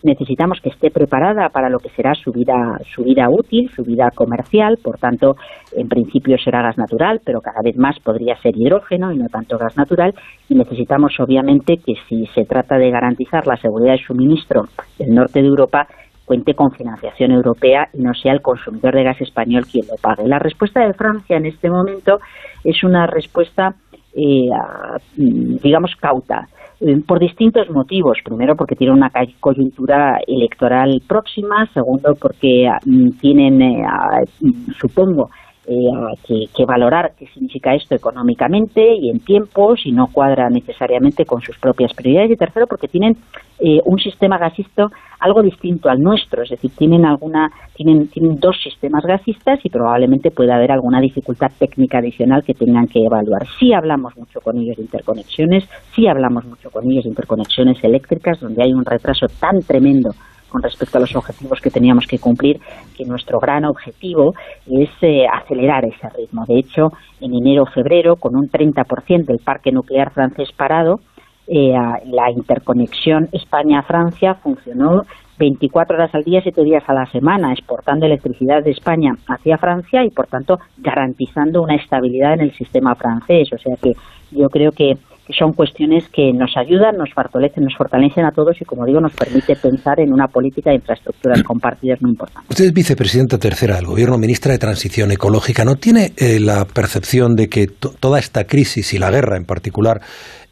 Necesitamos 0.03 0.59
que 0.61 0.67
esté 0.67 0.91
preparada 0.91 1.47
para 1.47 1.69
lo 1.69 1.79
que 1.79 1.87
será 1.89 2.13
su 2.13 2.33
vida, 2.33 2.53
su 2.93 3.03
vida 3.03 3.29
útil, 3.29 3.69
su 3.73 3.83
vida 3.83 4.11
comercial, 4.13 4.77
por 4.83 4.97
tanto, 4.97 5.37
en 5.71 5.87
principio 5.87 6.37
será 6.37 6.61
gas 6.61 6.77
natural, 6.77 7.21
pero 7.23 7.39
cada 7.39 7.61
vez 7.63 7.77
más 7.77 7.97
podría 8.01 8.35
ser 8.41 8.53
hidrógeno 8.57 9.13
y 9.13 9.17
no 9.17 9.29
tanto 9.29 9.57
gas 9.57 9.77
natural. 9.77 10.13
Y 10.49 10.55
necesitamos, 10.55 11.17
obviamente, 11.21 11.77
que 11.77 11.93
si 12.09 12.25
se 12.35 12.43
trata 12.43 12.77
de 12.77 12.91
garantizar 12.91 13.47
la 13.47 13.55
seguridad 13.55 13.93
de 13.93 14.03
suministro 14.03 14.65
del 14.99 15.15
norte 15.15 15.41
de 15.41 15.47
Europa, 15.47 15.87
cuente 16.25 16.53
con 16.53 16.71
financiación 16.71 17.31
europea 17.31 17.87
y 17.93 18.01
no 18.01 18.13
sea 18.13 18.33
el 18.33 18.41
consumidor 18.41 18.95
de 18.95 19.03
gas 19.03 19.21
español 19.21 19.65
quien 19.65 19.85
lo 19.87 19.95
pague. 20.01 20.27
La 20.27 20.39
respuesta 20.39 20.85
de 20.85 20.93
Francia 20.93 21.37
en 21.37 21.45
este 21.45 21.69
momento 21.69 22.19
es 22.63 22.83
una 22.83 23.07
respuesta, 23.07 23.75
eh, 24.15 24.49
digamos, 25.17 25.95
cauta 25.99 26.47
eh, 26.79 26.97
por 27.07 27.19
distintos 27.19 27.69
motivos. 27.69 28.17
Primero, 28.23 28.55
porque 28.55 28.75
tiene 28.75 28.93
una 28.93 29.11
coyuntura 29.39 30.17
electoral 30.27 31.01
próxima. 31.07 31.65
Segundo, 31.73 32.13
porque 32.19 32.69
mm, 32.85 33.09
tienen, 33.19 33.61
eh, 33.61 33.83
supongo, 34.79 35.29
eh, 35.65 36.47
que, 36.55 36.65
valorar 36.65 37.13
qué 37.17 37.25
significa 37.27 37.73
esto 37.73 37.95
económicamente 37.95 38.81
y 38.95 39.09
en 39.09 39.19
tiempo, 39.19 39.75
si 39.77 39.91
no 39.91 40.07
cuadra 40.11 40.49
necesariamente 40.49 41.25
con 41.25 41.41
sus 41.41 41.57
propias 41.57 41.93
prioridades. 41.93 42.31
Y 42.31 42.35
tercero, 42.35 42.67
porque 42.67 42.87
tienen 42.87 43.15
eh, 43.59 43.79
un 43.85 43.97
sistema 43.97 44.37
gasista 44.37 44.87
algo 45.19 45.41
distinto 45.41 45.89
al 45.89 45.99
nuestro, 45.99 46.43
es 46.43 46.49
decir, 46.49 46.71
tienen 46.77 47.05
alguna, 47.05 47.49
tienen, 47.75 48.09
tienen 48.09 48.35
dos 48.39 48.57
sistemas 48.61 49.05
gasistas 49.05 49.59
y 49.63 49.69
probablemente 49.69 50.31
pueda 50.31 50.55
haber 50.55 50.71
alguna 50.71 50.99
dificultad 50.99 51.51
técnica 51.57 51.99
adicional 51.99 52.43
que 52.43 52.53
tengan 52.53 52.87
que 52.87 52.99
evaluar. 52.99 53.47
Sí 53.57 53.71
hablamos 53.73 54.17
mucho 54.17 54.41
con 54.41 54.57
ellos 54.57 54.75
de 54.75 54.83
interconexiones, 54.83 55.63
sí 55.95 56.07
hablamos 56.07 56.43
mucho 56.45 56.69
con 56.71 56.83
ellos 56.91 57.05
de 57.05 57.11
interconexiones 57.11 57.81
eléctricas, 57.83 58.41
donde 58.41 58.63
hay 58.63 58.73
un 58.73 58.83
retraso 58.83 59.27
tan 59.39 59.61
tremendo 59.61 60.09
con 60.53 60.61
respecto 60.61 60.99
a 60.99 61.01
los 61.01 61.15
objetivos 61.15 61.59
que 61.59 61.71
teníamos 61.71 62.05
que 62.05 62.19
cumplir, 62.19 62.59
que 62.95 63.05
nuestro 63.05 63.39
gran 63.39 63.65
objetivo 63.65 64.33
es 64.67 64.89
eh, 65.01 65.25
acelerar 65.25 65.83
ese 65.83 66.07
ritmo. 66.15 66.45
De 66.47 66.59
hecho, 66.59 66.91
en 67.19 67.33
enero-febrero, 67.33 68.17
con 68.17 68.35
un 68.35 68.47
30% 68.49 69.25
del 69.25 69.39
parque 69.39 69.71
nuclear 69.71 70.13
francés 70.13 70.49
parado, 70.55 70.99
eh, 71.47 71.73
la 72.05 72.29
interconexión 72.31 73.29
España-Francia 73.31 74.35
funcionó 74.35 75.01
24 75.39 75.97
horas 75.97 76.13
al 76.13 76.23
día, 76.23 76.41
7 76.43 76.63
días 76.63 76.83
a 76.87 76.93
la 76.93 77.07
semana, 77.07 77.51
exportando 77.51 78.05
electricidad 78.05 78.63
de 78.63 78.71
España 78.71 79.13
hacia 79.27 79.57
Francia 79.57 80.05
y, 80.05 80.11
por 80.11 80.27
tanto, 80.27 80.59
garantizando 80.77 81.63
una 81.63 81.75
estabilidad 81.75 82.35
en 82.35 82.41
el 82.41 82.53
sistema 82.53 82.93
francés. 82.93 83.49
O 83.51 83.57
sea 83.57 83.75
que 83.81 83.93
yo 84.31 84.49
creo 84.49 84.71
que 84.71 84.93
son 85.31 85.53
cuestiones 85.53 86.09
que 86.09 86.33
nos 86.33 86.51
ayudan, 86.57 86.97
nos 86.97 87.13
fortalecen, 87.13 87.63
nos 87.63 87.75
fortalecen 87.77 88.25
a 88.25 88.31
todos 88.31 88.59
y, 88.59 88.65
como 88.65 88.85
digo, 88.85 88.99
nos 88.99 89.13
permite 89.13 89.55
pensar 89.55 89.99
en 89.99 90.11
una 90.11 90.27
política 90.27 90.71
de 90.71 90.77
infraestructuras 90.77 91.43
compartidas 91.43 92.01
muy 92.01 92.11
importante. 92.11 92.47
Usted 92.49 92.65
es 92.65 92.73
vicepresidenta 92.73 93.37
tercera 93.37 93.75
del 93.75 93.85
Gobierno, 93.85 94.17
ministra 94.17 94.51
de 94.51 94.59
Transición 94.59 95.11
Ecológica. 95.11 95.63
¿No 95.63 95.75
tiene 95.75 96.11
eh, 96.17 96.39
la 96.39 96.65
percepción 96.65 97.35
de 97.35 97.47
que 97.47 97.67
toda 97.67 98.19
esta 98.19 98.43
crisis 98.43 98.93
y 98.93 98.99
la 98.99 99.11
guerra 99.11 99.37
en 99.37 99.45
particular 99.45 100.01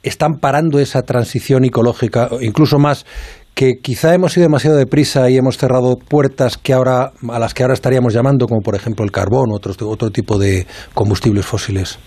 están 0.04 0.40
parando 0.40 0.80
esa 0.80 1.02
transición 1.04 1.66
ecológica, 1.66 2.30
incluso 2.42 2.80
más 2.80 3.06
que 3.54 3.74
quizá 3.82 4.14
hemos 4.16 4.36
ido 4.38 4.46
demasiado 4.46 4.78
deprisa 4.78 5.30
y 5.30 5.38
hemos 5.38 5.58
cerrado 5.58 5.98
puertas 5.98 6.58
que 6.58 6.74
ahora 6.74 7.12
a 7.30 7.40
las 7.40 7.54
que 7.54 7.64
ahora 7.64 7.74
estaríamos 7.74 8.14
llamando, 8.14 8.48
como 8.48 8.62
por 8.62 8.76
ejemplo 8.76 9.04
el 9.06 9.12
carbón 9.12 9.52
o 9.52 9.56
otro, 9.56 9.74
otro 9.90 10.10
tipo 10.10 10.40
de 10.40 10.66
combustibles 10.94 11.46
fósiles? 11.46 12.00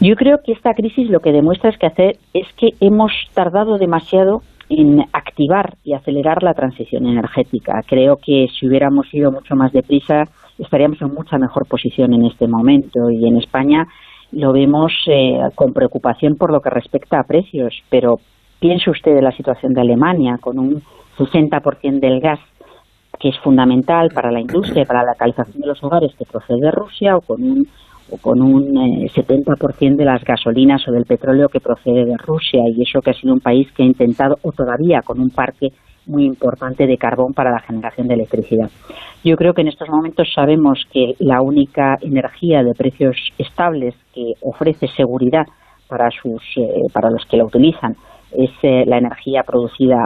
Yo 0.00 0.14
creo 0.14 0.38
que 0.44 0.52
esta 0.52 0.74
crisis 0.74 1.08
lo 1.08 1.20
que 1.20 1.32
demuestra 1.32 1.70
es 1.70 1.78
que 1.78 1.86
hacer 1.86 2.16
es 2.34 2.46
que 2.58 2.70
hemos 2.80 3.12
tardado 3.34 3.78
demasiado 3.78 4.42
en 4.68 5.00
activar 5.12 5.74
y 5.84 5.94
acelerar 5.94 6.42
la 6.42 6.54
transición 6.54 7.06
energética. 7.06 7.80
Creo 7.86 8.16
que 8.16 8.48
si 8.48 8.66
hubiéramos 8.66 9.06
ido 9.12 9.30
mucho 9.30 9.54
más 9.54 9.72
deprisa 9.72 10.24
estaríamos 10.58 11.00
en 11.02 11.12
mucha 11.12 11.38
mejor 11.38 11.66
posición 11.66 12.12
en 12.14 12.24
este 12.24 12.48
momento 12.48 13.10
y 13.10 13.26
en 13.26 13.36
España 13.36 13.86
lo 14.32 14.52
vemos 14.52 14.92
eh, 15.06 15.38
con 15.54 15.72
preocupación 15.72 16.36
por 16.36 16.52
lo 16.52 16.60
que 16.60 16.70
respecta 16.70 17.20
a 17.20 17.24
precios, 17.24 17.74
pero 17.90 18.16
piense 18.58 18.90
usted 18.90 19.16
en 19.16 19.24
la 19.24 19.32
situación 19.32 19.72
de 19.72 19.82
Alemania 19.82 20.38
con 20.40 20.58
un 20.58 20.82
60% 21.18 22.00
del 22.00 22.20
gas 22.20 22.40
que 23.18 23.28
es 23.30 23.38
fundamental 23.38 24.10
para 24.14 24.30
la 24.30 24.40
industria, 24.40 24.84
para 24.84 25.02
la 25.02 25.14
calefacción 25.14 25.60
de 25.60 25.68
los 25.68 25.82
hogares 25.82 26.12
que 26.18 26.24
procede 26.24 26.60
de 26.60 26.70
Rusia 26.70 27.16
o 27.16 27.20
con 27.20 27.42
un 27.42 27.66
o 28.10 28.16
con 28.18 28.40
un 28.40 28.74
70% 29.08 29.56
eh, 29.80 29.96
de 29.96 30.04
las 30.04 30.22
gasolinas 30.24 30.86
o 30.88 30.92
del 30.92 31.04
petróleo 31.04 31.48
que 31.48 31.60
procede 31.60 32.04
de 32.04 32.16
Rusia 32.16 32.62
y 32.66 32.82
eso 32.82 33.00
que 33.00 33.10
ha 33.10 33.14
sido 33.14 33.34
un 33.34 33.40
país 33.40 33.70
que 33.72 33.82
ha 33.82 33.86
intentado 33.86 34.36
o 34.42 34.52
todavía 34.52 35.00
con 35.04 35.20
un 35.20 35.30
parque 35.30 35.68
muy 36.06 36.24
importante 36.24 36.86
de 36.86 36.96
carbón 36.96 37.32
para 37.34 37.50
la 37.50 37.60
generación 37.60 38.06
de 38.06 38.14
electricidad. 38.14 38.70
Yo 39.24 39.34
creo 39.36 39.54
que 39.54 39.62
en 39.62 39.68
estos 39.68 39.88
momentos 39.88 40.28
sabemos 40.32 40.84
que 40.92 41.14
la 41.18 41.42
única 41.42 41.96
energía 42.00 42.62
de 42.62 42.74
precios 42.74 43.16
estables 43.38 43.94
que 44.14 44.34
ofrece 44.40 44.86
seguridad 44.96 45.44
para 45.88 46.08
sus 46.10 46.42
eh, 46.56 46.82
para 46.92 47.10
los 47.10 47.24
que 47.26 47.36
la 47.36 47.44
utilizan 47.44 47.94
es 48.32 48.50
eh, 48.62 48.84
la 48.86 48.98
energía 48.98 49.42
producida 49.44 49.96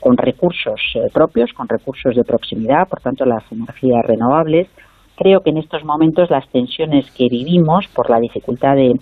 con 0.00 0.16
recursos 0.16 0.80
propios, 1.12 1.52
con 1.52 1.66
recursos 1.66 2.14
de 2.14 2.24
proximidad, 2.24 2.86
por 2.88 3.00
tanto 3.00 3.24
las 3.24 3.42
energías 3.50 4.04
renovables 4.06 4.68
creo 5.20 5.40
que 5.40 5.50
en 5.50 5.58
estos 5.58 5.84
momentos 5.84 6.30
las 6.30 6.48
tensiones 6.48 7.10
que 7.10 7.28
vivimos 7.28 7.86
por 7.94 8.08
la 8.08 8.18
dificultad 8.18 8.74
de, 8.74 8.94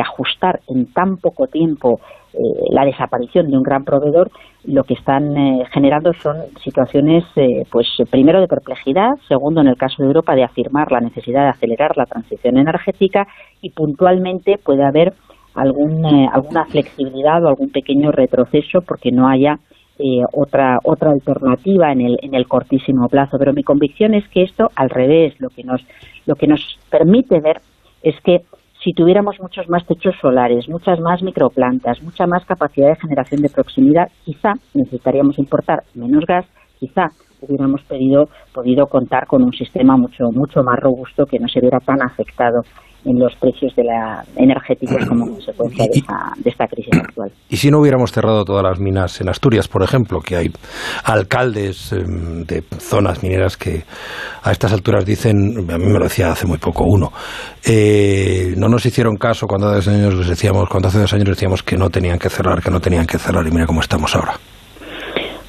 ajustar 0.00 0.60
en 0.68 0.90
tan 0.90 1.18
poco 1.18 1.46
tiempo 1.48 2.00
eh, 2.32 2.38
la 2.70 2.86
desaparición 2.86 3.50
de 3.50 3.58
un 3.58 3.62
gran 3.62 3.84
proveedor, 3.84 4.30
lo 4.64 4.84
que 4.84 4.94
están 4.94 5.36
eh, 5.36 5.66
generando 5.70 6.14
son 6.14 6.36
situaciones, 6.64 7.24
eh, 7.36 7.64
pues 7.70 7.86
primero 8.10 8.40
de 8.40 8.48
perplejidad, 8.48 9.10
segundo 9.28 9.60
en 9.60 9.66
el 9.66 9.76
caso 9.76 10.02
de 10.02 10.08
Europa 10.08 10.34
de 10.34 10.44
afirmar 10.44 10.90
la 10.90 11.00
necesidad 11.00 11.42
de 11.42 11.50
acelerar 11.50 11.94
la 11.96 12.06
transición 12.06 12.56
energética 12.56 13.26
y 13.60 13.70
puntualmente 13.70 14.56
puede 14.56 14.82
haber 14.82 15.12
algún, 15.54 16.06
alguna 16.32 16.64
flexibilidad 16.64 17.44
o 17.44 17.48
algún 17.48 17.70
pequeño 17.70 18.12
retroceso 18.12 18.80
porque 18.80 19.12
no 19.12 19.28
haya 19.28 19.58
eh, 20.02 20.24
otra 20.32 20.78
otra 20.82 21.10
alternativa 21.10 21.92
en 21.92 22.00
el 22.00 22.18
en 22.22 22.34
el 22.34 22.48
cortísimo 22.48 23.08
plazo 23.08 23.36
pero 23.38 23.52
mi 23.52 23.62
convicción 23.62 24.14
es 24.14 24.28
que 24.28 24.42
esto 24.42 24.68
al 24.74 24.90
revés 24.90 25.34
lo 25.38 25.48
que 25.48 25.62
nos 25.62 25.80
lo 26.26 26.34
que 26.34 26.48
nos 26.48 26.78
permite 26.90 27.40
ver 27.40 27.60
es 28.02 28.16
que 28.24 28.40
si 28.82 28.92
tuviéramos 28.92 29.36
muchos 29.40 29.68
más 29.68 29.86
techos 29.86 30.16
solares, 30.20 30.68
muchas 30.68 30.98
más 30.98 31.22
microplantas, 31.22 32.02
mucha 32.02 32.26
más 32.26 32.44
capacidad 32.44 32.88
de 32.88 33.00
generación 33.00 33.40
de 33.40 33.48
proximidad, 33.48 34.08
quizá 34.24 34.54
necesitaríamos 34.74 35.38
importar 35.38 35.84
menos 35.94 36.24
gas, 36.26 36.46
quizá 36.80 37.10
hubiéramos 37.40 37.82
pedido, 37.82 38.24
podido 38.52 38.86
contar 38.86 39.28
con 39.28 39.44
un 39.44 39.52
sistema 39.52 39.96
mucho 39.96 40.32
mucho 40.32 40.62
más 40.64 40.80
robusto 40.80 41.26
que 41.26 41.38
no 41.38 41.46
se 41.46 41.60
viera 41.60 41.78
tan 41.78 42.02
afectado 42.02 42.62
en 43.04 43.18
los 43.18 43.34
precios 43.36 43.74
de 43.76 43.84
la 43.84 44.24
energéticos 44.36 45.04
como 45.06 45.26
consecuencia 45.32 45.84
de 45.84 45.98
esta, 45.98 46.32
de 46.36 46.50
esta 46.50 46.66
crisis 46.66 46.94
actual. 46.94 47.32
Y 47.48 47.56
si 47.56 47.70
no 47.70 47.80
hubiéramos 47.80 48.12
cerrado 48.12 48.44
todas 48.44 48.62
las 48.62 48.78
minas 48.78 49.20
en 49.20 49.28
Asturias, 49.28 49.68
por 49.68 49.82
ejemplo, 49.82 50.20
que 50.20 50.36
hay 50.36 50.50
alcaldes 51.04 51.92
em, 51.92 52.44
de 52.44 52.62
zonas 52.78 53.22
mineras 53.22 53.56
que 53.56 53.84
a 54.42 54.52
estas 54.52 54.72
alturas 54.72 55.04
dicen, 55.04 55.70
a 55.70 55.78
mí 55.78 55.86
me 55.86 55.98
lo 55.98 56.04
decía 56.04 56.32
hace 56.32 56.46
muy 56.46 56.58
poco 56.58 56.84
uno, 56.86 57.12
eh, 57.64 58.54
no 58.56 58.68
nos 58.68 58.84
hicieron 58.86 59.16
caso 59.16 59.46
cuando 59.46 59.68
hace 59.68 59.76
dos 59.76 59.88
años 59.88 60.14
les 60.14 60.28
decíamos, 60.28 60.68
cuando 60.68 60.88
hace 60.88 60.98
dos 60.98 61.12
años 61.12 61.28
decíamos 61.28 61.62
que 61.62 61.76
no 61.76 61.90
tenían 61.90 62.18
que 62.18 62.28
cerrar, 62.28 62.62
que 62.62 62.70
no 62.70 62.80
tenían 62.80 63.06
que 63.06 63.18
cerrar, 63.18 63.46
y 63.46 63.50
mira 63.50 63.66
cómo 63.66 63.80
estamos 63.80 64.14
ahora. 64.14 64.34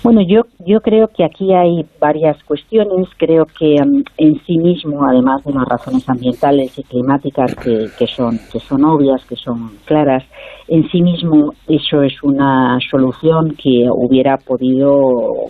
Bueno, 0.04 0.20
yo, 0.22 0.42
yo 0.66 0.82
creo 0.82 1.08
que 1.08 1.24
aquí 1.24 1.54
hay 1.54 1.86
varias 1.98 2.36
cuestiones. 2.44 3.08
Creo 3.18 3.46
que 3.46 3.76
mm, 3.82 4.04
en 4.18 4.46
sí 4.46 4.58
mismo, 4.58 5.06
además 5.10 5.46
de 5.46 5.54
las 5.54 5.66
razones 5.66 6.10
ambientales 6.10 6.78
y 6.78 6.84
climáticas 6.84 7.56
que, 7.56 7.86
que, 7.98 8.06
son, 8.08 8.38
que 8.52 8.60
son 8.60 8.84
obvias, 8.84 9.26
que 9.26 9.38
son 9.38 9.78
claras, 9.86 10.26
en 10.68 10.90
sí 10.90 11.02
mismo 11.02 11.54
eso 11.70 12.04
es 12.04 12.22
una 12.22 12.78
solución 12.92 13.56
que 13.56 13.88
hubiera 13.90 14.38
podido 14.38 14.90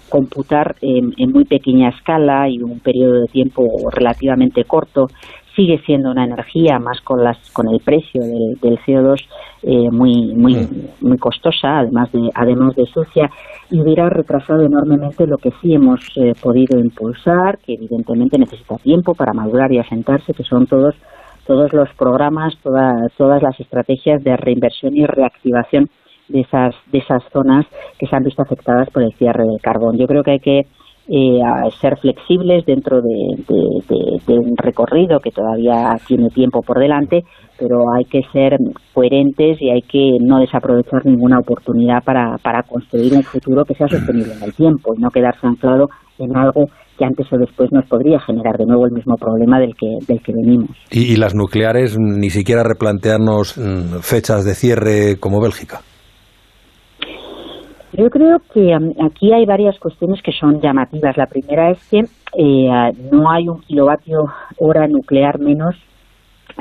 computar 0.07 0.75
en, 0.81 1.13
en 1.17 1.31
muy 1.31 1.45
pequeña 1.45 1.89
escala 1.89 2.47
y 2.47 2.61
un 2.61 2.79
periodo 2.79 3.21
de 3.21 3.27
tiempo 3.27 3.63
relativamente 3.91 4.65
corto 4.65 5.07
sigue 5.55 5.79
siendo 5.85 6.11
una 6.11 6.25
energía 6.25 6.79
más 6.79 7.01
con 7.01 7.23
las 7.23 7.37
con 7.51 7.67
el 7.69 7.79
precio 7.79 8.21
del, 8.21 8.55
del 8.61 8.79
CO2 8.79 9.21
eh, 9.63 9.89
muy 9.91 10.33
muy 10.35 10.67
muy 11.01 11.17
costosa 11.17 11.79
además 11.79 12.11
de 12.11 12.29
además 12.33 12.75
de 12.75 12.85
sucia 12.85 13.29
y 13.69 13.81
hubiera 13.81 14.09
retrasado 14.09 14.65
enormemente 14.65 15.27
lo 15.27 15.37
que 15.37 15.51
sí 15.61 15.73
hemos 15.73 15.99
eh, 16.15 16.33
podido 16.41 16.79
impulsar 16.79 17.59
que 17.59 17.73
evidentemente 17.73 18.37
necesita 18.37 18.77
tiempo 18.77 19.13
para 19.13 19.33
madurar 19.33 19.71
y 19.71 19.79
asentarse 19.79 20.33
que 20.33 20.43
son 20.43 20.67
todos 20.67 20.95
todos 21.45 21.71
los 21.73 21.89
programas 21.95 22.55
todas 22.63 23.11
todas 23.17 23.41
las 23.41 23.59
estrategias 23.59 24.23
de 24.23 24.35
reinversión 24.37 24.95
y 24.95 25.05
reactivación 25.05 25.89
de 26.29 26.41
esas 26.41 26.75
de 26.91 26.99
esas 26.99 27.23
zonas 27.31 27.65
que 27.99 28.07
se 28.07 28.15
han 28.15 28.23
visto 28.23 28.41
afectadas 28.41 28.89
por 28.89 29.03
el 29.03 29.13
cierre 29.13 29.43
del 29.43 29.61
carbón. 29.61 29.97
Yo 29.97 30.07
creo 30.07 30.23
que 30.23 30.31
hay 30.31 30.39
que 30.39 30.67
eh, 31.09 31.41
a 31.43 31.69
ser 31.81 31.97
flexibles 31.97 32.65
dentro 32.65 33.01
de, 33.01 34.37
un 34.37 34.55
recorrido 34.57 35.19
que 35.19 35.31
todavía 35.31 35.95
tiene 36.07 36.29
tiempo 36.29 36.61
por 36.61 36.79
delante, 36.79 37.23
pero 37.59 37.81
hay 37.93 38.05
que 38.05 38.21
ser 38.31 38.57
coherentes 38.93 39.61
y 39.61 39.69
hay 39.69 39.81
que 39.81 40.17
no 40.21 40.39
desaprovechar 40.39 41.05
ninguna 41.05 41.39
oportunidad 41.39 42.03
para, 42.05 42.37
para 42.41 42.63
construir 42.63 43.13
un 43.13 43.23
futuro 43.23 43.65
que 43.65 43.75
sea 43.75 43.87
sostenible 43.87 44.33
en 44.33 44.43
el 44.43 44.53
tiempo 44.53 44.93
y 44.95 45.01
no 45.01 45.09
quedarse 45.09 45.45
anclado 45.45 45.87
en 46.19 46.37
algo 46.37 46.67
que 46.97 47.05
antes 47.05 47.27
o 47.33 47.37
después 47.37 47.71
nos 47.71 47.85
podría 47.87 48.19
generar 48.19 48.57
de 48.57 48.65
nuevo 48.65 48.85
el 48.85 48.93
mismo 48.93 49.15
problema 49.17 49.59
del 49.59 49.75
que, 49.75 49.97
del 50.07 50.21
que 50.21 50.31
venimos. 50.31 50.69
¿Y, 50.91 51.13
y 51.13 51.15
las 51.17 51.35
nucleares 51.35 51.97
ni 51.99 52.29
siquiera 52.29 52.63
replantearnos 52.63 53.57
mm, 53.57 53.99
fechas 53.99 54.45
de 54.45 54.53
cierre 54.53 55.19
como 55.19 55.41
Bélgica? 55.41 55.81
Yo 57.95 58.09
creo 58.09 58.39
que 58.51 58.75
um, 58.75 58.91
aquí 59.05 59.31
hay 59.31 59.45
varias 59.45 59.77
cuestiones 59.77 60.19
que 60.23 60.31
son 60.31 60.59
llamativas. 60.59 61.15
La 61.15 61.27
primera 61.27 61.69
es 61.69 61.89
que 61.89 61.99
eh, 61.99 62.91
no 63.11 63.29
hay 63.29 63.47
un 63.47 63.61
kilovatio 63.61 64.25
hora 64.57 64.87
nuclear 64.87 65.39
menos 65.39 65.75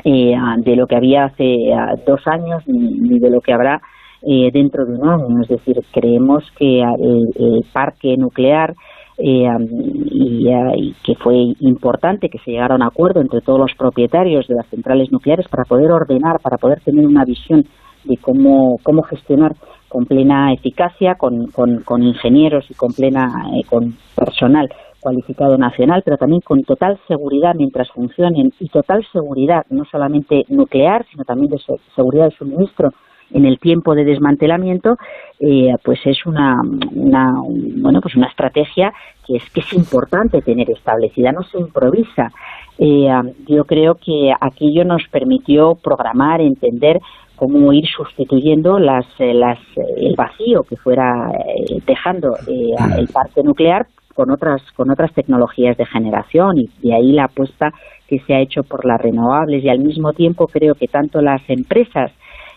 eh, 0.03 0.35
de 0.57 0.75
lo 0.75 0.85
que 0.85 0.95
había 0.95 1.25
hace 1.25 1.43
eh, 1.43 1.75
dos 2.05 2.21
años 2.27 2.63
ni, 2.67 3.17
de 3.19 3.31
lo 3.31 3.41
que 3.41 3.53
habrá 3.53 3.81
dentro 4.21 4.85
de 4.85 4.93
un 4.93 5.09
año. 5.09 5.41
Es 5.41 5.49
decir, 5.49 5.75
creemos 5.91 6.43
que 6.57 6.81
el, 6.81 7.65
parque 7.73 8.15
nuclear 8.15 8.73
um, 9.17 9.67
y, 10.11 10.93
que 11.03 11.15
fue 11.15 11.35
importante 11.59 12.29
que 12.29 12.37
se 12.37 12.51
llegara 12.51 12.75
a 12.75 12.77
un 12.77 12.83
acuerdo 12.83 13.19
entre 13.19 13.41
todos 13.41 13.59
los 13.59 13.73
propietarios 13.77 14.47
de 14.47 14.55
las 14.55 14.67
centrales 14.67 15.11
nucleares 15.11 15.47
para 15.49 15.65
poder 15.65 15.91
ordenar, 15.91 16.39
para 16.41 16.57
poder 16.57 16.79
tener 16.81 17.05
una 17.05 17.25
visión 17.25 17.65
de 18.05 18.15
cómo, 18.17 18.77
cómo 18.83 19.01
gestionar 19.03 19.55
con 19.93 20.07
plena 20.07 20.51
eficacia, 20.51 21.13
con, 21.13 21.51
con, 21.51 22.01
ingenieros 22.01 22.65
y 22.67 22.73
con 22.73 22.93
plena 22.93 23.27
eh, 23.53 23.63
con 23.69 23.95
personal 24.15 24.67
cualificado 24.99 25.55
nacional, 25.55 26.01
pero 26.03 26.17
también 26.17 26.41
con 26.41 26.63
total 26.63 26.99
seguridad 27.07 27.53
mientras 27.55 27.91
funcionen 27.91 28.51
y 28.59 28.69
total 28.69 29.05
seguridad 29.11 29.67
no 29.69 29.85
solamente 29.85 30.45
nuclear, 30.49 31.05
sino 31.11 31.25
también 31.25 31.51
de 31.51 31.59
seguridad 31.95 32.25
de 32.25 32.35
suministro 32.35 32.89
en 33.33 33.45
el 33.45 33.59
tiempo 33.59 33.95
de 33.95 34.05
desmantelamiento, 34.05 34.97
eh, 35.39 35.73
pues 35.83 35.99
es 36.05 36.25
una, 36.25 36.61
una, 36.93 37.33
bueno 37.77 37.99
pues 38.01 38.15
una 38.15 38.27
estrategia 38.27 38.93
que 39.25 39.37
es 39.37 39.49
que 39.51 39.61
es 39.61 39.73
importante 39.73 40.41
tener 40.41 40.69
establecida, 40.69 41.31
no 41.31 41.43
se 41.43 41.59
improvisa. 41.59 42.31
Eh, 42.77 43.09
yo 43.47 43.65
creo 43.65 43.95
que 43.95 44.33
aquello 44.39 44.83
nos 44.83 45.03
permitió 45.09 45.75
programar, 45.75 46.41
entender 46.41 46.99
cómo 47.35 47.73
ir 47.73 47.85
sustituyendo 47.87 48.79
las, 48.79 49.05
eh, 49.19 49.33
las, 49.33 49.59
eh, 49.75 49.81
el 49.97 50.15
vacío 50.15 50.63
que 50.63 50.77
fuera 50.77 51.29
eh, 51.31 51.81
dejando 51.85 52.35
el 52.47 53.07
parque 53.07 53.43
nuclear 53.43 53.87
con 54.15 54.29
otras 54.31 54.61
con 54.73 54.91
otras 54.91 55.11
tecnologías 55.13 55.75
de 55.75 55.85
generación 55.85 56.57
y 56.57 56.69
de 56.81 56.93
ahí 56.93 57.11
la 57.11 57.25
apuesta 57.25 57.73
que 58.07 58.19
se 58.19 58.35
ha 58.35 58.39
hecho 58.39 58.63
por 58.63 58.85
las 58.85 59.01
renovables 59.01 59.63
y 59.63 59.69
al 59.69 59.79
mismo 59.79 60.13
tiempo 60.13 60.47
creo 60.47 60.75
que 60.75 60.87
tanto 60.87 61.21
las 61.21 61.41
empresas 61.49 62.11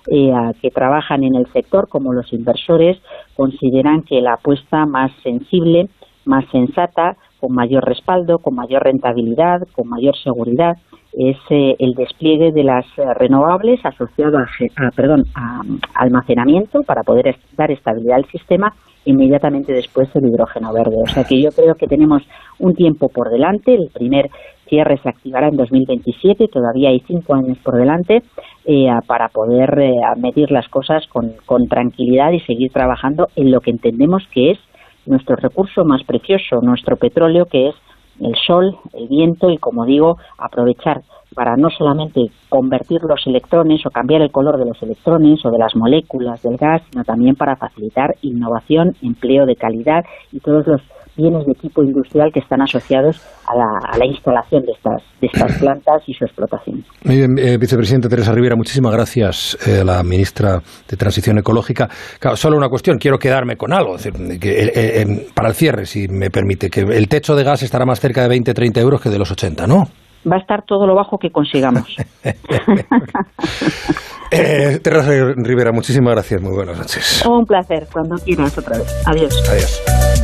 que 0.06 0.70
trabajan 0.70 1.24
en 1.24 1.34
el 1.34 1.46
sector 1.52 1.88
como 1.88 2.12
los 2.12 2.32
inversores 2.32 2.98
consideran 3.34 4.02
que 4.02 4.20
la 4.20 4.34
apuesta 4.34 4.86
más 4.86 5.10
sensible, 5.22 5.88
más 6.24 6.44
sensata, 6.50 7.16
con 7.40 7.52
mayor 7.54 7.84
respaldo, 7.84 8.38
con 8.38 8.54
mayor 8.54 8.84
rentabilidad, 8.84 9.62
con 9.74 9.88
mayor 9.88 10.16
seguridad 10.16 10.76
es 11.16 11.38
eh, 11.48 11.74
el 11.78 11.94
despliegue 11.94 12.52
de 12.52 12.62
las 12.62 12.84
eh, 12.98 13.14
renovables 13.14 13.80
asociado 13.84 14.36
a, 14.38 14.46
perdón, 14.94 15.24
a, 15.34 15.62
almacenamiento 15.94 16.82
para 16.82 17.02
poder 17.02 17.36
dar 17.56 17.70
estabilidad 17.70 18.16
al 18.16 18.26
sistema 18.26 18.74
inmediatamente 19.06 19.72
después 19.72 20.08
el 20.14 20.26
hidrógeno 20.26 20.72
verde. 20.74 20.96
O 21.02 21.06
sea 21.06 21.24
que 21.24 21.40
yo 21.40 21.50
creo 21.52 21.74
que 21.74 21.86
tenemos 21.86 22.22
un 22.58 22.74
tiempo 22.74 23.08
por 23.08 23.30
delante. 23.30 23.74
El 23.74 23.88
primer 23.94 24.28
cierre 24.68 24.98
se 24.98 25.08
activará 25.08 25.48
en 25.48 25.56
2027, 25.56 26.48
todavía 26.48 26.90
hay 26.90 27.00
cinco 27.00 27.34
años 27.34 27.58
por 27.58 27.76
delante 27.76 28.22
eh, 28.64 28.88
para 29.06 29.28
poder 29.28 29.76
medir 30.16 30.50
las 30.50 30.68
cosas 30.68 31.06
con 31.08 31.68
tranquilidad 31.68 32.32
y 32.32 32.40
seguir 32.40 32.72
trabajando 32.72 33.28
en 33.36 33.50
lo 33.50 33.60
que 33.60 33.70
entendemos 33.70 34.26
que 34.32 34.52
es 34.52 34.58
nuestro 35.06 35.36
recurso 35.36 35.84
más 35.84 36.02
precioso, 36.04 36.60
nuestro 36.60 36.96
petróleo, 36.96 37.46
que 37.46 37.68
es 37.68 37.74
el 38.20 38.34
sol, 38.46 38.76
el 38.94 39.08
viento 39.08 39.50
y, 39.50 39.58
como 39.58 39.84
digo, 39.84 40.16
aprovechar 40.38 41.02
para 41.34 41.56
no 41.56 41.68
solamente 41.70 42.30
convertir 42.48 43.02
los 43.02 43.26
electrones 43.26 43.84
o 43.84 43.90
cambiar 43.90 44.22
el 44.22 44.30
color 44.30 44.58
de 44.58 44.64
los 44.64 44.82
electrones 44.82 45.44
o 45.44 45.50
de 45.50 45.58
las 45.58 45.76
moléculas 45.76 46.42
del 46.42 46.56
gas, 46.56 46.82
sino 46.90 47.04
también 47.04 47.34
para 47.34 47.56
facilitar 47.56 48.14
innovación, 48.22 48.94
empleo 49.02 49.44
de 49.44 49.56
calidad 49.56 50.04
y 50.32 50.40
todos 50.40 50.66
los 50.66 50.80
bienes 51.16 51.46
de 51.46 51.52
equipo 51.52 51.82
industrial 51.82 52.30
que 52.32 52.40
están 52.40 52.60
asociados 52.62 53.20
a 53.46 53.54
la, 53.96 54.06
instalación 54.06 54.64
de 54.64 54.72
estas, 54.72 55.02
de 55.20 55.28
estas 55.32 55.58
plantas 55.60 56.02
y 56.06 56.14
su 56.14 56.24
explotación. 56.24 56.84
Muy 57.04 57.16
bien, 57.16 57.38
eh, 57.38 57.56
vicepresidente 57.58 58.08
Teresa 58.08 58.32
Rivera, 58.32 58.56
muchísimas 58.56 58.92
gracias 58.92 59.56
a 59.66 59.70
eh, 59.70 59.84
la 59.84 60.02
ministra 60.02 60.60
de 60.88 60.96
Transición 60.96 61.38
Ecológica. 61.38 61.88
solo 62.34 62.56
una 62.56 62.68
cuestión, 62.68 62.98
quiero 62.98 63.18
quedarme 63.18 63.56
con 63.56 63.72
algo, 63.72 63.96
que, 64.40 64.70
eh, 64.74 65.26
para 65.34 65.48
el 65.48 65.54
cierre, 65.54 65.86
si 65.86 66.06
me 66.08 66.30
permite, 66.30 66.68
que 66.68 66.80
el 66.80 67.08
techo 67.08 67.34
de 67.34 67.44
gas 67.44 67.62
estará 67.62 67.84
más 67.86 68.00
cerca 68.00 68.22
de 68.22 68.28
20, 68.28 68.52
30 68.52 68.80
euros 68.80 69.00
que 69.00 69.08
de 69.08 69.18
los 69.18 69.30
80, 69.30 69.66
¿no? 69.66 69.84
Va 70.30 70.36
a 70.36 70.40
estar 70.40 70.64
todo 70.64 70.86
lo 70.86 70.94
bajo 70.96 71.18
que 71.18 71.30
consigamos. 71.30 71.94
Teresa 74.30 75.10
Rivera, 75.36 75.70
muchísimas 75.72 76.14
gracias, 76.14 76.42
muy 76.42 76.52
buenas 76.52 76.76
noches. 76.76 77.24
Un 77.26 77.44
placer, 77.44 77.86
cuando 77.92 78.16
quieras 78.16 78.58
otra 78.58 78.78
vez. 78.78 79.02
Adiós. 79.06 79.40
Adiós. 79.48 80.15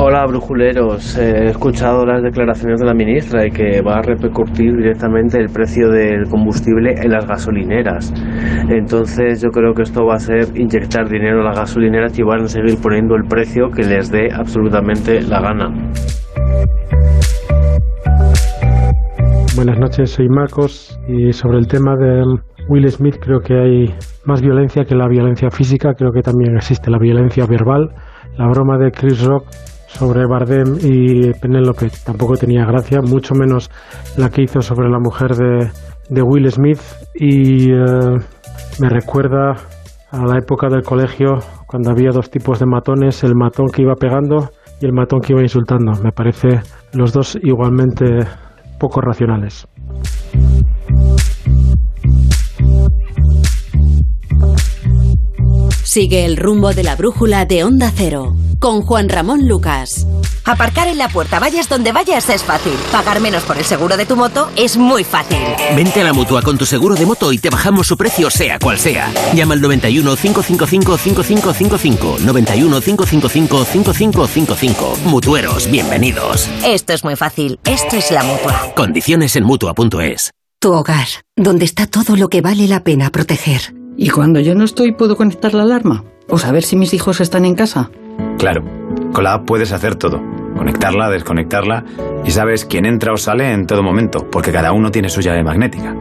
Hola, 0.00 0.24
brujuleros. 0.26 1.18
He 1.18 1.46
escuchado 1.46 2.06
las 2.06 2.22
declaraciones 2.22 2.78
de 2.78 2.86
la 2.86 2.94
ministra 2.94 3.44
y 3.44 3.50
que 3.50 3.82
va 3.82 3.96
a 3.96 4.02
repercutir 4.02 4.76
directamente 4.76 5.40
el 5.40 5.48
precio 5.48 5.88
del 5.88 6.28
combustible 6.30 6.94
en 7.02 7.10
las 7.10 7.26
gasolineras. 7.26 8.14
Entonces, 8.68 9.42
yo 9.42 9.48
creo 9.50 9.74
que 9.74 9.82
esto 9.82 10.06
va 10.06 10.14
a 10.14 10.20
ser 10.20 10.56
inyectar 10.56 11.08
dinero 11.08 11.40
a 11.40 11.46
las 11.46 11.58
gasolineras 11.58 12.16
y 12.16 12.22
van 12.22 12.42
a 12.42 12.46
seguir 12.46 12.78
poniendo 12.80 13.16
el 13.16 13.24
precio 13.24 13.70
que 13.74 13.82
les 13.82 14.08
dé 14.12 14.28
absolutamente 14.32 15.20
la 15.20 15.40
gana. 15.40 15.74
Buenas 19.56 19.80
noches, 19.80 20.12
soy 20.12 20.28
Marcos 20.28 20.96
y 21.08 21.32
sobre 21.32 21.58
el 21.58 21.66
tema 21.66 21.96
de 21.96 22.22
Will 22.68 22.88
Smith 22.88 23.16
creo 23.20 23.40
que 23.40 23.54
hay 23.54 23.94
más 24.24 24.42
violencia 24.42 24.84
que 24.84 24.94
la 24.94 25.08
violencia 25.08 25.50
física, 25.50 25.94
creo 25.94 26.12
que 26.12 26.22
también 26.22 26.54
existe 26.56 26.88
la 26.88 26.98
violencia 26.98 27.46
verbal. 27.46 27.90
La 28.36 28.46
broma 28.46 28.78
de 28.78 28.92
Chris 28.92 29.24
Rock 29.24 29.46
sobre 29.98 30.26
Bardem 30.26 30.78
y 30.80 31.32
Penélope 31.40 31.90
tampoco 32.04 32.36
tenía 32.36 32.64
gracia, 32.64 33.00
mucho 33.02 33.34
menos 33.34 33.68
la 34.16 34.30
que 34.30 34.42
hizo 34.42 34.60
sobre 34.60 34.88
la 34.88 35.00
mujer 35.00 35.34
de, 35.34 36.22
Will 36.22 36.48
Smith 36.50 36.80
y 37.16 37.72
eh, 37.72 38.16
me 38.80 38.88
recuerda 38.88 39.56
a 40.10 40.24
la 40.24 40.38
época 40.38 40.68
del 40.68 40.82
colegio 40.82 41.38
cuando 41.66 41.90
había 41.90 42.10
dos 42.12 42.30
tipos 42.30 42.60
de 42.60 42.66
matones, 42.66 43.24
el 43.24 43.34
matón 43.34 43.66
que 43.74 43.82
iba 43.82 43.94
pegando 43.94 44.50
y 44.80 44.86
el 44.86 44.92
matón 44.92 45.20
que 45.20 45.32
iba 45.32 45.42
insultando. 45.42 45.92
Me 46.02 46.12
parece 46.12 46.60
los 46.92 47.12
dos 47.12 47.36
igualmente 47.42 48.04
poco 48.78 49.00
racionales. 49.00 49.66
Sigue 55.84 56.24
el 56.24 56.36
rumbo 56.36 56.74
de 56.74 56.84
la 56.84 56.96
brújula 56.96 57.44
de 57.46 57.64
Onda 57.64 57.92
Cero 57.94 58.36
con 58.58 58.82
Juan 58.82 59.08
Ramón 59.08 59.48
Lucas. 59.48 60.06
Aparcar 60.44 60.88
en 60.88 60.98
la 60.98 61.08
puerta, 61.08 61.38
vayas 61.38 61.68
donde 61.68 61.92
vayas, 61.92 62.28
es 62.28 62.42
fácil. 62.42 62.72
Pagar 62.90 63.20
menos 63.20 63.44
por 63.44 63.56
el 63.56 63.64
seguro 63.64 63.96
de 63.96 64.06
tu 64.06 64.16
moto 64.16 64.50
es 64.56 64.76
muy 64.76 65.04
fácil. 65.04 65.38
Vente 65.76 66.00
a 66.00 66.04
la 66.04 66.12
mutua 66.12 66.42
con 66.42 66.58
tu 66.58 66.66
seguro 66.66 66.94
de 66.94 67.06
moto 67.06 67.32
y 67.32 67.38
te 67.38 67.50
bajamos 67.50 67.86
su 67.86 67.96
precio, 67.96 68.30
sea 68.30 68.58
cual 68.58 68.78
sea. 68.78 69.12
Llama 69.34 69.54
al 69.54 69.60
91 69.60 70.16
555 70.16 70.98
5555. 70.98 72.18
91 72.24 72.80
555 72.80 73.64
5555. 73.64 74.98
Mutueros, 75.04 75.70
bienvenidos. 75.70 76.48
Esto 76.64 76.92
es 76.92 77.04
muy 77.04 77.16
fácil. 77.16 77.58
Esto 77.64 77.96
es 77.96 78.10
la 78.10 78.24
mutua. 78.24 78.72
Condiciones 78.74 79.36
en 79.36 79.44
mutua.es. 79.44 80.32
Tu 80.60 80.72
hogar, 80.72 81.06
donde 81.36 81.64
está 81.64 81.86
todo 81.86 82.16
lo 82.16 82.28
que 82.28 82.40
vale 82.40 82.66
la 82.66 82.82
pena 82.82 83.10
proteger. 83.10 83.77
¿Y 84.00 84.10
cuando 84.10 84.38
yo 84.38 84.54
no 84.54 84.62
estoy, 84.62 84.92
puedo 84.92 85.16
conectar 85.16 85.54
la 85.54 85.64
alarma? 85.64 86.04
¿O 86.28 86.38
saber 86.38 86.62
si 86.62 86.76
mis 86.76 86.94
hijos 86.94 87.20
están 87.20 87.44
en 87.44 87.56
casa? 87.56 87.90
Claro, 88.38 88.62
con 89.12 89.24
la 89.24 89.32
app 89.32 89.44
puedes 89.44 89.72
hacer 89.72 89.96
todo. 89.96 90.22
Conectarla, 90.56 91.10
desconectarla 91.10 91.84
y 92.24 92.30
sabes 92.30 92.64
quién 92.64 92.86
entra 92.86 93.12
o 93.12 93.16
sale 93.16 93.50
en 93.50 93.66
todo 93.66 93.82
momento, 93.82 94.30
porque 94.30 94.52
cada 94.52 94.70
uno 94.70 94.92
tiene 94.92 95.08
su 95.08 95.20
llave 95.20 95.42
magnética. 95.42 95.96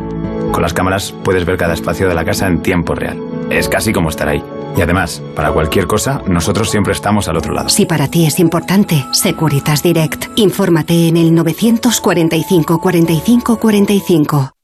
Con 0.52 0.62
las 0.62 0.76
cámaras 0.76 1.12
puedes 1.24 1.44
ver 1.44 1.58
cada 1.58 1.74
espacio 1.74 2.08
de 2.08 2.14
la 2.14 2.24
casa 2.24 2.46
en 2.46 2.62
tiempo 2.62 2.94
real. 2.94 3.20
Es 3.50 3.68
casi 3.68 3.92
como 3.94 4.10
estar 4.10 4.28
ahí. 4.28 4.44
Y 4.78 4.82
además, 4.82 5.24
para 5.36 5.52
cualquier 5.52 5.88
cosa, 5.88 6.22
nosotros 6.28 6.70
siempre 6.70 6.94
estamos 6.94 7.28
al 7.28 7.38
otro 7.38 7.56
lado. 7.56 7.70
Si 7.70 7.88
para 7.88 8.08
ti 8.10 8.28
es 8.28 8.38
importante, 8.38 9.04
Securitas 9.12 9.82
Direct. 9.82 10.26
Infórmate 10.36 11.08
en 11.08 11.18
el 11.18 11.34
945 11.34 12.80
45 12.80 13.58
45. 13.58 14.57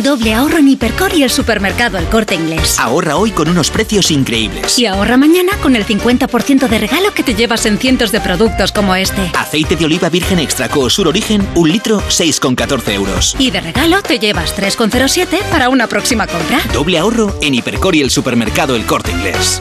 Doble 0.00 0.32
ahorro 0.34 0.56
en 0.56 0.68
Hipercor 0.68 1.14
y 1.14 1.22
el 1.22 1.30
supermercado 1.30 1.98
El 1.98 2.06
Corte 2.06 2.34
Inglés. 2.34 2.78
Ahorra 2.80 3.16
hoy 3.16 3.30
con 3.30 3.48
unos 3.48 3.70
precios 3.70 4.10
increíbles. 4.10 4.78
Y 4.78 4.86
ahorra 4.86 5.18
mañana 5.18 5.52
con 5.60 5.76
el 5.76 5.86
50% 5.86 6.66
de 6.66 6.78
regalo 6.78 7.12
que 7.12 7.22
te 7.22 7.34
llevas 7.34 7.66
en 7.66 7.78
cientos 7.78 8.10
de 8.10 8.20
productos 8.20 8.72
como 8.72 8.94
este. 8.94 9.30
Aceite 9.38 9.76
de 9.76 9.84
oliva 9.84 10.08
virgen 10.08 10.38
extra 10.38 10.68
Sur 10.88 11.08
Origen, 11.08 11.46
un 11.54 11.70
litro, 11.70 12.00
6,14 12.08 12.92
euros. 12.94 13.36
Y 13.38 13.50
de 13.50 13.60
regalo 13.60 14.02
te 14.02 14.18
llevas 14.18 14.56
3,07 14.56 15.42
para 15.50 15.68
una 15.68 15.86
próxima 15.86 16.26
compra. 16.26 16.60
Doble 16.72 16.98
ahorro 16.98 17.36
en 17.42 17.54
Hipercor 17.54 17.94
y 17.94 18.00
el 18.00 18.10
supermercado 18.10 18.74
El 18.74 18.86
Corte 18.86 19.10
Inglés. 19.10 19.60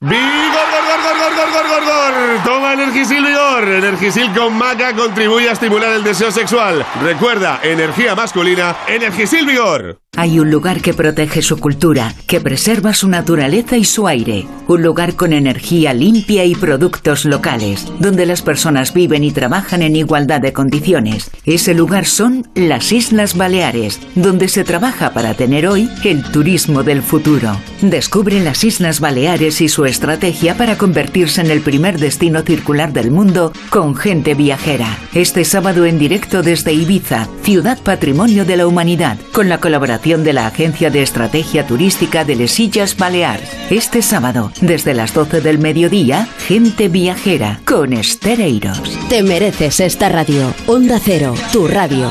¡Vigor, 0.00 0.18
gor, 0.18 0.84
gor, 0.86 1.18
gor, 1.18 1.34
gor, 1.34 1.50
gor, 1.52 1.68
gor, 1.68 1.77
gor! 1.88 2.44
Toma 2.44 2.72
Energisil 2.74 3.24
Vigor. 3.24 3.68
Energisil 3.68 4.32
con 4.34 4.56
maca 4.56 4.94
contribuye 4.94 5.48
a 5.48 5.52
estimular 5.52 5.92
el 5.92 6.04
deseo 6.04 6.30
sexual. 6.30 6.84
Recuerda, 7.02 7.60
energía 7.62 8.14
masculina, 8.14 8.76
Energisil 8.86 9.46
Vigor. 9.46 10.00
Hay 10.16 10.40
un 10.40 10.50
lugar 10.50 10.80
que 10.80 10.94
protege 10.94 11.42
su 11.42 11.58
cultura, 11.58 12.12
que 12.26 12.40
preserva 12.40 12.92
su 12.92 13.08
naturaleza 13.08 13.76
y 13.76 13.84
su 13.84 14.08
aire. 14.08 14.46
Un 14.66 14.82
lugar 14.82 15.14
con 15.14 15.32
energía 15.32 15.94
limpia 15.94 16.44
y 16.44 16.56
productos 16.56 17.24
locales, 17.24 17.86
donde 18.00 18.26
las 18.26 18.42
personas 18.42 18.92
viven 18.92 19.22
y 19.22 19.30
trabajan 19.30 19.80
en 19.80 19.94
igualdad 19.94 20.40
de 20.40 20.52
condiciones. 20.52 21.30
Ese 21.44 21.72
lugar 21.72 22.04
son 22.04 22.48
las 22.56 22.90
Islas 22.90 23.36
Baleares, 23.36 24.00
donde 24.16 24.48
se 24.48 24.64
trabaja 24.64 25.12
para 25.12 25.34
tener 25.34 25.68
hoy 25.68 25.88
el 26.02 26.24
turismo 26.24 26.82
del 26.82 27.02
futuro. 27.02 27.56
Descubre 27.80 28.40
las 28.40 28.64
Islas 28.64 28.98
Baleares 28.98 29.60
y 29.60 29.68
su 29.68 29.84
estrategia 29.84 30.56
para 30.56 30.76
convertirse 30.76 31.42
en 31.42 31.52
el 31.52 31.60
primer 31.60 31.77
destino 31.78 32.42
circular 32.42 32.92
del 32.92 33.10
mundo 33.10 33.52
con 33.70 33.94
gente 33.94 34.34
viajera. 34.34 34.98
Este 35.14 35.44
sábado 35.44 35.86
en 35.86 35.98
directo 35.98 36.42
desde 36.42 36.72
Ibiza, 36.72 37.28
Ciudad 37.42 37.78
Patrimonio 37.82 38.44
de 38.44 38.56
la 38.56 38.66
Humanidad, 38.66 39.16
con 39.32 39.48
la 39.48 39.60
colaboración 39.60 40.24
de 40.24 40.32
la 40.32 40.46
Agencia 40.46 40.90
de 40.90 41.02
Estrategia 41.02 41.66
Turística 41.66 42.24
de 42.24 42.36
Les 42.36 42.58
Illes 42.58 42.96
Baleares. 42.96 43.48
Este 43.70 44.02
sábado, 44.02 44.52
desde 44.60 44.92
las 44.92 45.14
12 45.14 45.40
del 45.40 45.58
mediodía, 45.58 46.28
Gente 46.46 46.88
Viajera 46.88 47.60
con 47.64 47.92
Estereiros. 47.92 48.98
Te 49.08 49.22
mereces 49.22 49.80
esta 49.80 50.08
radio. 50.08 50.52
Onda 50.66 51.00
Cero, 51.02 51.34
tu 51.52 51.68
radio. 51.68 52.10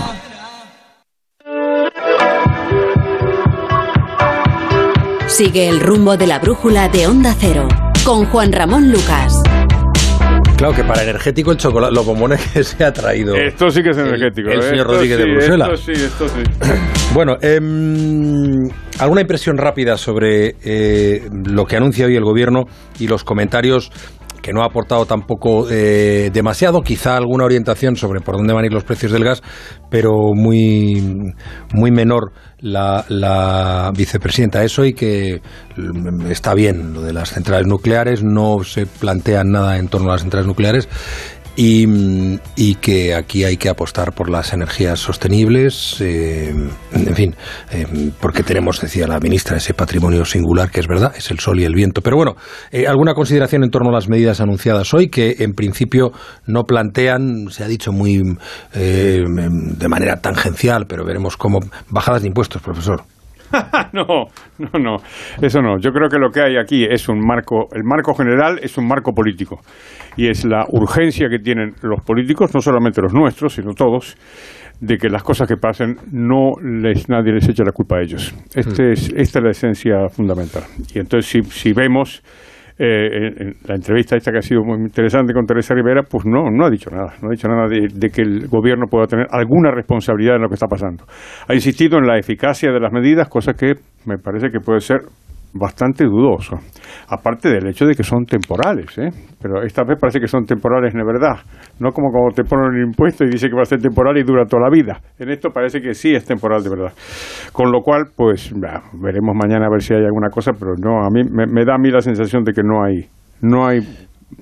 Sigue 5.27 5.69
el 5.69 5.81
rumbo 5.81 6.17
de 6.17 6.25
la 6.25 6.39
brújula 6.39 6.89
de 6.89 7.05
Onda 7.05 7.35
Cero 7.39 7.67
con 8.03 8.25
Juan 8.25 8.53
Ramón 8.53 8.89
Lucas. 8.89 9.36
Claro 10.57 10.73
que 10.73 10.83
para 10.83 11.03
energético 11.03 11.51
el 11.51 11.57
chocolate, 11.57 11.93
los 11.93 12.03
bombones 12.03 12.41
que 12.51 12.63
se 12.63 12.83
ha 12.83 12.91
traído. 12.91 13.35
Esto 13.35 13.69
sí 13.69 13.83
que 13.83 13.91
es 13.91 13.97
energético. 13.97 14.49
El, 14.49 14.57
¿eh? 14.57 14.61
señor 14.63 14.87
Esto 14.87 14.93
Rodríguez 14.93 15.17
sí, 15.17 15.23
de 15.23 15.31
Bruselas. 15.31 15.69
Esto 15.71 15.93
sí, 15.93 16.03
esto 16.03 16.27
sí. 16.29 16.43
Bueno, 17.13 17.37
em, 17.41 18.67
alguna 18.99 19.21
impresión 19.21 19.57
rápida 19.57 19.97
sobre 19.97 20.55
eh, 20.63 21.29
lo 21.31 21.65
que 21.65 21.77
anuncia 21.77 22.07
hoy 22.07 22.15
el 22.15 22.23
gobierno 22.23 22.65
y 22.99 23.07
los 23.07 23.23
comentarios 23.23 23.91
que 24.41 24.53
no 24.53 24.61
ha 24.61 24.65
aportado 24.65 25.05
tampoco 25.05 25.69
eh, 25.69 26.29
demasiado, 26.33 26.81
quizá 26.81 27.17
alguna 27.17 27.45
orientación 27.45 27.95
sobre 27.95 28.21
por 28.21 28.37
dónde 28.37 28.53
van 28.53 28.63
a 28.63 28.67
ir 28.67 28.73
los 28.73 28.83
precios 28.83 29.11
del 29.11 29.23
gas, 29.23 29.41
pero 29.89 30.33
muy, 30.33 31.33
muy 31.73 31.91
menor 31.91 32.31
la, 32.59 33.05
la 33.09 33.91
vicepresidenta. 33.95 34.63
Eso 34.63 34.85
y 34.85 34.93
que 34.93 35.41
mm, 35.75 36.31
está 36.31 36.53
bien 36.53 36.93
lo 36.93 37.01
de 37.01 37.13
las 37.13 37.29
centrales 37.29 37.67
nucleares, 37.67 38.23
no 38.23 38.63
se 38.63 38.85
plantean 38.85 39.51
nada 39.51 39.77
en 39.77 39.87
torno 39.87 40.09
a 40.09 40.13
las 40.13 40.21
centrales 40.21 40.47
nucleares 40.47 40.87
y, 41.57 41.87
mm, 41.87 42.39
y 42.55 42.75
que 42.75 43.15
aquí 43.15 43.43
hay 43.43 43.57
que 43.57 43.67
apostar 43.67 44.13
por 44.13 44.29
las 44.29 44.53
energías 44.53 44.99
sostenibles, 44.99 45.99
eh, 45.99 46.53
en 46.93 47.15
fin, 47.15 47.35
eh, 47.71 48.11
porque 48.21 48.43
tenemos, 48.43 48.79
decía 48.79 49.07
la 49.07 49.19
ministra, 49.19 49.57
ese 49.57 49.73
patrimonio 49.73 50.23
singular 50.23 50.69
que 50.69 50.79
es 50.79 50.87
verdad, 50.87 51.13
es 51.17 51.31
el 51.31 51.39
sol 51.39 51.59
y 51.59 51.65
el 51.65 51.73
viento. 51.73 52.01
Pero 52.01 52.15
bueno, 52.15 52.35
eh, 52.71 52.85
alguna 52.87 53.15
consideración 53.15 53.63
en 53.63 53.71
torno 53.71 53.89
a 53.89 53.93
las 53.93 54.07
medidas 54.07 54.39
anunciadas 54.39 54.93
hoy 54.93 55.09
que 55.09 55.37
en 55.39 55.53
principio 55.53 56.11
no 56.45 56.63
plantean, 56.63 57.49
se 57.49 57.63
ha 57.63 57.67
dicho 57.67 57.91
muy 57.91 58.21
eh, 58.75 59.23
de 59.25 59.87
manera 59.87 60.17
tangencial, 60.17 60.85
pero 60.87 61.03
veremos 61.03 61.37
cómo 61.37 61.59
bajadas 61.89 62.21
de 62.21 62.27
impuestos, 62.27 62.61
profesor. 62.61 63.03
no, 63.93 64.27
no, 64.73 64.79
no, 64.79 64.97
eso 65.41 65.61
no. 65.61 65.79
Yo 65.79 65.91
creo 65.91 66.09
que 66.09 66.17
lo 66.17 66.29
que 66.29 66.41
hay 66.41 66.57
aquí 66.57 66.85
es 66.85 67.07
un 67.09 67.19
marco, 67.19 67.67
el 67.73 67.83
marco 67.83 68.13
general 68.13 68.59
es 68.61 68.77
un 68.77 68.87
marco 68.87 69.13
político 69.13 69.59
y 70.15 70.27
es 70.27 70.45
la 70.45 70.65
urgencia 70.69 71.29
que 71.29 71.39
tienen 71.39 71.73
los 71.81 72.01
políticos, 72.03 72.53
no 72.53 72.61
solamente 72.61 73.01
los 73.01 73.13
nuestros, 73.13 73.53
sino 73.53 73.73
todos, 73.73 74.17
de 74.79 74.97
que 74.97 75.09
las 75.09 75.23
cosas 75.23 75.47
que 75.47 75.57
pasen 75.57 75.97
no 76.11 76.53
les 76.61 77.09
nadie 77.09 77.33
les 77.33 77.47
eche 77.47 77.63
la 77.63 77.71
culpa 77.71 77.97
a 77.97 78.01
ellos. 78.01 78.33
Este 78.53 78.91
es, 78.93 79.11
esta 79.15 79.39
es 79.39 79.43
la 79.43 79.51
esencia 79.51 80.09
fundamental. 80.09 80.63
Y 80.93 80.99
entonces 80.99 81.29
si, 81.29 81.43
si 81.43 81.73
vemos 81.73 82.23
eh, 82.79 83.31
en, 83.39 83.53
la 83.67 83.75
entrevista 83.75 84.15
esta 84.15 84.31
que 84.31 84.37
ha 84.37 84.41
sido 84.41 84.63
muy 84.63 84.77
interesante 84.77 85.33
con 85.33 85.45
Teresa 85.45 85.73
Rivera, 85.73 86.03
pues 86.03 86.25
no, 86.25 86.49
no 86.51 86.65
ha 86.65 86.69
dicho 86.69 86.89
nada, 86.91 87.13
no 87.21 87.29
ha 87.29 87.31
dicho 87.31 87.47
nada 87.47 87.67
de, 87.67 87.87
de 87.93 88.09
que 88.09 88.21
el 88.21 88.47
gobierno 88.47 88.85
pueda 88.87 89.07
tener 89.07 89.27
alguna 89.31 89.71
responsabilidad 89.71 90.35
en 90.35 90.43
lo 90.43 90.47
que 90.47 90.55
está 90.55 90.67
pasando. 90.67 91.05
Ha 91.47 91.53
insistido 91.53 91.97
en 91.97 92.05
la 92.05 92.17
eficacia 92.17 92.71
de 92.71 92.79
las 92.79 92.91
medidas, 92.91 93.29
cosa 93.29 93.53
que 93.53 93.73
me 94.05 94.17
parece 94.17 94.49
que 94.49 94.59
puede 94.59 94.79
ser 94.79 94.99
bastante 95.53 96.05
dudoso. 96.05 96.57
Aparte 97.09 97.49
del 97.49 97.67
hecho 97.67 97.85
de 97.85 97.95
que 97.95 98.03
son 98.03 98.25
temporales, 98.25 98.97
¿eh? 98.97 99.09
pero 99.41 99.63
esta 99.63 99.83
vez 99.83 99.97
parece 99.99 100.19
que 100.19 100.27
son 100.27 100.45
temporales 100.45 100.93
de 100.93 101.03
verdad, 101.03 101.39
no 101.79 101.91
como 101.91 102.11
cuando 102.11 102.35
te 102.35 102.43
ponen 102.43 102.69
un 102.69 102.87
impuesto 102.87 103.23
y 103.23 103.29
dice 103.29 103.47
que 103.49 103.55
va 103.55 103.61
a 103.61 103.65
ser 103.65 103.79
temporal 103.79 104.17
y 104.17 104.23
dura 104.23 104.45
toda 104.45 104.63
la 104.63 104.69
vida. 104.69 104.99
En 105.19 105.29
esto 105.29 105.49
parece 105.49 105.81
que 105.81 105.93
sí 105.93 106.13
es 106.13 106.25
temporal 106.25 106.63
de 106.63 106.69
verdad. 106.69 106.93
Con 107.51 107.71
lo 107.71 107.81
cual, 107.81 108.05
pues 108.15 108.51
bah, 108.55 108.83
veremos 108.93 109.35
mañana 109.35 109.67
a 109.67 109.69
ver 109.69 109.81
si 109.81 109.93
hay 109.93 110.03
alguna 110.03 110.29
cosa, 110.29 110.51
pero 110.57 110.73
no, 110.77 111.05
a 111.05 111.09
mí 111.09 111.23
me, 111.23 111.45
me 111.47 111.65
da 111.65 111.75
a 111.75 111.77
mí 111.77 111.89
la 111.89 112.01
sensación 112.01 112.43
de 112.43 112.53
que 112.53 112.61
no 112.63 112.83
hay, 112.83 113.05
no 113.41 113.65
hay 113.65 113.79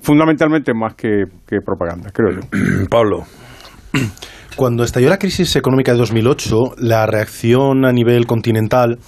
fundamentalmente 0.02 0.72
más 0.74 0.94
que, 0.94 1.24
que 1.46 1.58
propaganda, 1.64 2.10
creo 2.12 2.32
yo. 2.32 2.40
Pablo. 2.90 3.24
Cuando 4.56 4.84
estalló 4.84 5.10
la 5.10 5.18
crisis 5.18 5.54
económica 5.56 5.92
de 5.92 5.98
2008, 5.98 6.76
la 6.78 7.06
reacción 7.06 7.84
a 7.84 7.92
nivel 7.92 8.26
continental 8.26 8.98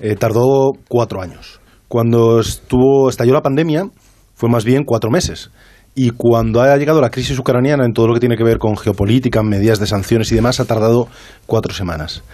eh, 0.00 0.16
tardó 0.16 0.72
cuatro 0.88 1.22
años. 1.22 1.60
Cuando 1.88 2.40
estuvo, 2.40 3.08
estalló 3.08 3.32
la 3.32 3.42
pandemia, 3.42 3.88
fue 4.34 4.48
más 4.48 4.64
bien 4.64 4.84
cuatro 4.84 5.10
meses. 5.10 5.50
Y 5.94 6.10
cuando 6.10 6.60
ha 6.60 6.76
llegado 6.76 7.00
la 7.00 7.10
crisis 7.10 7.38
ucraniana 7.38 7.84
en 7.84 7.92
todo 7.92 8.08
lo 8.08 8.14
que 8.14 8.20
tiene 8.20 8.36
que 8.36 8.42
ver 8.42 8.58
con 8.58 8.76
geopolítica, 8.76 9.42
medidas 9.42 9.78
de 9.78 9.86
sanciones 9.86 10.32
y 10.32 10.34
demás, 10.34 10.58
ha 10.58 10.64
tardado 10.64 11.08
cuatro 11.46 11.72
semanas. 11.72 12.24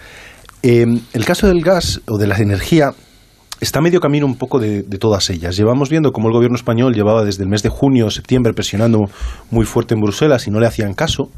Eh, 0.63 0.85
el 1.13 1.25
caso 1.25 1.47
del 1.47 1.61
gas 1.61 2.01
o 2.07 2.17
de 2.17 2.27
la 2.27 2.37
energía 2.37 2.93
está 3.59 3.81
medio 3.81 3.99
camino 3.99 4.25
un 4.25 4.35
poco 4.35 4.59
de, 4.59 4.81
de, 4.81 4.97
todas 4.97 5.29
ellas. 5.29 5.55
Llevamos 5.55 5.89
viendo 5.89 6.11
cómo 6.11 6.27
el 6.27 6.33
gobierno 6.33 6.55
español 6.55 6.95
llevaba 6.95 7.23
desde 7.23 7.43
el 7.43 7.49
mes 7.49 7.61
de 7.61 7.69
junio 7.69 8.09
septiembre 8.09 8.53
presionando 8.53 8.99
muy 9.51 9.65
fuerte 9.65 9.93
en 9.93 10.01
Bruselas 10.01 10.47
y 10.47 10.51
no 10.51 10.59
le 10.59 10.65
hacían 10.65 10.93
caso. 10.93 11.29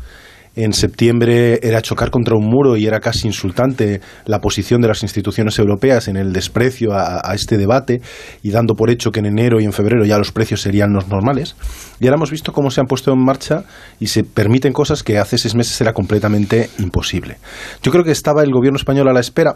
En 0.55 0.73
septiembre 0.73 1.59
era 1.63 1.81
chocar 1.81 2.11
contra 2.11 2.35
un 2.35 2.45
muro 2.45 2.77
y 2.77 2.85
era 2.85 2.99
casi 2.99 3.27
insultante 3.27 4.01
la 4.25 4.39
posición 4.39 4.81
de 4.81 4.87
las 4.87 5.01
instituciones 5.01 5.57
europeas 5.57 6.07
en 6.07 6.15
el 6.15 6.31
desprecio 6.31 6.93
a, 6.93 7.21
a, 7.23 7.33
este 7.33 7.57
debate 7.57 8.01
y 8.43 8.51
dando 8.51 8.75
por 8.75 8.91
hecho 8.91 9.11
que 9.11 9.19
en 9.19 9.25
enero 9.25 9.59
y 9.59 9.65
en 9.65 9.73
febrero 9.73 10.05
ya 10.05 10.17
los 10.17 10.31
precios 10.31 10.61
serían 10.61 10.93
los 10.93 11.07
normales. 11.07 11.55
Y 11.99 12.05
ahora 12.05 12.17
hemos 12.17 12.31
visto 12.31 12.53
cómo 12.53 12.69
se 12.69 12.81
han 12.81 12.87
puesto 12.87 13.11
en 13.11 13.23
marcha 13.23 13.63
y 13.99 14.07
se 14.07 14.23
permiten 14.23 14.73
cosas 14.73 15.01
que 15.01 15.17
hace 15.17 15.37
seis 15.37 15.55
meses 15.55 15.79
era 15.81 15.93
completamente 15.93 16.69
imposible. 16.77 17.37
Yo 17.81 17.91
creo 17.91 18.03
que 18.03 18.11
estaba 18.11 18.43
el 18.43 18.51
gobierno 18.51 18.77
español 18.77 19.07
a 19.07 19.13
la 19.13 19.21
espera 19.21 19.55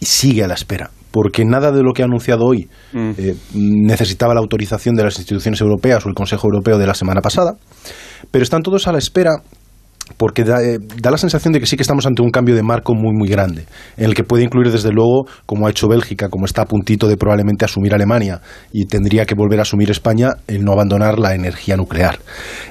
y 0.00 0.06
sigue 0.06 0.44
a 0.44 0.48
la 0.48 0.54
espera, 0.54 0.90
porque 1.10 1.44
nada 1.44 1.72
de 1.72 1.82
lo 1.82 1.92
que 1.92 2.02
ha 2.02 2.04
anunciado 2.04 2.44
hoy 2.44 2.68
mm. 2.92 3.10
eh, 3.18 3.34
necesitaba 3.54 4.34
la 4.34 4.40
autorización 4.40 4.94
de 4.94 5.04
las 5.04 5.18
instituciones 5.18 5.60
europeas 5.60 6.06
o 6.06 6.08
el 6.08 6.14
Consejo 6.14 6.46
Europeo 6.46 6.78
de 6.78 6.86
la 6.86 6.94
semana 6.94 7.20
pasada, 7.20 7.56
pero 8.30 8.42
están 8.42 8.62
todos 8.62 8.86
a 8.86 8.92
la 8.92 8.98
espera 8.98 9.42
porque 10.16 10.44
da, 10.44 10.62
eh, 10.62 10.78
da, 10.80 11.10
la 11.10 11.18
sensación 11.18 11.52
de 11.52 11.60
que 11.60 11.66
sí 11.66 11.76
que 11.76 11.82
estamos 11.82 12.06
ante 12.06 12.22
un 12.22 12.30
cambio 12.30 12.54
de 12.54 12.62
marco 12.62 12.94
muy, 12.94 13.12
muy 13.14 13.28
grande, 13.28 13.66
en 13.96 14.06
el 14.06 14.14
que 14.14 14.24
puede 14.24 14.44
incluir 14.44 14.70
desde 14.70 14.90
luego, 14.90 15.26
como 15.46 15.66
ha 15.66 15.70
hecho 15.70 15.88
Bélgica, 15.88 16.28
como 16.28 16.46
está 16.46 16.62
a 16.62 16.66
puntito 16.66 17.08
de 17.08 17.16
probablemente 17.16 17.64
asumir 17.64 17.94
Alemania 17.94 18.40
y 18.72 18.86
tendría 18.86 19.26
que 19.26 19.34
volver 19.34 19.58
a 19.58 19.62
asumir 19.62 19.90
España, 19.90 20.36
el 20.46 20.64
no 20.64 20.72
abandonar 20.72 21.18
la 21.18 21.34
energía 21.34 21.76
nuclear. 21.76 22.18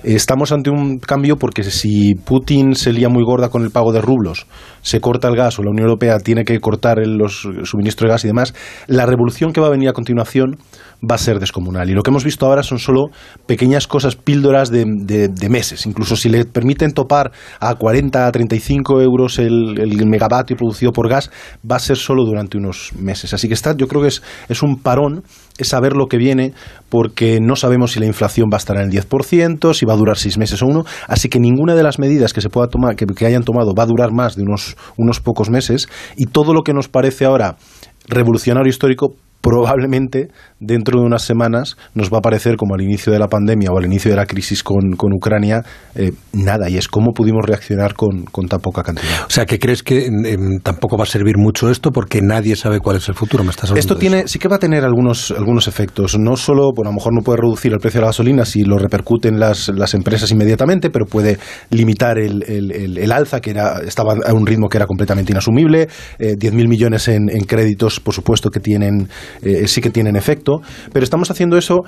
Eh, 0.04 0.16
estamos 0.16 0.52
ante 0.52 0.70
un 0.70 1.00
cambio 1.00 1.38
porque 1.38 1.64
si 1.64 2.16
Putin 2.16 2.76
se 2.76 2.94
lía 2.94 3.10
muy 3.10 3.24
gorda 3.24 3.50
con 3.50 3.64
el 3.64 3.72
pago 3.72 3.92
de 3.92 4.02
rublos, 4.02 4.48
se 4.82 5.00
corta 5.02 5.28
el 5.28 5.36
gas 5.36 5.60
o 5.60 5.64
la 5.64 5.72
Unión 5.72 5.88
Europea 5.88 6.18
tiene 6.20 6.44
que 6.44 6.60
cortar 6.60 6.98
los 7.06 7.48
suministros 7.64 8.08
de 8.08 8.12
gas 8.12 8.24
y 8.24 8.28
demás, 8.28 8.54
la 8.88 9.06
revolución 9.06 9.52
que 9.52 9.62
va 9.62 9.68
a 9.68 9.72
venir 9.72 9.90
a 9.90 9.94
continuación 9.94 10.58
va 11.04 11.16
a 11.16 11.18
ser 11.18 11.40
descomunal. 11.40 11.90
Y 11.90 11.94
lo 11.94 12.02
que 12.02 12.10
hemos 12.10 12.24
visto 12.24 12.46
ahora 12.46 12.64
son 12.64 12.80
solo 12.80 13.08
pequeñas 13.46 13.88
cosas, 13.88 14.16
píldoras 14.16 14.72
de, 14.72 14.86
de, 14.86 15.50
meses. 15.50 15.86
Incluso 15.86 16.16
si 16.16 16.30
le 16.30 16.46
permiten 16.46 16.92
topar 16.92 17.27
a 17.60 17.76
40, 17.76 18.28
a 18.28 18.32
35 18.32 19.02
euros 19.02 19.40
el, 19.40 19.80
el, 19.80 20.08
megavatio 20.08 20.56
producido 20.56 20.92
por 20.92 21.10
gas, 21.10 21.32
va 21.70 21.78
a 21.78 21.80
ser 21.80 21.98
solo 21.98 22.24
durante 22.24 22.58
unos 22.58 22.92
meses. 22.98 23.34
Así 23.34 23.48
que 23.48 23.54
está, 23.54 23.76
yo 23.76 23.88
creo 23.88 24.02
que 24.02 24.10
es, 24.10 24.22
es 24.50 24.64
un 24.64 24.82
parón 24.82 25.24
es 25.58 25.70
saber 25.70 25.94
lo 25.94 26.08
que 26.08 26.18
viene 26.18 26.54
porque 26.90 27.40
no 27.42 27.56
sabemos 27.56 27.92
si 27.92 28.00
la 28.00 28.06
inflación 28.06 28.50
va 28.52 28.58
a 28.58 28.60
estar 28.60 28.78
en 28.78 28.84
el 28.84 28.92
10%, 28.92 29.74
si 29.74 29.86
va 29.86 29.94
a 29.94 29.98
durar 29.98 30.18
seis 30.18 30.38
meses 30.38 30.62
o 30.62 30.68
uno, 30.68 30.86
así 31.08 31.30
que 31.30 31.40
ninguna 31.40 31.76
de 31.76 31.84
las 31.84 32.00
medidas 32.00 32.34
que 32.34 32.42
se 32.42 32.50
pueda 32.50 32.68
tomar, 32.68 32.96
que, 32.96 33.06
que 33.06 33.26
hayan 33.26 33.44
tomado 33.44 33.74
va 33.74 33.84
a 33.84 33.88
durar 33.88 34.12
más 34.12 34.36
de 34.36 34.44
unos, 34.44 34.78
unos 34.98 35.20
pocos 35.20 35.50
meses 35.50 35.88
y 36.16 36.28
todo 36.28 36.54
lo 36.54 36.64
que 36.64 36.74
nos 36.74 36.88
parece 36.88 37.26
ahora 37.26 37.58
revolucionario 38.08 38.70
histórico 38.70 39.16
probablemente 39.42 40.30
dentro 40.60 41.00
de 41.00 41.06
unas 41.06 41.22
semanas 41.22 41.78
nos 41.94 42.12
va 42.12 42.20
a 42.20 42.22
parecer 42.22 42.56
como 42.56 42.76
al 42.76 42.82
inicio 42.82 43.14
de 43.14 43.20
la 43.20 43.28
pandemia 43.28 43.70
o 43.72 43.78
al 43.78 43.86
inicio 43.86 44.12
de 44.12 44.18
la 44.18 44.26
crisis 44.26 44.64
con, 44.64 44.92
con 44.96 45.14
Ucrania, 45.14 45.64
eh, 45.96 46.12
nada, 46.34 46.70
y 46.70 46.78
es 46.78 46.88
cómo 46.88 47.12
pudimos 47.14 47.46
reaccionar 47.46 47.94
con, 47.94 48.26
con, 48.26 48.48
tan 48.48 48.60
poca 48.60 48.84
cantidad. 48.84 49.26
O 49.28 49.30
sea, 49.30 49.46
que 49.46 49.60
crees 49.60 49.84
que 49.84 50.08
eh, 50.08 50.38
tampoco 50.64 50.98
va 50.98 51.04
a 51.04 51.08
servir 51.08 51.38
mucho 51.38 51.70
esto 51.70 51.92
porque 51.92 52.22
nadie 52.22 52.56
sabe 52.56 52.80
cuál 52.80 52.98
es 52.98 53.08
el 53.10 53.16
futuro, 53.16 53.44
me 53.44 53.52
estás 53.52 53.72
Esto 53.72 53.98
tiene, 53.98 54.28
sí 54.28 54.40
que 54.40 54.48
va 54.48 54.56
a 54.56 54.60
tener 54.60 54.84
algunos, 54.84 55.32
algunos 55.32 55.68
efectos, 55.68 56.18
no 56.18 56.36
solo, 56.38 56.72
bueno, 56.76 56.90
a 56.90 56.94
lo 56.94 56.96
mejor 56.96 57.14
no 57.14 57.22
puede 57.22 57.42
reducir 57.42 57.74
el 57.74 57.80
precio 57.80 58.00
de 58.00 58.02
la 58.04 58.08
gasolina 58.08 58.46
si 58.46 58.64
lo 58.64 58.78
repercuten 58.78 59.40
las, 59.40 59.70
las 59.70 59.94
empresas 59.94 60.32
inmediatamente, 60.32 60.90
pero 60.90 61.06
puede 61.06 61.38
limitar 61.70 62.18
el, 62.18 62.44
el, 62.48 62.98
el, 62.98 63.12
alza 63.12 63.42
que 63.42 63.52
era, 63.52 63.80
estaba 63.86 64.16
a 64.26 64.34
un 64.34 64.46
ritmo 64.46 64.70
que 64.70 64.78
era 64.78 64.88
completamente 64.88 65.32
inasumible, 65.32 65.88
eh, 66.20 66.36
10.000 66.36 66.68
millones 66.68 67.08
en, 67.08 67.30
en, 67.30 67.46
créditos, 67.46 68.00
por 68.00 68.14
supuesto 68.14 68.50
que 68.50 68.60
tienen, 68.60 69.10
eh, 69.42 69.68
sí 69.68 69.82
que 69.82 69.90
tienen 69.90 70.16
pero 70.94 71.04
estamos 71.04 71.32
haciendo 71.32 71.58
eso 71.58 71.84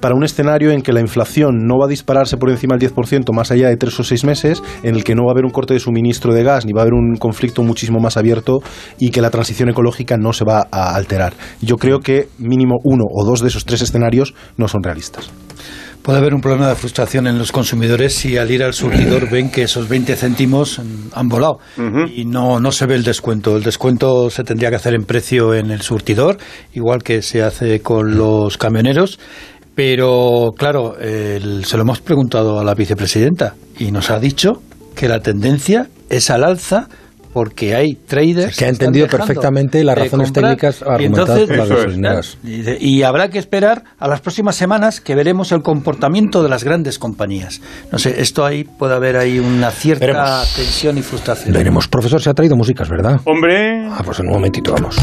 para 0.00 0.14
un 0.14 0.24
escenario 0.24 0.70
en 0.70 0.82
que 0.82 0.92
la 0.92 1.00
inflación 1.00 1.66
no 1.66 1.78
va 1.78 1.86
a 1.86 1.88
dispararse 1.88 2.36
por 2.36 2.50
encima 2.50 2.76
del 2.76 2.92
10% 2.92 3.32
más 3.34 3.50
allá 3.50 3.68
de 3.68 3.76
tres 3.76 3.98
o 3.98 4.04
seis 4.04 4.24
meses, 4.24 4.62
en 4.82 4.94
el 4.94 5.04
que 5.04 5.14
no 5.14 5.24
va 5.24 5.30
a 5.30 5.32
haber 5.32 5.44
un 5.44 5.50
corte 5.50 5.74
de 5.74 5.80
suministro 5.80 6.34
de 6.34 6.42
gas, 6.42 6.66
ni 6.66 6.72
va 6.72 6.80
a 6.80 6.82
haber 6.82 6.94
un 6.94 7.16
conflicto 7.16 7.62
muchísimo 7.62 7.98
más 8.00 8.16
abierto 8.16 8.60
y 8.98 9.10
que 9.10 9.20
la 9.20 9.30
transición 9.30 9.68
ecológica 9.68 10.16
no 10.16 10.32
se 10.32 10.44
va 10.44 10.66
a 10.70 10.94
alterar. 10.94 11.34
Yo 11.60 11.76
creo 11.76 12.00
que 12.00 12.28
mínimo 12.38 12.76
uno 12.84 13.04
o 13.10 13.24
dos 13.24 13.40
de 13.40 13.48
esos 13.48 13.64
tres 13.64 13.82
escenarios 13.82 14.34
no 14.56 14.68
son 14.68 14.82
realistas. 14.82 15.30
Puede 16.02 16.18
haber 16.18 16.34
un 16.34 16.40
problema 16.40 16.68
de 16.68 16.74
frustración 16.74 17.28
en 17.28 17.38
los 17.38 17.52
consumidores 17.52 18.12
si 18.14 18.36
al 18.36 18.50
ir 18.50 18.64
al 18.64 18.74
surtidor 18.74 19.30
ven 19.30 19.52
que 19.52 19.62
esos 19.62 19.88
20 19.88 20.16
céntimos 20.16 20.80
han 21.12 21.28
volado 21.28 21.60
y 22.12 22.24
no, 22.24 22.58
no 22.58 22.72
se 22.72 22.86
ve 22.86 22.96
el 22.96 23.04
descuento. 23.04 23.56
El 23.56 23.62
descuento 23.62 24.28
se 24.28 24.42
tendría 24.42 24.70
que 24.70 24.76
hacer 24.76 24.94
en 24.94 25.04
precio 25.04 25.54
en 25.54 25.70
el 25.70 25.82
surtidor, 25.82 26.38
igual 26.74 27.04
que 27.04 27.22
se 27.22 27.42
hace 27.42 27.80
con 27.80 28.16
los 28.16 28.58
camioneros. 28.58 29.20
Pero 29.76 30.50
claro, 30.58 30.96
se 30.98 31.76
lo 31.76 31.82
hemos 31.82 32.00
preguntado 32.00 32.58
a 32.58 32.64
la 32.64 32.74
vicepresidenta 32.74 33.54
y 33.78 33.92
nos 33.92 34.10
ha 34.10 34.18
dicho 34.18 34.60
que 34.96 35.06
la 35.06 35.20
tendencia 35.20 35.86
es 36.10 36.30
al 36.30 36.42
alza 36.42 36.88
porque 37.32 37.74
hay 37.74 37.94
traders 37.94 38.56
que 38.56 38.66
ha 38.66 38.68
entendido 38.68 39.06
perfectamente 39.08 39.82
las 39.84 39.96
razones 39.96 40.32
técnicas 40.32 40.82
argumentadas 40.82 41.40
por 41.40 41.56
las 41.56 41.68
gasolineras. 41.68 42.38
Y, 42.42 43.02
habrá 43.02 43.28
que 43.28 43.38
esperar 43.38 43.84
a 43.98 44.08
las 44.08 44.20
próximas 44.20 44.54
semanas 44.54 45.00
que 45.00 45.14
veremos 45.14 45.52
el 45.52 45.62
comportamiento 45.62 46.42
de 46.42 46.48
las 46.48 46.64
grandes 46.64 46.98
compañías. 46.98 47.60
No 47.90 47.98
sé, 47.98 48.20
esto 48.20 48.44
ahí 48.44 48.64
puede 48.64 48.94
haber 48.94 49.16
ahí 49.16 49.38
una 49.38 49.70
cierta 49.70 50.42
tensión 50.54 50.98
y 50.98 51.02
frustración. 51.02 51.54
Veremos. 51.54 51.88
Profesor, 51.88 52.20
se 52.20 52.30
ha 52.30 52.34
traído 52.34 52.56
músicas, 52.56 52.88
¿verdad? 52.88 53.20
Hombre. 53.24 53.86
Ah, 53.88 54.02
pues 54.04 54.20
en 54.20 54.26
un 54.26 54.34
momentito 54.34 54.72
vamos. 54.72 54.96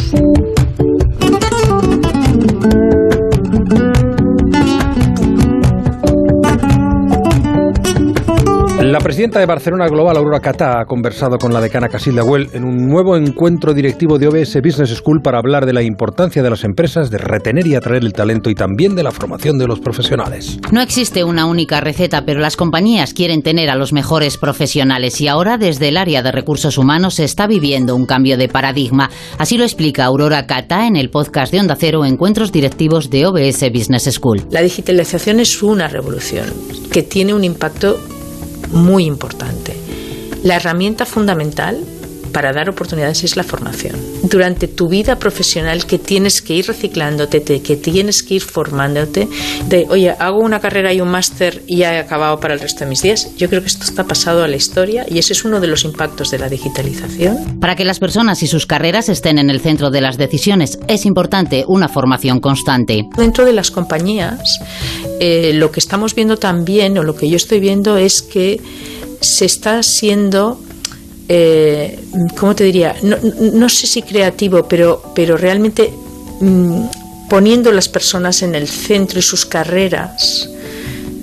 La 8.89 8.97
presidenta 8.97 9.39
de 9.39 9.45
Barcelona 9.45 9.87
Global, 9.87 10.17
Aurora 10.17 10.39
Catá, 10.39 10.81
ha 10.81 10.85
conversado 10.85 11.37
con 11.37 11.53
la 11.53 11.61
decana 11.61 11.89
Casilda 11.89 12.23
Well 12.23 12.49
en 12.53 12.63
un 12.63 12.87
nuevo 12.87 13.15
encuentro 13.15 13.75
directivo 13.75 14.17
de 14.17 14.27
OBS 14.27 14.55
Business 14.63 14.89
School 14.95 15.21
para 15.21 15.37
hablar 15.37 15.67
de 15.67 15.73
la 15.73 15.83
importancia 15.83 16.41
de 16.41 16.49
las 16.49 16.63
empresas 16.63 17.11
de 17.11 17.19
retener 17.19 17.67
y 17.67 17.75
atraer 17.75 18.03
el 18.03 18.13
talento 18.13 18.49
y 18.49 18.55
también 18.55 18.95
de 18.95 19.03
la 19.03 19.11
formación 19.11 19.59
de 19.59 19.67
los 19.67 19.79
profesionales. 19.79 20.57
No 20.71 20.81
existe 20.81 21.23
una 21.23 21.45
única 21.45 21.81
receta, 21.81 22.25
pero 22.25 22.39
las 22.39 22.57
compañías 22.57 23.13
quieren 23.13 23.43
tener 23.43 23.69
a 23.69 23.75
los 23.75 23.93
mejores 23.93 24.37
profesionales 24.37 25.21
y 25.21 25.27
ahora 25.27 25.59
desde 25.59 25.89
el 25.89 25.97
área 25.97 26.23
de 26.23 26.31
recursos 26.31 26.79
humanos 26.79 27.13
se 27.13 27.25
está 27.25 27.45
viviendo 27.45 27.95
un 27.95 28.07
cambio 28.07 28.39
de 28.39 28.47
paradigma. 28.47 29.11
Así 29.37 29.55
lo 29.55 29.65
explica 29.65 30.05
Aurora 30.05 30.47
Catá 30.47 30.87
en 30.87 30.95
el 30.95 31.11
podcast 31.11 31.51
de 31.51 31.59
Onda 31.59 31.75
Cero 31.79 32.05
Encuentros 32.05 32.51
Directivos 32.51 33.11
de 33.11 33.27
OBS 33.27 33.71
Business 33.71 34.05
School. 34.11 34.47
La 34.49 34.63
digitalización 34.63 35.39
es 35.39 35.61
una 35.61 35.87
revolución 35.87 36.47
que 36.91 37.03
tiene 37.03 37.35
un 37.35 37.43
impacto 37.43 37.99
muy 38.71 39.05
importante. 39.05 39.75
La 40.43 40.55
herramienta 40.55 41.05
fundamental 41.05 41.83
para 42.31 42.53
dar 42.53 42.69
oportunidades 42.69 43.23
es 43.23 43.35
la 43.35 43.43
formación. 43.43 43.95
Durante 44.23 44.67
tu 44.67 44.87
vida 44.87 45.17
profesional 45.17 45.85
que 45.85 45.99
tienes 45.99 46.41
que 46.41 46.55
ir 46.55 46.67
reciclándote, 46.67 47.41
que 47.61 47.75
tienes 47.75 48.23
que 48.23 48.35
ir 48.35 48.41
formándote, 48.41 49.27
de, 49.67 49.85
oye, 49.89 50.11
hago 50.11 50.39
una 50.39 50.59
carrera 50.59 50.93
y 50.93 51.01
un 51.01 51.09
máster 51.09 51.63
y 51.67 51.77
ya 51.77 51.95
he 51.95 51.99
acabado 51.99 52.39
para 52.39 52.53
el 52.53 52.59
resto 52.59 52.81
de 52.81 52.89
mis 52.89 53.01
días. 53.01 53.35
Yo 53.37 53.49
creo 53.49 53.61
que 53.61 53.67
esto 53.67 53.83
está 53.83 54.03
pasado 54.03 54.43
a 54.43 54.47
la 54.47 54.55
historia 54.55 55.05
y 55.09 55.19
ese 55.19 55.33
es 55.33 55.45
uno 55.45 55.59
de 55.59 55.67
los 55.67 55.83
impactos 55.83 56.31
de 56.31 56.39
la 56.39 56.49
digitalización. 56.49 57.59
Para 57.59 57.75
que 57.75 57.85
las 57.85 57.99
personas 57.99 58.43
y 58.43 58.47
sus 58.47 58.65
carreras 58.65 59.09
estén 59.09 59.39
en 59.39 59.49
el 59.49 59.59
centro 59.59 59.89
de 59.89 60.01
las 60.01 60.17
decisiones, 60.17 60.79
es 60.87 61.05
importante 61.05 61.65
una 61.67 61.87
formación 61.89 62.39
constante. 62.39 63.03
Dentro 63.17 63.45
de 63.45 63.53
las 63.53 63.71
compañías, 63.71 64.59
eh, 65.19 65.51
lo 65.53 65.71
que 65.71 65.79
estamos 65.79 66.15
viendo 66.15 66.37
también, 66.37 66.97
o 66.97 67.03
lo 67.03 67.15
que 67.15 67.29
yo 67.29 67.35
estoy 67.35 67.59
viendo, 67.59 67.97
es 67.97 68.21
que 68.21 68.61
se 69.21 69.45
está 69.45 69.83
siendo 69.83 70.59
eh, 71.31 71.99
¿cómo 72.37 72.55
te 72.55 72.63
diría? 72.63 72.95
No, 73.03 73.69
sé 73.69 73.85
si 73.85 74.01
creativo, 74.01 74.67
pero, 74.67 75.13
pero 75.13 75.37
realmente 75.37 75.93
mm, 76.41 77.29
poniendo 77.29 77.71
las 77.71 77.87
personas 77.87 78.41
en 78.41 78.55
el 78.55 78.67
centro 78.67 79.19
y 79.19 79.21
sus 79.21 79.45
carreras. 79.45 80.49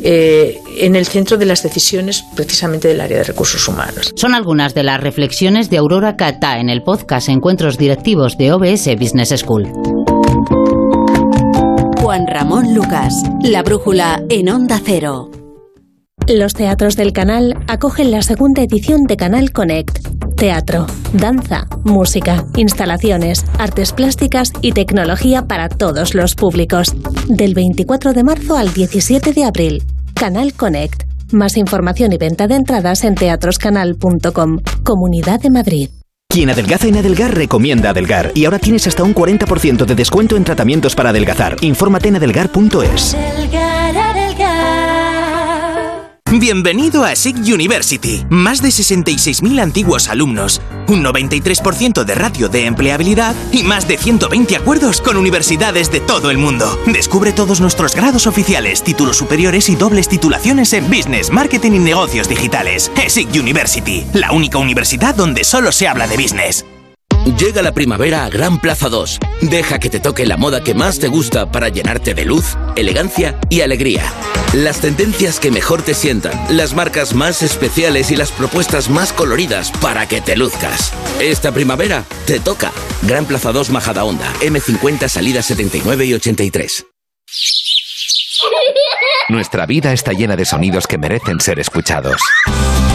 Eh, 0.08 0.60
en 0.78 0.94
el 0.94 1.06
centro 1.06 1.36
de 1.36 1.46
las 1.46 1.64
decisiones 1.64 2.22
precisamente 2.36 2.86
del 2.86 3.00
área 3.00 3.18
de 3.18 3.24
recursos 3.24 3.66
humanos. 3.66 4.12
Son 4.14 4.34
algunas 4.34 4.72
de 4.72 4.84
las 4.84 5.00
reflexiones 5.00 5.68
de 5.68 5.78
Aurora 5.78 6.14
Cata 6.14 6.60
en 6.60 6.68
el 6.68 6.82
podcast 6.82 7.28
Encuentros 7.28 7.76
Directivos 7.76 8.36
de 8.38 8.52
OBS 8.52 8.94
Business 9.00 9.34
School. 9.36 9.72
Juan 12.00 12.26
Ramón 12.28 12.72
Lucas, 12.72 13.14
La 13.42 13.64
Brújula 13.64 14.22
en 14.28 14.48
Onda 14.50 14.80
Cero. 14.84 15.45
Los 16.28 16.54
teatros 16.54 16.96
del 16.96 17.12
canal 17.12 17.54
acogen 17.68 18.10
la 18.10 18.20
segunda 18.20 18.62
edición 18.62 19.02
de 19.04 19.16
Canal 19.16 19.52
Connect. 19.52 20.00
Teatro, 20.36 20.86
danza, 21.12 21.68
música, 21.84 22.44
instalaciones, 22.56 23.44
artes 23.58 23.92
plásticas 23.92 24.50
y 24.60 24.72
tecnología 24.72 25.42
para 25.42 25.68
todos 25.68 26.16
los 26.16 26.34
públicos. 26.34 26.94
Del 27.28 27.54
24 27.54 28.12
de 28.12 28.24
marzo 28.24 28.56
al 28.56 28.74
17 28.74 29.32
de 29.32 29.44
abril. 29.44 29.84
Canal 30.14 30.52
Connect. 30.54 31.04
Más 31.32 31.56
información 31.56 32.12
y 32.12 32.18
venta 32.18 32.48
de 32.48 32.56
entradas 32.56 33.04
en 33.04 33.14
teatroscanal.com. 33.14 34.58
Comunidad 34.82 35.40
de 35.40 35.50
Madrid. 35.50 35.90
Quien 36.28 36.50
adelgaza 36.50 36.88
en 36.88 36.96
Adelgar 36.96 37.34
recomienda 37.34 37.90
Adelgar 37.90 38.32
y 38.34 38.44
ahora 38.44 38.58
tienes 38.58 38.86
hasta 38.88 39.04
un 39.04 39.14
40% 39.14 39.86
de 39.86 39.94
descuento 39.94 40.36
en 40.36 40.42
tratamientos 40.44 40.96
para 40.96 41.10
adelgazar. 41.10 41.56
Infórmate 41.62 42.08
en 42.08 42.16
adelgar.es. 42.16 43.16
Bienvenido 46.32 47.04
a 47.04 47.14
SIG 47.14 47.54
University. 47.54 48.26
Más 48.28 48.60
de 48.60 48.70
66.000 48.70 49.60
antiguos 49.60 50.08
alumnos, 50.08 50.60
un 50.88 51.04
93% 51.04 52.02
de 52.02 52.14
ratio 52.16 52.48
de 52.48 52.66
empleabilidad 52.66 53.36
y 53.52 53.62
más 53.62 53.86
de 53.86 53.96
120 53.96 54.56
acuerdos 54.56 55.00
con 55.00 55.16
universidades 55.16 55.92
de 55.92 56.00
todo 56.00 56.32
el 56.32 56.38
mundo. 56.38 56.80
Descubre 56.86 57.32
todos 57.32 57.60
nuestros 57.60 57.94
grados 57.94 58.26
oficiales, 58.26 58.82
títulos 58.82 59.16
superiores 59.16 59.68
y 59.68 59.76
dobles 59.76 60.08
titulaciones 60.08 60.72
en 60.72 60.90
Business, 60.90 61.30
Marketing 61.30 61.72
y 61.72 61.78
Negocios 61.78 62.28
Digitales. 62.28 62.90
SIG 63.06 63.28
University, 63.40 64.04
la 64.12 64.32
única 64.32 64.58
universidad 64.58 65.14
donde 65.14 65.44
solo 65.44 65.70
se 65.70 65.86
habla 65.86 66.08
de 66.08 66.16
business. 66.16 66.66
Llega 67.26 67.60
la 67.60 67.74
primavera 67.74 68.24
a 68.24 68.30
Gran 68.30 68.60
Plaza 68.60 68.88
2. 68.88 69.18
Deja 69.42 69.80
que 69.80 69.90
te 69.90 69.98
toque 69.98 70.24
la 70.26 70.36
moda 70.36 70.62
que 70.62 70.74
más 70.74 71.00
te 71.00 71.08
gusta 71.08 71.50
para 71.50 71.68
llenarte 71.68 72.14
de 72.14 72.24
luz, 72.24 72.56
elegancia 72.76 73.36
y 73.50 73.62
alegría. 73.62 74.12
Las 74.54 74.80
tendencias 74.80 75.40
que 75.40 75.50
mejor 75.50 75.82
te 75.82 75.92
sientan, 75.92 76.32
las 76.56 76.74
marcas 76.74 77.14
más 77.14 77.42
especiales 77.42 78.12
y 78.12 78.16
las 78.16 78.30
propuestas 78.30 78.88
más 78.88 79.12
coloridas 79.12 79.72
para 79.82 80.06
que 80.06 80.20
te 80.20 80.36
luzcas. 80.36 80.92
Esta 81.20 81.50
primavera 81.50 82.04
te 82.26 82.38
toca. 82.38 82.70
Gran 83.02 83.26
Plaza 83.26 83.50
2 83.50 83.70
Majada 83.70 84.04
Honda, 84.04 84.32
M50 84.40 85.08
salida 85.08 85.42
79 85.42 86.06
y 86.06 86.14
83. 86.14 86.86
Nuestra 89.28 89.66
vida 89.66 89.92
está 89.92 90.12
llena 90.12 90.36
de 90.36 90.44
sonidos 90.44 90.86
que 90.86 90.96
merecen 90.96 91.40
ser 91.40 91.58
escuchados. 91.58 92.20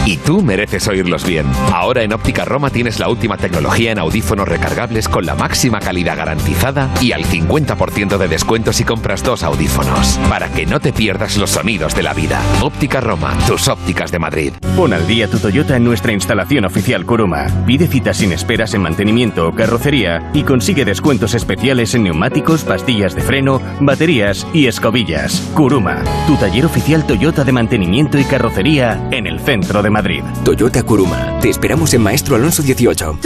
Y 0.04 0.16
tú 0.16 0.42
mereces 0.42 0.88
oírlos 0.88 1.24
bien. 1.24 1.46
Ahora 1.72 2.02
en 2.02 2.12
Óptica 2.12 2.44
Roma 2.44 2.70
tienes 2.70 2.98
la 2.98 3.08
última 3.08 3.36
tecnología 3.36 3.92
en 3.92 3.98
audífonos 4.00 4.48
recargables 4.48 5.08
con 5.08 5.24
la 5.26 5.36
máxima 5.36 5.78
calidad 5.78 6.16
garantizada 6.16 6.92
y 7.00 7.12
al 7.12 7.24
50% 7.24 8.18
de 8.18 8.28
descuento 8.28 8.72
si 8.72 8.84
compras 8.84 9.22
dos 9.22 9.44
audífonos. 9.44 10.18
Para 10.28 10.48
que 10.48 10.66
no 10.66 10.80
te 10.80 10.92
pierdas 10.92 11.36
los 11.36 11.50
sonidos 11.50 11.94
de 11.94 12.02
la 12.02 12.14
vida. 12.14 12.40
Óptica 12.62 13.00
Roma, 13.00 13.36
tus 13.46 13.68
ópticas 13.68 14.10
de 14.10 14.18
Madrid. 14.18 14.52
Pon 14.76 14.92
al 14.92 15.06
día 15.06 15.28
tu 15.28 15.38
Toyota 15.38 15.76
en 15.76 15.84
nuestra 15.84 16.12
instalación 16.12 16.64
oficial 16.64 17.06
Kuruma. 17.06 17.46
Pide 17.66 17.86
citas 17.86 18.16
sin 18.16 18.32
esperas 18.32 18.74
en 18.74 18.82
mantenimiento 18.82 19.48
o 19.48 19.54
carrocería 19.54 20.30
y 20.34 20.42
consigue 20.42 20.84
descuentos 20.84 21.34
especiales 21.34 21.94
en 21.94 22.04
neumáticos, 22.04 22.64
pastillas 22.64 23.14
de 23.14 23.22
freno, 23.22 23.60
baterías 23.80 24.46
y 24.52 24.66
escobillas. 24.66 25.48
Kuruma, 25.54 26.02
tu 26.26 26.36
taller 26.36 26.66
oficial 26.66 27.06
Toyota 27.06 27.44
de 27.44 27.52
mantenimiento 27.52 28.18
y 28.18 28.24
carrocería 28.24 29.00
en 29.12 29.26
el 29.28 29.38
centro 29.38 29.82
de 29.82 29.91
Madrid. 29.92 30.24
Toyota 30.44 30.82
Kuruma. 30.82 31.38
Te 31.40 31.50
esperamos 31.50 31.94
en 31.94 32.02
Maestro 32.02 32.36
Alonso 32.36 32.62
18. 32.62 33.18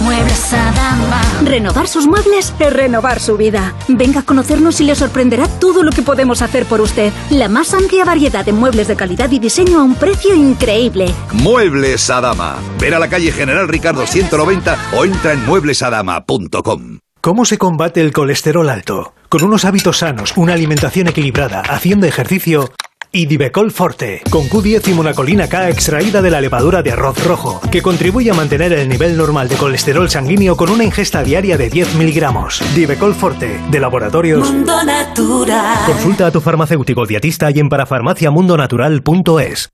Muebles 0.00 0.52
Adama. 0.52 1.22
Renovar 1.44 1.88
sus 1.88 2.06
muebles 2.06 2.52
es 2.58 2.72
renovar 2.72 3.20
su 3.20 3.36
vida. 3.36 3.74
Venga 3.88 4.20
a 4.20 4.22
conocernos 4.24 4.80
y 4.80 4.84
le 4.84 4.94
sorprenderá 4.94 5.46
todo 5.46 5.82
lo 5.82 5.92
que 5.92 6.02
podemos 6.02 6.42
hacer 6.42 6.64
por 6.66 6.80
usted. 6.80 7.12
La 7.30 7.48
más 7.48 7.74
amplia 7.74 8.04
variedad 8.04 8.44
de 8.44 8.52
muebles 8.52 8.88
de 8.88 8.96
calidad 8.96 9.30
y 9.30 9.38
diseño 9.38 9.80
a 9.80 9.82
un 9.82 9.94
precio 9.94 10.34
increíble. 10.34 11.06
Muebles 11.32 12.10
Adama. 12.10 12.56
Ven 12.80 12.94
a 12.94 12.98
la 12.98 13.08
calle 13.08 13.32
General 13.32 13.68
Ricardo 13.68 14.06
190 14.06 14.76
o 14.96 15.04
entra 15.04 15.32
en 15.32 15.44
mueblesadama.com. 15.46 16.98
¿Cómo 17.20 17.46
se 17.46 17.56
combate 17.56 18.02
el 18.02 18.12
colesterol 18.12 18.68
alto? 18.68 19.14
Con 19.30 19.44
unos 19.44 19.64
hábitos 19.64 19.98
sanos, 19.98 20.34
una 20.36 20.52
alimentación 20.52 21.08
equilibrada, 21.08 21.62
haciendo 21.62 22.06
ejercicio 22.06 22.70
y 23.14 23.26
Divecol 23.26 23.70
Forte, 23.70 24.22
con 24.28 24.48
Q10 24.48 24.88
y 24.88 24.92
monacolina 24.92 25.48
K 25.48 25.70
extraída 25.70 26.20
de 26.20 26.30
la 26.30 26.40
levadura 26.40 26.82
de 26.82 26.90
arroz 26.90 27.24
rojo, 27.24 27.60
que 27.70 27.80
contribuye 27.80 28.32
a 28.32 28.34
mantener 28.34 28.72
el 28.72 28.88
nivel 28.88 29.16
normal 29.16 29.48
de 29.48 29.54
colesterol 29.54 30.10
sanguíneo 30.10 30.56
con 30.56 30.68
una 30.68 30.82
ingesta 30.82 31.22
diaria 31.22 31.56
de 31.56 31.70
10 31.70 31.94
miligramos. 31.94 32.60
Divecol 32.74 33.14
Forte, 33.14 33.60
de 33.70 33.80
laboratorios. 33.80 34.50
Mundo 34.50 34.82
Natural. 34.84 35.86
Consulta 35.86 36.26
a 36.26 36.32
tu 36.32 36.40
farmacéutico 36.40 37.06
dietista 37.06 37.52
y 37.52 37.60
en 37.60 37.68
parafarmaciamundonatural.es. 37.68 39.73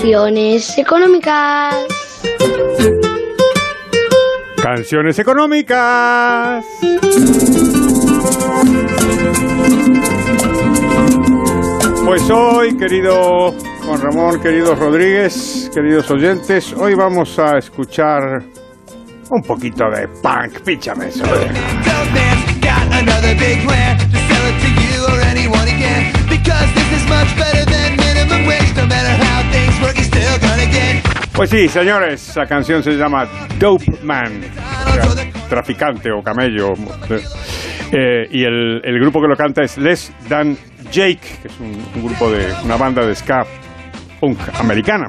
Canciones 0.00 0.78
económicas. 0.78 1.74
Canciones 4.62 5.18
económicas. 5.18 6.64
Pues 12.06 12.30
hoy, 12.30 12.78
querido 12.78 13.52
Juan 13.84 14.00
Ramón, 14.00 14.40
queridos 14.40 14.78
Rodríguez, 14.78 15.70
queridos 15.74 16.10
oyentes, 16.10 16.72
hoy 16.72 16.94
vamos 16.94 17.38
a 17.38 17.58
escuchar 17.58 18.42
un 19.28 19.42
poquito 19.42 19.90
de 19.90 20.08
punk. 20.22 20.60
Píchame 20.60 21.08
eso. 21.08 21.24
another 22.92 23.34
big 23.36 23.62
plan 23.66 23.98
to 23.98 24.16
sell 24.16 24.46
it 24.48 24.56
to 24.62 24.68
you 24.80 25.04
or 25.12 25.20
anyone 25.28 25.68
again. 25.68 26.10
Because 26.26 26.72
this 26.72 27.02
is 27.02 27.06
much 27.06 27.28
better 27.36 27.66
than 27.66 27.96
minimum 27.96 28.46
wage. 28.46 28.74
No 28.76 28.86
matter 28.86 29.19
Pues 31.32 31.50
sí, 31.50 31.68
señores, 31.68 32.36
la 32.36 32.46
canción 32.46 32.82
se 32.82 32.92
llama 32.92 33.26
Dope 33.58 33.86
Man, 34.02 34.42
o 34.86 34.92
sea, 34.92 35.30
traficante 35.48 36.10
o 36.12 36.22
camello. 36.22 36.74
Eh, 37.92 38.26
y 38.30 38.44
el, 38.44 38.80
el 38.84 39.00
grupo 39.00 39.20
que 39.22 39.28
lo 39.28 39.36
canta 39.36 39.62
es 39.62 39.78
Les 39.78 40.12
Dan 40.28 40.56
Jake, 40.92 41.38
que 41.40 41.48
es 41.48 41.58
un, 41.60 41.72
un 41.96 42.06
grupo 42.06 42.30
de 42.30 42.52
una 42.64 42.76
banda 42.76 43.06
de 43.06 43.14
ska 43.14 43.44
punk 44.20 44.38
americana. 44.58 45.08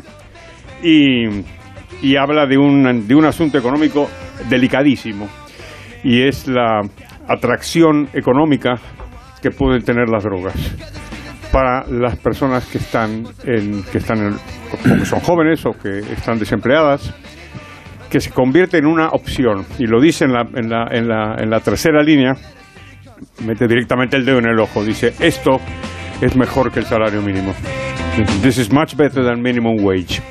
Y, 0.82 1.44
y 2.02 2.16
habla 2.16 2.46
de 2.46 2.58
un, 2.58 3.08
de 3.08 3.14
un 3.14 3.26
asunto 3.26 3.58
económico 3.58 4.10
delicadísimo. 4.50 5.28
Y 6.04 6.22
es 6.22 6.48
la 6.48 6.82
atracción 7.28 8.08
económica 8.14 8.76
que 9.42 9.52
pueden 9.52 9.84
tener 9.84 10.08
las 10.08 10.24
drogas 10.24 10.56
para 11.52 11.86
las 11.88 12.18
personas 12.18 12.66
que 12.66 12.78
están 12.78 13.24
en, 13.44 13.84
que 13.84 13.98
están 13.98 14.20
en, 14.20 15.00
que 15.00 15.06
son 15.06 15.20
jóvenes 15.20 15.66
o 15.66 15.72
que 15.72 16.00
están 16.00 16.40
desempleadas 16.40 17.14
que 18.10 18.20
se 18.20 18.32
convierte 18.32 18.78
en 18.78 18.86
una 18.86 19.08
opción. 19.10 19.66
Y 19.80 19.88
lo 19.88 20.02
dice 20.02 20.26
en 20.26 20.34
la, 20.34 20.42
en 20.42 20.70
la, 20.70 20.88
en 20.92 21.08
la, 21.08 21.36
en 21.38 21.50
la 21.50 21.60
tercera 21.62 22.04
línea 22.04 22.36
mete 23.46 23.68
directamente 23.68 24.18
el 24.18 24.26
dedo 24.26 24.40
en 24.40 24.48
el 24.48 24.60
ojo 24.60 24.84
dice 24.84 25.14
esto 25.20 25.60
es 26.22 26.36
mejor 26.36 26.72
que 26.72 26.80
el 26.80 26.86
salario 26.86 27.22
mínimo. 27.22 27.54
This 28.42 28.58
is 28.58 28.72
much 28.72 28.96
better 28.96 29.24
than 29.24 29.42
minimum 29.42 29.84
wage. 29.84 30.22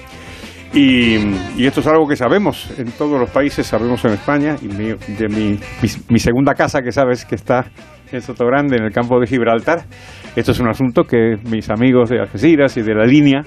Y, 0.72 1.16
y, 1.56 1.66
esto 1.66 1.80
es 1.80 1.86
algo 1.88 2.06
que 2.06 2.14
sabemos 2.14 2.70
en 2.78 2.92
todos 2.92 3.18
los 3.18 3.28
países, 3.30 3.66
sabemos 3.66 4.04
en 4.04 4.12
España, 4.12 4.54
y 4.62 4.68
de 4.68 5.28
mi, 5.28 5.58
mi, 5.82 5.90
mi, 6.08 6.18
segunda 6.20 6.54
casa, 6.54 6.80
que 6.80 6.92
sabes 6.92 7.24
que 7.24 7.34
está 7.34 7.64
en 8.12 8.22
Sotogrande, 8.22 8.76
en 8.76 8.84
el 8.84 8.92
campo 8.92 9.18
de 9.18 9.26
Gibraltar, 9.26 9.82
esto 10.36 10.52
es 10.52 10.60
un 10.60 10.68
asunto 10.68 11.04
que 11.04 11.36
mis 11.50 11.70
amigos 11.70 12.10
de 12.10 12.20
Algeciras 12.20 12.76
y 12.76 12.82
de 12.82 12.94
la 12.94 13.04
línea 13.04 13.42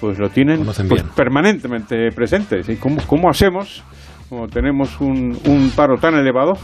pues 0.00 0.18
lo 0.18 0.30
tienen 0.30 0.64
pues, 0.64 1.04
permanentemente 1.14 2.10
presente. 2.10 2.60
¿Cómo, 2.80 2.96
¿Cómo 3.06 3.30
hacemos, 3.30 3.84
como 4.28 4.48
tenemos 4.48 5.00
un, 5.00 5.38
un 5.46 5.70
paro 5.76 5.96
tan 5.96 6.14
elevado, 6.14 6.54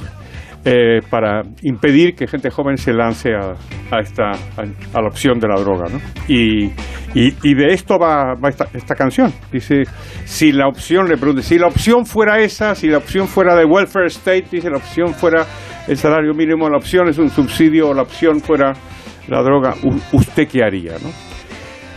eh, 0.64 1.00
para 1.08 1.42
impedir 1.62 2.16
que 2.16 2.26
gente 2.26 2.50
joven 2.50 2.76
se 2.76 2.92
lance 2.92 3.30
a, 3.32 3.52
a 3.92 4.00
esta 4.00 4.32
a, 4.32 4.62
a, 4.92 5.00
la 5.00 5.08
opción 5.08 5.38
de 5.38 5.46
la 5.46 5.54
droga 5.60 5.84
¿no? 5.88 6.00
y, 6.26 6.64
y, 7.14 7.32
y, 7.44 7.54
de 7.54 7.72
esto 7.72 7.96
va, 7.96 8.34
va 8.34 8.48
esta, 8.48 8.66
esta, 8.74 8.96
canción 8.96 9.32
dice 9.52 9.84
si 10.24 10.50
la 10.50 10.66
opción 10.66 11.08
le 11.08 11.42
si 11.42 11.58
la 11.58 11.68
opción 11.68 12.04
fuera 12.04 12.40
esa 12.40 12.74
si 12.74 12.88
la 12.88 12.98
opción 12.98 13.28
fuera 13.28 13.54
de 13.54 13.64
welfare 13.64 14.08
state 14.08 14.46
dice 14.50 14.68
la 14.68 14.78
opción 14.78 15.14
fuera 15.14 15.46
el 15.86 15.96
salario 15.96 16.34
mínimo 16.34 16.68
la 16.68 16.78
opción 16.78 17.08
es 17.08 17.18
un 17.18 17.30
subsidio 17.30 17.94
la 17.94 18.02
opción 18.02 18.40
fuera 18.40 18.72
la 19.28 19.42
droga 19.42 19.74
usted 20.12 20.48
qué 20.48 20.62
haría 20.62 20.92
¿no? 21.02 21.10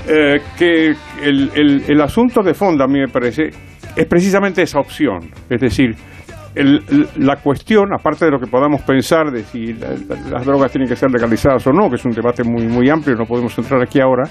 Eh, 0.08 0.42
que 0.58 0.88
el, 1.22 1.52
el, 1.54 1.84
el 1.88 2.02
asunto 2.02 2.42
de 2.42 2.54
fondo 2.54 2.84
a 2.84 2.88
mí 2.88 3.00
me 3.00 3.08
parece 3.08 3.50
es 3.96 4.06
precisamente 4.08 4.62
esa 4.64 4.80
opción 4.80 5.20
es 5.50 5.62
decir 5.62 5.96
el, 6.56 7.08
la 7.18 7.38
cuestión, 7.38 7.94
aparte 7.94 8.26
de 8.26 8.32
lo 8.32 8.40
que 8.40 8.48
podamos 8.48 8.82
pensar 8.82 9.32
de 9.32 9.44
si 9.44 9.74
la, 9.74 9.90
la, 9.92 10.30
las 10.32 10.46
drogas 10.46 10.72
tienen 10.72 10.90
que 10.90 10.96
ser 10.96 11.10
legalizadas 11.10 11.66
o 11.68 11.72
no, 11.72 11.90
que 11.90 11.96
es 11.96 12.06
un 12.06 12.12
debate 12.12 12.44
muy, 12.44 12.68
muy 12.68 12.90
amplio, 12.90 13.16
no 13.16 13.26
podemos 13.26 13.58
entrar 13.58 13.82
aquí 13.82 14.02
ahora, 14.02 14.24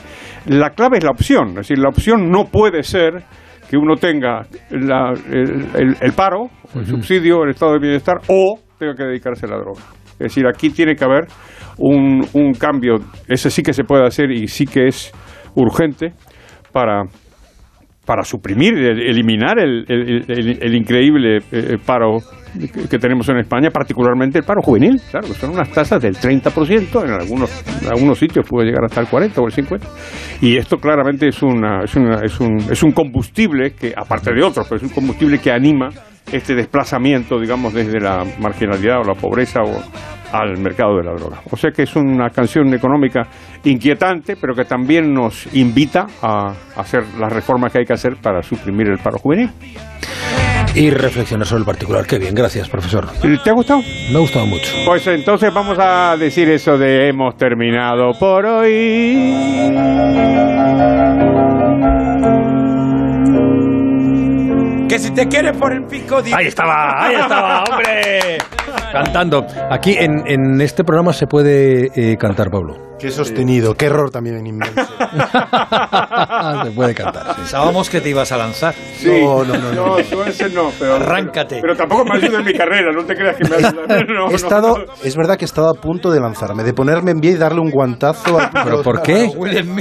la 0.47 0.71
clave 0.71 0.99
es 0.99 1.05
la 1.05 1.11
opción. 1.11 1.49
Es 1.51 1.69
decir, 1.69 1.79
la 1.79 1.89
opción 1.89 2.31
no 2.31 2.45
puede 2.45 2.83
ser 2.83 3.25
que 3.69 3.77
uno 3.77 3.97
tenga 3.97 4.43
la, 4.71 5.13
el, 5.31 5.67
el, 5.75 5.97
el, 6.01 6.13
paro, 6.13 6.51
el 6.75 6.87
subsidio, 6.87 7.45
el 7.45 7.51
estado 7.51 7.73
de 7.73 7.79
bienestar, 7.79 8.17
o 8.29 8.59
tenga 8.79 8.95
que 8.95 9.05
dedicarse 9.05 9.47
a 9.47 9.51
la 9.51 9.57
droga. 9.57 9.83
Es 10.13 10.35
decir, 10.35 10.45
aquí 10.47 10.71
tiene 10.71 10.95
que 10.97 11.05
haber 11.05 11.27
un, 11.81 12.25
un 12.35 12.53
cambio, 12.53 12.97
ese 13.29 13.51
sí 13.51 13.63
que 13.63 13.73
se 13.73 13.85
puede 13.85 14.07
hacer 14.07 14.31
y 14.31 14.47
sí 14.49 14.67
que 14.67 14.87
es 14.87 15.11
urgente 15.55 16.13
para 16.73 17.03
para 18.07 18.25
suprimir, 18.25 18.75
el- 18.75 19.01
eliminar 19.09 19.61
el, 19.61 19.85
el- 19.87 20.75
increíble 20.75 21.39
eh, 21.53 21.77
paro 21.85 22.17
que- 22.91 22.99
tenemos 22.99 23.29
en 23.29 23.37
España, 23.39 23.71
particularmente 23.71 24.39
el 24.39 24.45
paro 24.45 24.63
juvenil. 24.63 25.01
Claro, 25.13 25.29
son 25.29 25.51
unas 25.51 25.71
tasas 25.71 26.03
del 26.03 26.17
30%, 26.17 27.05
en 27.05 27.11
algunos, 27.13 27.65
en 27.83 27.89
algunos 27.89 28.19
sitios 28.19 28.45
puede 28.49 28.67
llegar 28.69 28.85
hasta 28.87 29.01
el 29.03 29.07
40 29.07 29.41
o 29.41 29.47
el 29.47 29.53
50%. 29.53 29.81
Y 30.41 30.57
esto 30.57 30.79
claramente 30.79 31.29
es, 31.29 31.41
una, 31.43 31.85
es, 31.85 31.95
una- 31.95 32.21
es, 32.25 32.41
un, 32.41 32.57
es 32.57 32.83
un 32.83 32.91
combustible 32.91 33.75
que, 33.79 33.93
aparte 33.97 34.33
de 34.35 34.43
otros, 34.43 34.67
pero 34.69 34.79
es 34.79 34.83
un 34.83 34.89
combustible 34.95 35.39
que 35.39 35.53
anima 35.53 35.91
este 36.33 36.57
desplazamiento, 36.57 37.39
digamos, 37.39 37.73
desde 37.75 38.01
la 38.01 38.25
marginalidad 38.41 39.01
o 39.03 39.05
la 39.05 39.15
pobreza 39.15 39.61
o 39.63 39.71
al 40.33 40.59
mercado 40.59 40.97
de 40.97 41.05
la 41.05 41.13
droga. 41.13 41.41
O 41.51 41.57
sea 41.57 41.71
que 41.71 41.83
es 41.83 41.97
una 41.97 42.31
canción 42.31 42.73
económica 42.75 43.27
inquietante, 43.65 44.37
pero 44.37 44.55
que 44.55 44.65
también 44.65 45.13
nos 45.13 45.53
invita 45.55 46.07
a 46.23 46.53
hacer 46.77 47.05
las 47.19 47.33
reformas 47.33 47.73
que 47.73 47.79
hay 47.79 47.85
que 47.85 47.93
hacer 47.93 48.17
para 48.17 48.43
suprimir 48.43 48.89
el 48.89 48.99
paro 48.99 49.19
juvenil. 49.19 49.51
Y 50.75 50.91
reflexionar 50.91 51.47
sobre 51.47 51.61
el 51.61 51.67
particular. 51.67 52.07
Qué 52.07 52.19
bien, 52.19 52.35
gracias, 52.35 52.69
profesor. 52.69 53.09
¿Te 53.43 53.51
ha 53.51 53.53
gustado? 53.53 53.81
Me 53.81 54.17
ha 54.17 54.21
gustado 54.21 54.47
mucho. 54.47 54.71
Pues 54.85 55.05
entonces 55.09 55.53
vamos 55.53 55.77
a 55.81 56.17
decir 56.17 56.49
eso 56.49 56.79
de 56.79 57.09
hemos 57.09 57.37
terminado 57.37 58.13
por 58.19 58.47
hoy. 58.47 59.35
Que 64.89 64.99
si 64.99 65.11
te 65.13 65.27
quieres 65.27 65.57
por 65.57 65.73
el 65.73 65.85
pico... 65.85 66.23
Ahí 66.33 66.47
estaba, 66.47 67.05
ahí 67.05 67.15
estaba, 67.17 67.65
hombre. 67.65 68.39
Cantando. 68.93 69.47
Aquí 69.71 69.95
en, 69.99 70.27
en 70.27 70.61
este 70.61 70.85
programa 70.85 71.13
se 71.13 71.27
puede 71.27 71.91
eh, 71.95 72.17
cantar, 72.17 72.51
Pablo. 72.51 72.90
Qué 73.01 73.11
sostenido, 73.11 73.75
qué 73.75 73.87
error 73.87 74.11
también 74.11 74.47
inmenso. 74.47 74.75
se 76.65 76.71
puede 76.73 76.95
cantar. 76.95 77.37
Pensábamos 77.37 77.89
que 77.91 78.01
te 78.01 78.11
ibas 78.11 78.31
a 78.33 78.37
lanzar. 78.37 78.75
No, 79.05 79.45
no, 79.45 79.57
no, 79.57 79.73
no. 79.73 79.87
No, 80.11 80.25
ese 80.27 80.51
no, 80.51 80.71
pero, 80.79 80.97
Arráncate. 80.97 81.59
Pero 81.61 81.75
tampoco 81.77 82.05
me 82.05 82.17
ayuda 82.17 82.41
en 82.41 82.45
mi 82.45 82.53
carrera, 82.55 82.93
no 82.93 83.05
te 83.05 83.15
creas 83.15 83.37
que 83.37 83.49
me 83.49 83.57
ayuda. 83.57 83.71
No, 84.11 84.31
He 84.31 84.35
estado, 84.35 84.79
no. 84.79 84.85
es 85.05 85.17
verdad 85.17 85.37
que 85.37 85.45
he 85.45 85.47
estado 85.47 85.69
a 85.71 85.75
punto 85.75 86.11
de 86.11 86.21
lanzarme, 86.21 86.63
de 86.65 86.73
ponerme 86.73 87.13
en 87.13 87.21
pie 87.21 87.33
y 87.33 87.37
darle 87.37 87.61
un 87.61 87.71
guantazo 87.71 88.39
a, 88.41 88.51
¿Pero 88.65 88.83
por 88.85 89.03
qué? 89.03 89.31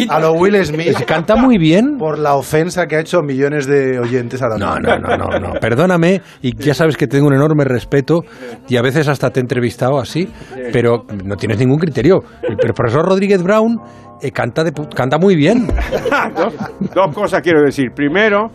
a 0.10 0.20
lo 0.20 0.34
Will 0.34 0.64
Smith 0.66 0.98
Se 0.98 1.06
canta 1.06 1.36
muy 1.36 1.58
bien. 1.58 1.98
por 1.98 2.18
la 2.20 2.36
ofensa 2.36 2.86
que 2.88 2.96
ha 2.96 3.00
hecho 3.00 3.20
a 3.20 3.22
millones 3.24 3.66
de 3.66 4.00
oyentes 4.00 4.42
ahora 4.42 4.58
No, 4.58 4.76
mismo. 4.76 4.96
no, 4.98 5.18
no, 5.18 5.28
no, 5.30 5.40
no. 5.40 5.60
Perdóname, 5.60 6.22
y 6.42 6.56
ya 6.56 6.74
sabes 6.74 6.96
que 6.98 7.08
tengo 7.08 7.28
un 7.28 7.34
enorme 7.34 7.64
respeto 7.66 8.22
y 8.68 8.78
a 8.78 8.82
veces 8.82 9.08
hasta 9.08 9.30
te 9.32 9.40
he 9.40 9.42
entrevistado 9.42 10.00
así, 10.00 10.30
pero 10.72 11.06
no 11.26 11.36
tienes 11.36 11.58
ningún 11.60 11.80
criterio. 11.80 12.20
El 12.44 12.74
profesor 12.74 13.09
Rodríguez 13.10 13.44
Brown 13.44 13.80
eh, 14.22 14.32
canta, 14.32 14.64
de, 14.64 14.74
canta 14.96 15.18
muy 15.18 15.36
bien. 15.36 15.68
dos, 16.36 16.54
dos 16.94 17.14
cosas 17.16 17.42
quiero 17.42 17.62
decir. 17.62 17.92
Primero, 17.96 18.52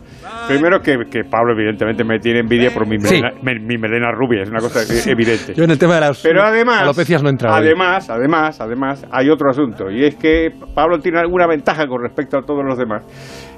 primero 0.47 0.81
que, 0.81 0.97
que 1.11 1.25
Pablo 1.25 1.53
evidentemente 1.55 2.05
me 2.05 2.19
tiene 2.19 2.41
envidia 2.41 2.71
por 2.73 2.87
mi 2.87 2.99
Sí. 2.99 3.05
melena, 3.21 3.31
me- 3.43 3.59
mi 3.61 3.79
melena 3.79 4.11
rubia, 4.13 4.43
es 4.43 4.51
una 4.51 4.61
cosa 4.61 4.83
e- 4.83 5.11
evidente. 5.11 5.55
Yo 5.55 5.65
en 5.65 5.71
el 5.71 5.79
tema 5.79 5.95
de 5.95 6.01
las 6.03 6.21
Pero 6.21 6.43
además, 6.43 6.83
alopecias 6.83 7.23
no 7.23 7.31
entrado. 7.31 7.57
hoy. 7.57 7.63
además, 7.63 8.11
además, 8.11 8.61
además, 8.61 9.07
hay 9.11 9.31
otro 9.31 9.49
asunto 9.51 9.91
y 9.91 10.05
es 10.05 10.17
que 10.17 10.51
Pablo 10.75 10.99
tiene 10.99 11.19
alguna 11.19 11.47
ventaja 11.47 11.87
con 11.87 12.03
respecto 12.03 12.37
a 12.37 12.43
todos 12.43 12.63
los 12.63 12.77
demás 12.77 13.03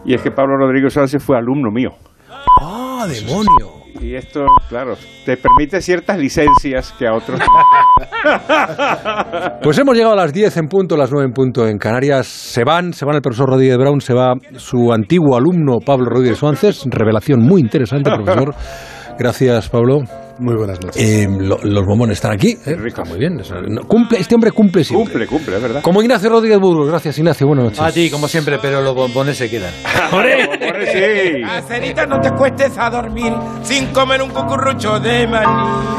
y 0.04 0.14
es 0.14 0.22
que 0.22 0.30
Pablo 0.30 0.56
Rodríguez 0.58 0.92
Sánchez 0.92 1.22
fue 1.22 1.36
alumno 1.36 1.70
mío. 1.72 1.90
¡Ah, 2.60 3.04
demonio! 3.08 3.75
Y 4.00 4.14
esto, 4.14 4.44
claro, 4.68 4.94
te 5.24 5.36
permite 5.36 5.80
ciertas 5.80 6.18
licencias 6.18 6.92
que 6.98 7.06
a 7.06 7.14
otros. 7.14 7.40
Pues 9.62 9.78
hemos 9.78 9.96
llegado 9.96 10.12
a 10.12 10.16
las 10.16 10.32
10 10.32 10.56
en 10.58 10.66
punto, 10.68 10.96
las 10.96 11.10
9 11.10 11.26
en 11.26 11.32
punto 11.32 11.66
en 11.66 11.78
Canarias. 11.78 12.26
Se 12.26 12.64
van, 12.64 12.92
se 12.92 13.04
van 13.04 13.16
el 13.16 13.22
profesor 13.22 13.48
Rodríguez 13.48 13.78
Brown, 13.78 14.00
se 14.00 14.14
va 14.14 14.34
su 14.56 14.92
antiguo 14.92 15.36
alumno 15.36 15.78
Pablo 15.84 16.06
Rodríguez 16.06 16.38
Suárez. 16.38 16.84
Revelación 16.86 17.40
muy 17.40 17.60
interesante, 17.60 18.10
profesor. 18.10 18.54
Gracias, 19.18 19.68
Pablo. 19.68 20.02
Muy 20.38 20.54
buenas 20.54 20.80
noches. 20.82 21.02
Eh, 21.02 21.26
lo- 21.28 21.58
los 21.62 21.84
bombones 21.86 22.18
están 22.18 22.32
aquí. 22.32 22.58
¿eh? 22.66 22.76
Está 22.86 23.04
muy 23.04 23.18
bien. 23.18 23.40
Cumple, 23.86 24.18
este 24.18 24.34
hombre 24.34 24.52
cumple 24.52 24.84
siempre. 24.84 25.12
cumple, 25.12 25.26
cumple, 25.26 25.56
es 25.56 25.62
verdad. 25.62 25.82
Como 25.82 26.02
Ignacio 26.02 26.28
Rodríguez 26.28 26.58
Burgos. 26.58 26.88
Gracias, 26.88 27.18
Ignacio. 27.18 27.46
Buenas 27.46 27.64
noches. 27.66 27.80
A 27.80 27.90
ti, 27.92 28.10
como 28.10 28.28
siempre, 28.28 28.58
pero 28.60 28.82
los 28.82 28.94
bombones 28.94 29.36
se 29.38 29.48
quedan. 29.48 29.72
sí. 30.92 31.42
Cacerita, 31.42 32.06
no 32.06 32.20
te 32.20 32.30
cuestes 32.32 32.72
a 32.78 32.90
dormir 32.90 33.32
sin 33.62 33.86
comer 33.88 34.22
un 34.22 34.30
cucurrucho 34.30 35.00
de 35.00 35.26
maní. 35.26 35.96